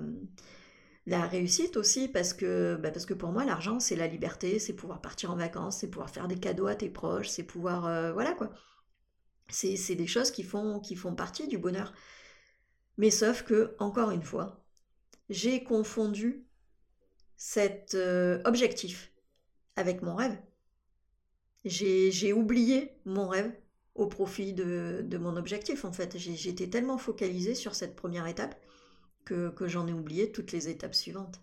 la 1.07 1.27
réussite 1.27 1.77
aussi 1.77 2.07
parce 2.07 2.33
que 2.33 2.75
bah, 2.75 2.91
parce 2.91 3.05
que 3.05 3.13
pour 3.13 3.31
moi 3.31 3.45
l'argent 3.45 3.79
c'est 3.79 3.95
la 3.95 4.07
liberté 4.07 4.57
c'est 4.59 4.73
pouvoir 4.73 5.01
partir 5.01 5.31
en 5.31 5.35
vacances 5.35 5.77
c'est 5.79 5.89
pouvoir 5.89 6.09
faire 6.09 6.27
des 6.27 6.37
cadeaux 6.39 6.67
à 6.67 6.75
tes 6.75 6.89
proches 6.89 7.29
c'est 7.29 7.43
pouvoir 7.43 7.85
euh, 7.85 8.11
voilà 8.13 8.33
quoi. 8.33 8.51
C'est 9.49 9.75
c'est 9.75 9.95
des 9.95 10.07
choses 10.07 10.31
qui 10.31 10.43
font 10.43 10.79
qui 10.79 10.95
font 10.95 11.15
partie 11.15 11.47
du 11.47 11.57
bonheur. 11.57 11.93
Mais 12.97 13.11
sauf 13.11 13.43
que 13.43 13.75
encore 13.79 14.11
une 14.11 14.23
fois 14.23 14.65
j'ai 15.29 15.63
confondu 15.63 16.45
cet 17.37 17.95
euh, 17.95 18.41
objectif 18.45 19.11
avec 19.75 20.01
mon 20.01 20.15
rêve. 20.15 20.37
J'ai 21.65 22.31
oublié 22.33 22.91
mon 23.05 23.27
rêve 23.27 23.51
au 23.95 24.07
profit 24.07 24.53
de, 24.53 25.17
mon 25.19 25.35
objectif 25.35 25.83
en 25.83 25.91
fait. 25.91 26.17
J'étais 26.17 26.69
tellement 26.69 26.97
focalisée 26.97 27.55
sur 27.55 27.75
cette 27.75 27.95
première 27.95 28.27
étape 28.27 28.55
que, 29.25 29.53
j'en 29.61 29.88
ai 29.88 29.93
oublié 29.93 30.31
toutes 30.31 30.51
les 30.51 30.69
étapes 30.69 30.95
suivantes. 30.95 31.41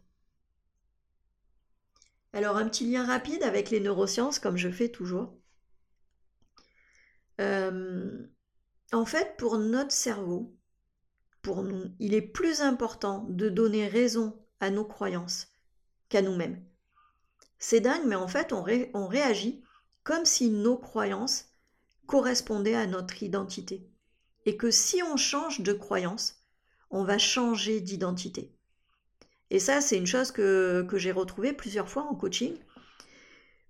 Alors 2.33 2.57
un 2.57 2.69
petit 2.69 2.91
lien 2.91 3.05
rapide 3.05 3.43
avec 3.43 3.71
les 3.71 3.81
neurosciences 3.81 4.39
comme 4.39 4.57
je 4.57 4.71
fais 4.71 4.89
toujours. 4.89 5.37
Euh, 7.41 8.27
en 8.93 9.05
fait, 9.05 9.37
pour 9.37 9.59
notre 9.59 9.93
cerveau, 9.93 10.57
pour 11.43 11.63
nous, 11.65 11.93
il 11.99 12.15
est 12.15 12.23
plus 12.23 12.61
important 12.61 13.27
de 13.29 13.49
donner 13.49 13.89
raison 13.89 14.41
à 14.61 14.71
nos 14.71 14.85
croyances 14.85 15.49
qu'à 16.09 16.23
nous-mêmes. 16.23 16.65
C'est 17.59 17.81
dingue, 17.81 18.07
mais 18.07 18.17
en 18.17 18.29
fait, 18.29 18.53
on, 18.53 18.63
réagit 19.07 19.63
comme 20.03 20.25
si 20.25 20.51
nos 20.51 20.77
croyances 20.77 21.53
correspondait 22.07 22.75
à 22.75 22.87
notre 22.87 23.23
identité. 23.23 23.89
Et 24.47 24.57
que 24.57 24.71
si 24.71 25.03
on 25.03 25.17
change 25.17 25.61
de 25.61 25.73
croyance, 25.73 26.42
on 26.93 27.05
va 27.05 27.19
changer 27.19 27.81
d'identité. 27.81 28.53
Et 29.51 29.59
ça, 29.59 29.81
c'est 29.81 29.97
une 29.97 30.07
chose 30.07 30.31
que, 30.31 30.87
que 30.89 30.99
j'ai 30.99 31.13
retrouvée 31.13 31.53
plusieurs 31.53 31.89
fois 31.89 32.05
en 32.05 32.15
coaching, 32.15 32.57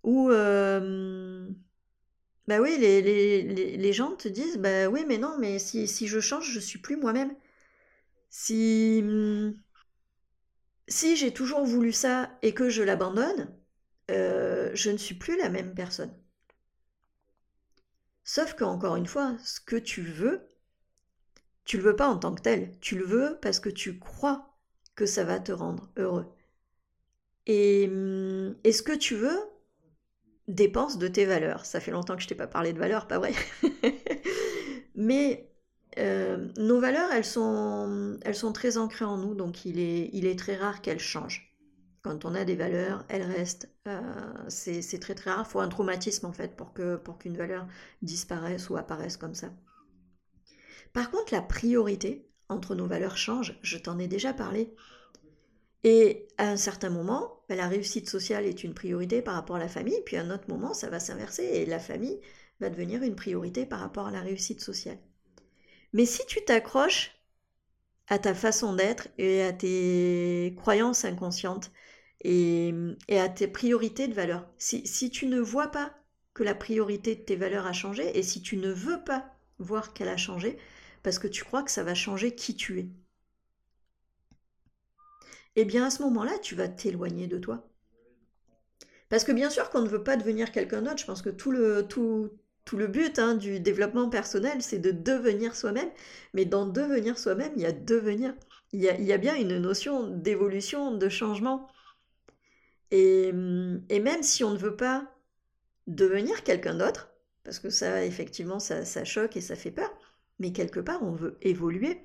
où, 0.03 0.31
euh, 0.31 1.49
bah 2.49 2.61
oui, 2.61 2.77
les, 2.79 3.01
les, 3.03 3.77
les, 3.77 3.93
gens 3.93 4.14
te 4.16 4.29
disent, 4.29 4.59
bah 4.59 4.89
oui, 4.89 5.05
mais 5.07 5.18
non, 5.18 5.37
mais 5.39 5.59
si, 5.59 5.89
si 5.89 6.09
je 6.09 6.20
change, 6.20 6.51
je 6.51 6.61
suis 6.61 6.79
plus 6.81 6.97
moi-même. 6.97 7.35
Si, 8.31 9.05
si 10.89 11.16
j'ai 11.16 11.33
toujours 11.33 11.64
voulu 11.64 11.93
ça 11.93 12.31
et 12.43 12.55
que 12.55 12.68
je 12.68 12.83
l'abandonne, 12.83 13.53
euh, 14.11 14.70
je 14.75 14.91
ne 14.91 14.97
suis 14.97 15.14
plus 15.14 15.37
la 15.37 15.49
même 15.49 15.75
personne. 15.75 16.14
Sauf 18.25 18.55
qu'encore 18.55 18.97
une 18.97 19.07
fois, 19.07 19.37
ce 19.45 19.61
que 19.61 19.77
tu 19.77 20.03
veux, 20.03 20.47
Tu 21.65 21.77
le 21.77 21.83
veux 21.83 21.97
pas 21.97 22.09
en 22.09 22.19
tant 22.19 22.35
que 22.35 22.43
tel, 22.43 22.73
tu 22.81 22.97
le 22.97 23.05
veux 23.05 23.39
parce 23.41 23.61
que 23.61 23.69
tu 23.69 23.99
crois 23.99 24.53
que 24.95 25.07
ça 25.07 25.25
va 25.25 25.39
te 25.41 25.53
rendre 25.53 25.89
heureux. 25.97 26.27
Et, 27.47 27.85
est 28.65 28.73
ce 28.73 28.83
que 28.83 28.97
tu 28.97 29.15
veux 29.15 29.39
dépense 30.49 30.99
de 30.99 31.09
tes 31.09 31.25
valeurs? 31.25 31.67
Ça 31.67 31.81
fait 31.81 31.91
longtemps 31.91 32.17
que 32.17 32.23
je 32.23 32.29
t'ai 32.29 32.35
pas 32.35 32.47
parlé 32.47 32.73
de 32.73 32.79
valeurs, 32.79 33.07
pas 33.07 33.19
vrai? 33.19 33.33
Mais 34.95 35.51
euh, 35.99 36.49
nos 36.57 36.81
valeurs, 36.81 37.11
elles 37.13 37.25
sont, 37.25 38.19
elles 38.23 38.35
sont 38.35 38.53
très 38.53 38.77
ancrées 38.79 39.05
en 39.05 39.19
nous, 39.19 39.35
donc 39.35 39.65
il 39.65 39.79
est, 39.79 40.39
très 40.39 40.57
rare 40.57 40.81
qu'elles 40.83 40.99
changent. 40.99 41.49
Quand 42.03 42.25
on 42.25 42.35
a 42.35 42.45
des 42.45 42.57
valeurs, 42.57 43.05
elles 43.09 43.23
restent. 43.23 43.69
Euh, 43.87 44.01
c'est 44.49 44.99
très 45.01 45.15
très 45.15 45.31
rare. 45.31 45.45
Il 45.49 45.51
faut 45.51 45.61
un 45.61 45.69
traumatisme 45.69 46.27
en 46.27 46.33
fait 46.33 46.57
pour 46.57 46.73
qu'une 46.75 47.37
valeur 47.37 47.67
disparaisse 48.03 48.71
ou 48.71 48.77
apparaisse 48.77 49.17
comme 49.17 49.35
ça. 49.35 49.51
Par 50.93 51.11
contre, 51.11 51.32
la 51.32 51.43
priorité 51.43 52.26
entre 52.53 52.74
nos 52.74 52.86
valeurs 52.86 53.16
change. 53.16 53.59
Je 53.62 53.78
t'en 53.78 53.99
ai 53.99 54.07
déjà 54.07 54.32
parlé. 54.32 54.74
Et 55.84 56.28
à 56.38 56.49
un 56.49 56.57
certain 56.57 56.90
moment, 56.90 57.40
ben, 57.49 57.57
la 57.57 57.66
réussite 57.66 58.09
sociale 58.09 58.47
est 58.47 58.62
une 58.62 58.74
priorité 58.74 59.20
par 59.20 59.34
rapport 59.34 59.57
à 59.57 59.61
la 59.61 59.68
famille, 59.68 60.01
puis 60.05 60.16
à 60.16 60.22
un 60.22 60.30
autre 60.30 60.49
moment, 60.49 60.74
ça 60.74 60.88
va 60.88 61.01
s'inverser 61.01 61.43
et 61.43 61.66
la 61.66 61.80
famille 61.80 62.20
va 62.61 62.70
devenir 62.70 63.03
une 63.03 63.16
priorité 63.16 63.66
par 63.66 63.80
rapport 63.80 64.07
à 64.07 64.12
la 64.12 64.20
réussite 64.20 64.61
sociale. 64.61 64.99
Mais 65.93 66.07
si 66.07 66.24
tu 66.26 66.45
t'accroches 66.45 67.18
à 68.09 68.18
ta 68.18 68.34
façon 68.34 68.74
d'être 68.74 69.09
et 69.18 69.43
à 69.43 69.53
tes 69.53 70.55
croyances 70.57 71.05
inconscientes 71.05 71.72
et, 72.22 72.72
à 73.11 73.28
tes 73.28 73.49
priorités 73.49 74.07
de 74.07 74.14
valeur, 74.14 74.47
si, 74.59 74.86
si 74.86 75.11
tu 75.11 75.26
ne 75.26 75.40
vois 75.40 75.68
pas 75.68 75.95
que 76.34 76.45
la 76.45 76.55
priorité 76.55 77.16
de 77.16 77.20
tes 77.20 77.36
valeurs 77.36 77.66
a 77.66 77.72
changé 77.72 78.16
et 78.16 78.22
si 78.22 78.40
tu 78.40 78.57
ne 78.57 78.70
veux 78.70 79.03
pas 79.03 79.34
voir 79.59 79.93
qu'elle 79.93 80.09
a 80.09 80.16
changé, 80.16 80.59
parce 81.03 81.18
que 81.18 81.28
tu 81.28 81.44
crois 81.44 81.62
que 81.62 81.70
ça 81.70 81.82
va 81.82 81.94
changer 81.94 82.34
qui 82.34 82.55
tu 82.55 82.80
es, 82.80 82.88
eh 85.57 85.64
bien 85.64 85.86
à 85.86 85.90
ce 85.90 86.03
moment-là, 86.03 86.38
tu 86.40 86.55
vas 86.55 86.68
t'éloigner 86.68 87.26
de 87.26 87.38
toi. 87.38 87.68
Parce 89.09 89.24
que 89.24 89.32
bien 89.32 89.50
sûr 89.50 89.70
qu'on 89.70 89.82
ne 89.82 89.88
veut 89.88 90.03
pas 90.03 90.16
devenir 90.16 90.53
quelqu'un 90.53 90.82
d'autre, 90.82 90.98
je 90.98 91.05
pense 91.05 91.20
que 91.20 91.28
tout 91.28 91.50
le, 91.50 91.86
tout, 91.86 92.30
tout 92.64 92.76
le 92.76 92.86
but 92.86 93.18
hein, 93.18 93.34
du 93.34 93.61
développement 93.61 94.09
personnel, 94.09 94.62
c'est 94.62 94.78
de 94.78 94.90
devenir 94.90 95.55
soi-même, 95.55 95.90
mais 96.32 96.44
dans 96.44 96.66
devenir 96.66 97.18
soi-même, 97.18 97.53
il 97.57 97.62
y 97.62 97.66
a 97.66 97.72
devenir. 97.72 98.34
Il 98.72 98.80
y 98.80 99.12
a, 99.12 99.18
bien 99.18 99.36
une 99.36 99.59
notion 99.59 100.09
d'évolution, 100.09 100.96
de 100.96 101.09
changement. 101.11 101.68
Et, 102.90 103.32
même 103.32 104.22
si 104.22 104.44
on 104.44 104.50
ne 104.53 104.57
veut 104.57 104.76
pas 104.76 105.07
devenir 105.86 106.42
quelqu'un 106.42 106.76
d'autre, 106.76 107.11
parce 107.44 107.59
que 107.59 107.68
ça, 107.68 108.03
effectivement, 108.07 108.61
ça 108.61 109.05
choque 109.05 109.36
et 109.36 109.42
ça 109.42 109.57
fait 109.57 109.70
peur, 109.70 109.90
mais 110.43 110.53
quelque 110.53 110.80
part, 110.80 111.03
on 111.05 111.12
veut 111.12 111.38
évoluer. 111.40 112.05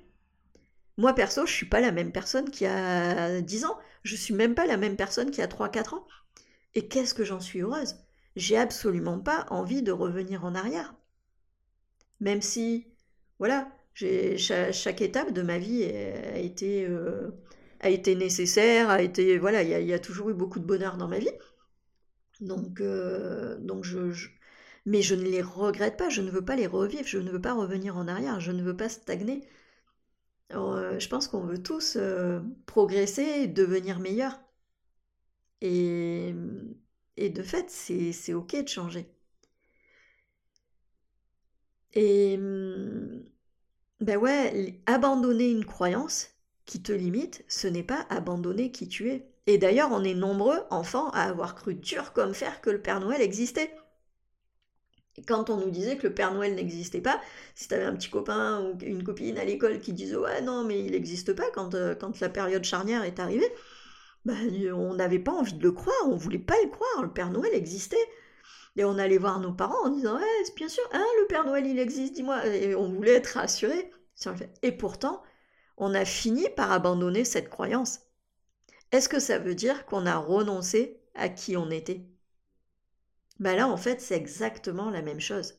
Moi, 0.96 1.12
perso, 1.12 1.44
je 1.44 1.52
suis 1.52 1.66
pas 1.66 1.80
la 1.80 1.90
même 1.90 2.12
personne 2.12 2.50
qui 2.50 2.66
a 2.66 3.40
10 3.40 3.64
ans. 3.64 3.76
Je 4.04 4.14
suis 4.14 4.32
même 4.32 4.54
pas 4.54 4.64
la 4.64 4.76
même 4.76 4.94
personne 4.96 5.32
qui 5.32 5.42
a 5.42 5.48
3-4 5.48 5.96
ans. 5.96 6.06
Et 6.74 6.86
qu'est-ce 6.86 7.14
que 7.14 7.24
j'en 7.24 7.40
suis 7.40 7.60
heureuse 7.62 7.96
J'ai 8.36 8.56
absolument 8.56 9.18
pas 9.18 9.46
envie 9.50 9.82
de 9.82 9.90
revenir 9.90 10.44
en 10.44 10.54
arrière. 10.54 10.94
Même 12.20 12.42
si, 12.42 12.86
voilà, 13.40 13.68
chaque, 13.94 15.00
étape 15.00 15.32
de 15.32 15.42
ma 15.42 15.58
vie 15.58 15.82
a 15.82 16.38
été, 16.38 16.86
euh, 16.86 17.30
a 17.80 17.90
été 17.90 18.14
nécessaire, 18.14 18.88
a 18.88 19.02
été, 19.02 19.36
voilà, 19.38 19.64
il 19.64 19.86
y, 19.86 19.92
a 19.92 19.98
toujours 19.98 20.30
eu 20.30 20.34
beaucoup 20.34 20.60
de 20.60 20.64
bonheur 20.64 20.96
dans 20.96 21.08
ma 21.08 21.18
vie. 21.18 21.30
Donc, 22.40 22.80
euh, 22.80 23.58
donc 23.58 23.82
je, 23.82 24.28
mais 24.88 25.02
je 25.02 25.14
ne 25.14 25.22
les 25.22 25.42
regrette 25.42 25.98
pas, 25.98 26.08
je 26.08 26.22
ne 26.22 26.30
veux 26.30 26.44
pas 26.44 26.56
les 26.56 26.66
revivre, 26.66 27.06
je 27.06 27.18
ne 27.18 27.30
veux 27.30 27.40
pas 27.40 27.52
revenir 27.54 27.96
en 27.98 28.08
arrière, 28.08 28.40
je 28.40 28.52
ne 28.52 28.62
veux 28.62 28.76
pas 28.76 28.88
stagner. 28.88 29.42
Euh, 30.54 30.98
je 30.98 31.08
pense 31.08 31.28
qu'on 31.28 31.40
veut 31.42 31.62
tous 31.62 31.96
euh, 31.96 32.40
progresser, 32.66 33.46
devenir 33.48 34.00
meilleur. 34.00 34.38
Et, 35.60 36.34
et 37.16 37.30
de 37.30 37.42
fait, 37.42 37.70
c'est 37.70 38.34
ok 38.34 38.56
de 38.62 38.68
changer. 38.68 39.06
Et 41.94 42.38
ben 44.00 44.16
ouais, 44.16 44.80
abandonner 44.86 45.50
une 45.50 45.64
croyance 45.64 46.28
qui 46.66 46.82
te 46.82 46.92
limite, 46.92 47.44
ce 47.48 47.66
n'est 47.68 47.82
pas 47.82 48.06
abandonner 48.10 48.70
qui 48.72 48.88
tu 48.88 49.10
es. 49.10 49.28
Et 49.46 49.58
d'ailleurs, 49.58 49.90
on 49.92 50.04
est 50.04 50.14
nombreux, 50.14 50.60
enfants, 50.70 51.10
à 51.10 51.22
avoir 51.22 51.54
cru 51.54 51.74
dur 51.74 52.12
comme 52.12 52.34
fer 52.34 52.60
que 52.60 52.70
le 52.70 52.80
Père 52.80 53.00
Noël 53.00 53.20
existait 53.22 53.74
quand 55.26 55.50
on 55.50 55.56
nous 55.56 55.70
disait 55.70 55.96
que 55.96 56.06
le 56.06 56.14
Père 56.14 56.32
Noël 56.34 56.54
n'existait 56.54 57.00
pas, 57.00 57.20
si 57.54 57.68
tu 57.68 57.74
avais 57.74 57.84
un 57.84 57.94
petit 57.94 58.10
copain 58.10 58.60
ou 58.62 58.78
une 58.82 59.02
copine 59.02 59.38
à 59.38 59.44
l'école 59.44 59.80
qui 59.80 59.92
disait 59.92 60.16
ouais 60.16 60.40
non 60.42 60.64
mais 60.64 60.80
il 60.84 60.92
n'existe 60.92 61.32
pas 61.32 61.50
quand, 61.52 61.74
euh, 61.74 61.94
quand 61.94 62.20
la 62.20 62.28
période 62.28 62.64
charnière 62.64 63.04
est 63.04 63.20
arrivée, 63.20 63.52
bah, 64.24 64.34
on 64.74 64.94
n'avait 64.94 65.18
pas 65.18 65.32
envie 65.32 65.54
de 65.54 65.62
le 65.62 65.72
croire, 65.72 65.96
on 66.06 66.16
voulait 66.16 66.38
pas 66.38 66.56
le 66.62 66.70
croire, 66.70 67.02
le 67.02 67.12
Père 67.12 67.30
Noël 67.30 67.54
existait. 67.54 67.96
Et 68.76 68.84
on 68.84 68.98
allait 68.98 69.18
voir 69.18 69.40
nos 69.40 69.52
parents 69.52 69.86
en 69.86 69.90
disant 69.90 70.16
ouais 70.16 70.22
bien 70.56 70.68
sûr, 70.68 70.84
hein, 70.92 71.04
le 71.20 71.26
Père 71.26 71.44
Noël 71.44 71.66
il 71.66 71.78
existe, 71.78 72.14
dis-moi. 72.14 72.46
Et 72.46 72.74
on 72.74 72.88
voulait 72.88 73.14
être 73.14 73.38
rassurés. 73.38 73.90
Et 74.62 74.72
pourtant, 74.72 75.22
on 75.76 75.94
a 75.94 76.04
fini 76.04 76.48
par 76.56 76.72
abandonner 76.72 77.24
cette 77.24 77.48
croyance. 77.48 78.00
Est-ce 78.92 79.08
que 79.08 79.20
ça 79.20 79.38
veut 79.38 79.54
dire 79.54 79.86
qu'on 79.86 80.06
a 80.06 80.16
renoncé 80.16 81.00
à 81.14 81.28
qui 81.28 81.56
on 81.56 81.70
était? 81.70 82.06
Bah 83.38 83.54
là, 83.54 83.68
en 83.68 83.76
fait, 83.76 84.00
c'est 84.00 84.16
exactement 84.16 84.90
la 84.90 85.02
même 85.02 85.20
chose. 85.20 85.54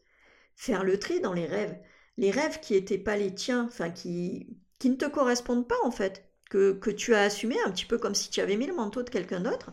Faire 0.56 0.84
le 0.84 1.00
tri 1.00 1.22
dans 1.22 1.34
les 1.34 1.46
rêves. 1.46 1.78
Les 2.18 2.32
rêves 2.32 2.60
qui 2.60 2.74
n'étaient 2.74 2.98
pas 2.98 3.18
les 3.18 3.34
tiens, 3.34 3.66
enfin 3.68 3.90
qui, 3.90 4.58
qui 4.80 4.90
ne 4.90 4.96
te 4.96 5.06
correspondent 5.06 5.68
pas 5.68 5.80
en 5.84 5.92
fait, 5.92 6.30
que, 6.50 6.90
tu 6.92 7.14
as 7.14 7.22
assumé 7.24 7.56
un 7.66 7.72
petit 7.72 7.86
peu 7.86 7.98
comme 7.98 8.16
si 8.16 8.30
tu 8.30 8.42
avais 8.42 8.58
mis 8.58 8.68
le 8.68 8.76
manteau 8.76 9.04
de 9.04 9.10
quelqu'un 9.10 9.40
d'autre. 9.42 9.72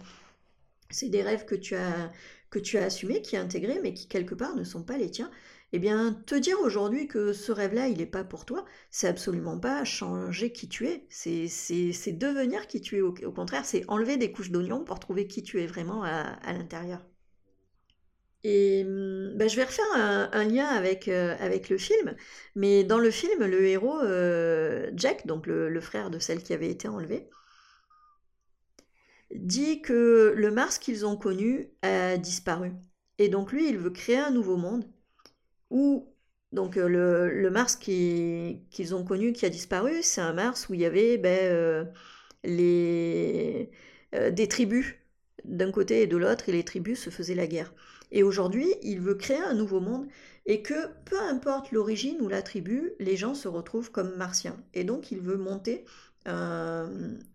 C'est 0.91 1.09
des 1.09 1.23
rêves 1.23 1.45
que 1.47 1.55
tu 1.57 1.75
as 1.75 2.13
que 2.51 2.59
tu 2.61 2.79
as 2.79 2.85
assumés, 2.85 3.23
qui 3.23 3.37
as 3.37 3.43
intégrés, 3.43 3.81
mais 3.83 3.93
qui 3.93 4.07
quelque 4.09 4.35
part 4.35 4.55
ne 4.55 4.65
sont 4.65 4.85
pas 4.85 4.97
les 4.99 5.11
tiens. 5.11 5.31
Eh 5.73 5.81
bien, 5.81 6.13
te 6.27 6.37
dire 6.37 6.61
aujourd'hui 6.61 7.09
que 7.09 7.33
ce 7.33 7.51
rêve-là, 7.53 7.89
il 7.89 7.99
n'est 7.99 8.07
pas 8.07 8.25
pour 8.25 8.45
toi, 8.45 8.65
c'est 8.91 9.09
absolument 9.09 9.59
pas 9.59 9.85
changer 9.85 10.53
qui 10.53 10.69
tu 10.69 10.87
es. 10.87 11.07
C'est 11.11 12.13
devenir 12.13 12.69
qui 12.69 12.81
tu 12.81 12.99
es. 12.99 13.01
Au, 13.03 13.13
contraire, 13.33 13.65
c'est 13.65 13.85
enlever 13.89 14.17
des 14.17 14.33
couches 14.33 14.53
d'oignon 14.53 14.85
pour 14.85 15.01
trouver 15.01 15.27
qui 15.27 15.43
tu 15.43 15.61
es 15.61 15.67
vraiment 15.67 16.05
à 16.05 16.53
l'intérieur. 16.53 17.05
Et 18.49 18.85
mmh, 18.85 19.33
bah, 19.35 19.49
je 19.49 19.57
vais 19.57 19.65
refaire 19.65 19.85
un, 19.95 20.45
lien 20.45 20.67
avec, 20.67 21.09
euh, 21.09 21.35
avec 21.41 21.69
le 21.69 21.79
film, 21.79 22.15
mais 22.55 22.85
dans 22.85 22.99
le 22.99 23.11
film, 23.11 23.45
le 23.45 23.67
héros, 23.67 23.99
euh, 24.01 24.89
Jack, 24.95 25.27
donc 25.27 25.49
le, 25.49 25.81
frère 25.81 26.11
de 26.11 26.21
celle 26.21 26.43
qui 26.45 26.53
avait 26.53 26.71
été 26.71 26.87
enlevée, 26.87 27.29
dit 29.35 29.83
que 29.83 30.33
le 30.37 30.51
Mars 30.53 30.79
qu'ils 30.79 31.05
ont 31.07 31.17
connu 31.17 31.71
a 31.83 32.17
disparu. 32.19 32.73
Et 33.19 33.29
donc 33.29 33.53
lui, 33.53 33.69
il 33.69 33.79
veut 33.79 33.91
créer 33.91 34.19
un 34.19 34.31
nouveau 34.31 34.57
monde 34.57 34.85
où 35.71 36.15
donc 36.53 36.77
euh, 36.77 37.29
le, 37.29 37.51
Mars 37.51 37.75
qu'ils 37.77 38.95
ont 38.95 39.05
connu 39.05 39.33
qui 39.33 39.45
a 39.45 39.49
disparu, 39.51 40.03
c'est 40.03 40.21
un 40.21 40.33
Mars 40.35 40.69
où 40.69 40.75
il 40.75 40.81
y 40.81 40.87
avait 40.87 41.19
ben, 41.19 41.93
des 42.45 43.69
tribus 44.49 44.95
d'un 45.45 45.73
côté 45.73 46.03
et 46.03 46.07
de 46.07 46.17
l'autre, 46.17 46.49
et 46.49 46.53
les 46.53 46.65
tribus 46.65 47.01
se 47.01 47.11
faisaient 47.11 47.35
la 47.35 47.47
guerre. 47.49 47.73
Et 48.17 48.23
aujourd'hui, 48.23 48.75
il 48.81 48.99
veut 49.03 49.15
créer 49.15 49.43
un 49.43 49.53
nouveau 49.53 49.79
monde 49.79 50.09
et 50.47 50.63
que 50.63 50.89
peu 51.05 51.21
importe 51.21 51.71
l'origine 51.71 52.23
ou 52.23 52.29
la 52.29 52.41
tribu, 52.41 52.95
les 52.99 53.15
gens 53.15 53.35
se 53.35 53.47
retrouvent 53.47 53.91
comme 53.91 54.17
martiens. 54.17 54.57
Et 54.73 54.85
donc, 54.85 55.11
il 55.13 55.21
veut 55.21 55.37
monter 55.37 55.85
un, 56.25 56.89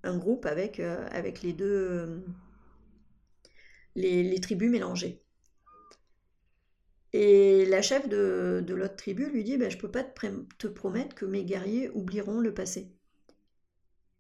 groupe 0.04 0.48
avec, 0.48 0.80
euh, 0.80 1.08
avec 1.12 1.44
les 1.44 1.54
deux 1.54 2.24
les, 3.94 4.40
tribus 4.42 4.72
mélangées. 4.72 5.22
Et 7.14 7.68
la 7.68 7.84
chef 7.84 8.10
de, 8.10 8.66
l'autre 8.68 8.96
tribu 8.96 9.30
lui 9.30 9.44
dit 9.44 9.58
ben, 9.58 9.70
Je 9.70 9.76
ne 9.76 9.82
peux 9.82 9.92
pas 9.92 10.04
te, 10.04 10.68
promettre 10.68 11.14
que 11.14 11.26
mes 11.26 11.46
guerriers 11.46 11.92
oublieront 11.92 12.40
le 12.40 12.56
passé. 12.56 12.92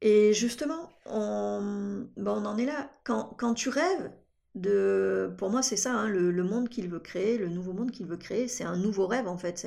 Et 0.02 0.32
justement, 0.34 0.92
on, 1.08 2.08
ben, 2.18 2.34
on 2.34 2.46
en 2.46 2.60
est 2.60 2.66
là. 2.66 2.92
Quand 3.04 3.56
tu 3.56 3.70
rêves, 3.70 4.12
pour 4.54 5.50
moi, 5.50 5.62
c'est 5.62 5.78
ça, 5.78 5.94
hein, 5.94 6.10
le, 6.10 6.44
monde 6.44 6.70
qu'il 6.70 6.90
veut 6.90 7.00
créer, 7.00 7.38
le 7.38 7.50
nouveau 7.50 7.74
monde 7.74 7.92
qu'il 7.92 8.06
veut 8.08 8.18
créer, 8.18 8.48
c'est 8.48 8.64
un 8.64 8.78
nouveau 8.78 9.08
rêve 9.08 9.28
en 9.28 9.38
fait. 9.38 9.66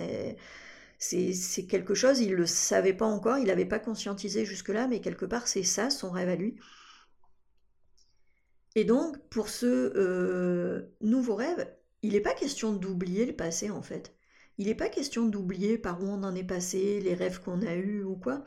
C'est 0.98 1.66
quelque 1.66 1.94
chose, 1.94 2.20
il 2.20 2.30
ne 2.30 2.36
le 2.36 2.46
savait 2.46 2.94
pas 2.94 3.06
encore, 3.06 3.38
il 3.38 3.46
n'avait 3.46 3.64
pas 3.64 3.78
conscientisé 3.78 4.44
jusque-là, 4.44 4.86
mais 4.88 5.00
quelque 5.00 5.26
part, 5.26 5.48
c'est 5.48 5.62
ça 5.62 5.90
son 5.90 6.10
rêve 6.10 6.28
à 6.28 6.36
lui. 6.36 6.56
Et 8.74 8.84
donc, 8.84 9.18
pour 9.28 9.48
ce 9.48 9.66
euh, 9.66 10.94
nouveau 11.00 11.34
rêve, 11.36 11.66
il 12.02 12.12
n'est 12.12 12.20
pas 12.20 12.34
question 12.34 12.72
d'oublier 12.72 13.24
le 13.26 13.32
passé 13.34 13.70
en 13.70 13.82
fait. 13.82 14.14
Il 14.58 14.66
n'est 14.66 14.74
pas 14.74 14.88
question 14.88 15.26
d'oublier 15.26 15.78
par 15.78 16.02
où 16.02 16.06
on 16.06 16.22
en 16.22 16.34
est 16.34 16.44
passé, 16.44 17.00
les 17.00 17.14
rêves 17.14 17.40
qu'on 17.40 17.62
a 17.62 17.74
eus 17.74 18.02
ou 18.04 18.16
quoi. 18.16 18.44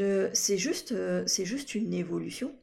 Euh, 0.00 0.30
c'est 0.32 0.58
juste 0.58 0.94
une 1.74 1.94
évolution. 1.94 2.54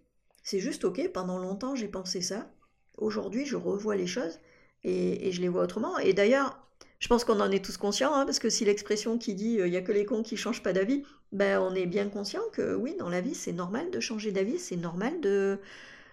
C'est 0.43 0.59
juste 0.59 0.85
ok, 0.85 1.09
pendant 1.13 1.39
longtemps 1.39 1.75
j'ai 1.75 1.87
pensé 1.87 2.21
ça, 2.21 2.51
aujourd'hui 2.97 3.45
je 3.45 3.55
revois 3.55 3.95
les 3.95 4.07
choses 4.07 4.39
et, 4.83 5.31
je 5.31 5.41
les 5.41 5.49
vois 5.49 5.63
autrement. 5.63 5.97
Et 5.99 6.13
d'ailleurs, 6.13 6.61
Je 6.99 7.07
pense 7.09 7.25
qu'on 7.25 7.39
en 7.41 7.51
est 7.51 7.63
tous 7.63 7.77
conscients, 7.77 8.13
hein, 8.13 8.25
parce 8.25 8.39
que 8.39 8.49
si 8.49 8.65
l'expression 8.65 9.17
qui 9.17 9.35
dit 9.35 9.55
il 9.59 9.69
n'y 9.69 9.77
a 9.77 9.81
que 9.81 9.91
les 9.91 10.05
cons 10.05 10.23
qui 10.23 10.37
changent 10.37 10.63
pas 10.63 10.73
d'avis, 10.73 11.03
ben, 11.31 11.59
on 11.59 11.75
est 11.75 11.85
bien 11.87 12.09
conscient 12.09 12.41
que 12.53 12.75
oui, 12.75 12.95
dans 12.97 13.09
la 13.09 13.21
vie, 13.21 13.35
c'est 13.35 13.51
normal 13.53 13.91
de 13.91 13.99
changer 13.99 14.31
d'avis, 14.31 14.59
c'est 14.59 14.77
normal 14.77 15.19
de, 15.21 15.59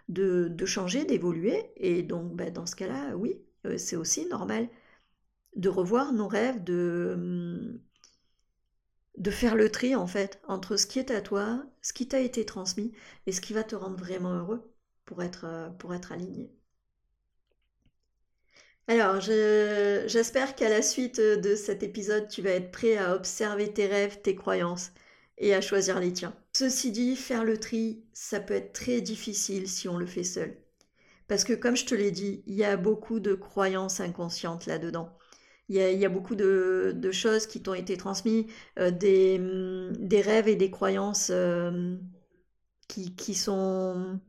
de, 0.09 0.67
changer, 0.67 1.05
d'évoluer. 1.05 1.73
Et 1.77 2.03
donc, 2.03 2.35
ben, 2.35 2.53
dans 2.53 2.67
ce 2.67 2.77
cas-là, 2.77 3.17
oui, 3.17 3.37
c'est 3.79 3.97
aussi 3.97 4.27
normal 4.27 4.69
de 5.57 5.69
revoir 5.69 6.13
nos 6.13 6.29
rêves, 6.29 6.63
de, 6.65 7.81
de 9.17 9.31
faire 9.31 9.55
le 9.55 9.71
tri 9.71 9.95
en 9.97 10.07
fait 10.07 10.41
entre 10.49 10.77
ce 10.77 10.87
qui 10.87 10.99
est 10.99 11.11
à 11.11 11.21
toi, 11.23 11.65
ce 11.81 11.93
qui 11.95 12.09
t'a 12.09 12.21
été 12.21 12.45
transmis 12.45 12.93
et 13.27 13.33
ce 13.33 13.41
qui 13.41 13.53
va 13.55 13.65
te 13.65 13.75
rendre 13.75 13.97
vraiment 13.97 14.35
heureux 14.35 14.71
pour 15.07 15.23
être, 15.23 15.45
euh, 15.47 15.71
pour 15.71 15.95
être 15.95 16.13
aligné. 16.13 16.53
Alors, 18.93 19.23
j'espère 19.23 20.55
qu'à 20.55 20.69
la 20.69 20.83
suite 20.83 21.19
de 21.19 21.55
cet 21.55 21.83
épisode, 21.83 22.29
tu 22.29 22.43
vas 22.43 22.51
être 22.51 22.71
prêt 22.71 22.99
à 22.99 23.15
observer 23.15 23.73
tes 23.73 23.87
rêves, 23.87 24.21
tes 24.21 24.35
croyances 24.35 24.91
et 25.39 25.55
à 25.55 25.63
choisir 25.63 25.99
les 25.99 26.13
tiens. 26.13 26.37
Ceci 26.53 26.93
dit, 26.93 27.17
faire 27.17 27.43
le 27.43 27.57
tri, 27.57 28.05
ça 28.13 28.39
peut 28.39 28.53
être 28.53 28.75
très 28.75 29.01
difficile 29.01 29.67
si 29.67 29.89
on 29.89 29.97
le 29.97 30.05
fait 30.05 30.25
seul. 30.25 30.59
Parce 31.27 31.43
que 31.45 31.55
comme 31.55 31.75
je 31.75 31.87
te 31.87 31.95
l'ai 31.95 32.11
dit, 32.11 32.43
il 32.47 32.55
y 32.55 32.65
a 32.65 32.77
beaucoup 32.77 33.19
de 33.19 33.33
croyances 33.33 34.01
inconscientes 34.01 34.67
là-dedans. 34.67 35.09
Il 35.71 35.77
y, 35.77 36.05
a, 36.05 36.09
beaucoup 36.11 36.35
de, 36.35 37.11
choses 37.13 37.47
qui 37.47 37.63
t'ont 37.63 37.73
été 37.73 37.97
transmises, 37.97 38.45
euh, 38.79 38.91
des, 38.91 40.21
rêves 40.21 40.49
et 40.49 40.57
des 40.57 40.71
croyances 40.71 41.31
euh, 41.33 41.97
qui, 42.89 43.35
sont 43.35 44.21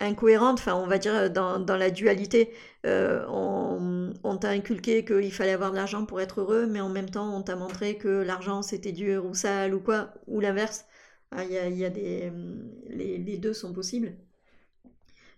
incohérentes, 0.00 0.58
enfin 0.58 0.74
on 0.74 0.86
va 0.86 0.98
dire 0.98 1.30
dans, 1.30 1.76
la 1.76 1.90
dualité. 1.90 2.52
Euh, 2.86 3.24
on, 3.28 4.36
t'a 4.36 4.50
inculqué 4.50 5.04
qu'il 5.04 5.32
fallait 5.32 5.52
avoir 5.52 5.70
de 5.70 5.76
l'argent 5.76 6.04
pour 6.06 6.20
être 6.20 6.40
heureux, 6.40 6.66
mais 6.66 6.80
en 6.80 6.88
même 6.88 7.10
temps 7.10 7.34
on 7.36 7.42
t'a 7.42 7.56
montré 7.56 7.96
que 7.96 8.08
l'argent 8.08 8.62
c'était 8.62 8.92
dur 8.92 9.24
ou 9.26 9.34
sale 9.34 9.74
ou 9.74 9.80
quoi, 9.80 10.14
ou 10.26 10.40
l'inverse. 10.40 10.84
Ah, 11.32 11.44
il 11.44 11.52
y 11.52 11.84
a, 11.84 11.90
des, 11.90 12.30
mm, 12.30 12.70
les 12.90 13.36
deux 13.38 13.54
sont 13.54 13.72
possibles. 13.72 14.14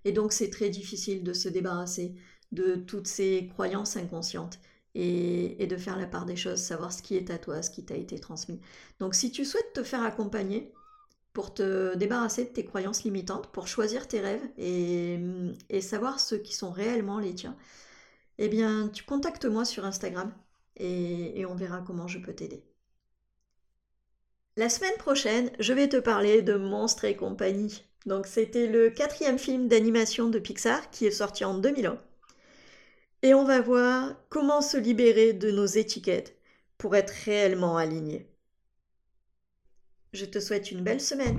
Et 0.04 0.12
donc 0.12 0.32
c'est 0.32 0.50
très 0.50 0.70
difficile 0.70 1.22
de 1.22 1.32
se 1.32 1.48
débarrasser 1.48 2.14
de 2.52 2.76
toutes 2.76 3.06
ces 3.06 3.48
croyances 3.52 3.96
inconscientes 3.96 4.58
et, 4.94 5.66
de 5.66 5.76
faire 5.76 5.98
la 5.98 6.06
part 6.06 6.24
des 6.26 6.36
choses, 6.36 6.60
savoir 6.60 6.92
ce 6.92 7.02
qui 7.02 7.16
est 7.16 7.30
à 7.30 7.38
toi, 7.38 7.62
ce 7.62 7.70
qui 7.70 7.84
t'a 7.84 7.96
été 7.96 8.18
transmis. 8.18 8.60
Donc 9.00 9.14
si 9.14 9.30
tu 9.30 9.44
souhaites 9.44 9.72
te 9.74 9.82
faire 9.82 10.02
accompagner 10.02 10.72
pour 11.32 11.54
te 11.54 11.94
débarrasser 11.96 12.44
de 12.44 12.50
tes 12.50 12.64
croyances 12.64 13.04
limitantes, 13.04 13.48
pour 13.52 13.68
choisir 13.68 14.08
tes 14.08 14.20
rêves 14.20 14.46
et, 14.58 15.80
savoir 15.80 16.20
ceux 16.20 16.38
qui 16.38 16.54
sont 16.54 16.70
réellement 16.70 17.18
les 17.18 17.34
tiens, 17.34 17.56
eh 18.38 18.48
bien 18.48 18.88
tu 18.92 19.04
contactes 19.04 19.44
moi 19.46 19.64
sur 19.64 19.84
Instagram 19.84 20.32
et, 20.76 21.40
et 21.40 21.46
on 21.46 21.54
verra 21.54 21.82
comment 21.86 22.08
je 22.08 22.18
peux 22.18 22.34
t'aider. 22.34 22.64
La 24.56 24.68
semaine 24.68 24.96
prochaine, 24.98 25.50
je 25.60 25.72
vais 25.72 25.88
te 25.88 25.96
parler 25.98 26.42
de 26.42 26.54
Monstres 26.56 27.04
et 27.04 27.16
compagnie. 27.16 27.84
Donc 28.06 28.26
c'était 28.26 28.66
le 28.66 28.90
quatrième 28.90 29.38
film 29.38 29.68
d'animation 29.68 30.28
de 30.28 30.38
Pixar 30.38 30.90
qui 30.90 31.06
est 31.06 31.10
sorti 31.12 31.44
en 31.44 31.58
2001 31.58 31.98
et 33.22 33.34
on 33.34 33.44
va 33.44 33.60
voir 33.60 34.14
comment 34.28 34.62
se 34.62 34.76
libérer 34.76 35.32
de 35.32 35.50
nos 35.50 35.66
étiquettes 35.66 36.36
pour 36.78 36.94
être 36.96 37.10
réellement 37.24 37.76
aligné. 37.76 38.28
Je 40.18 40.24
te 40.24 40.40
souhaite 40.40 40.72
une 40.72 40.82
belle 40.82 41.00
semaine. 41.00 41.38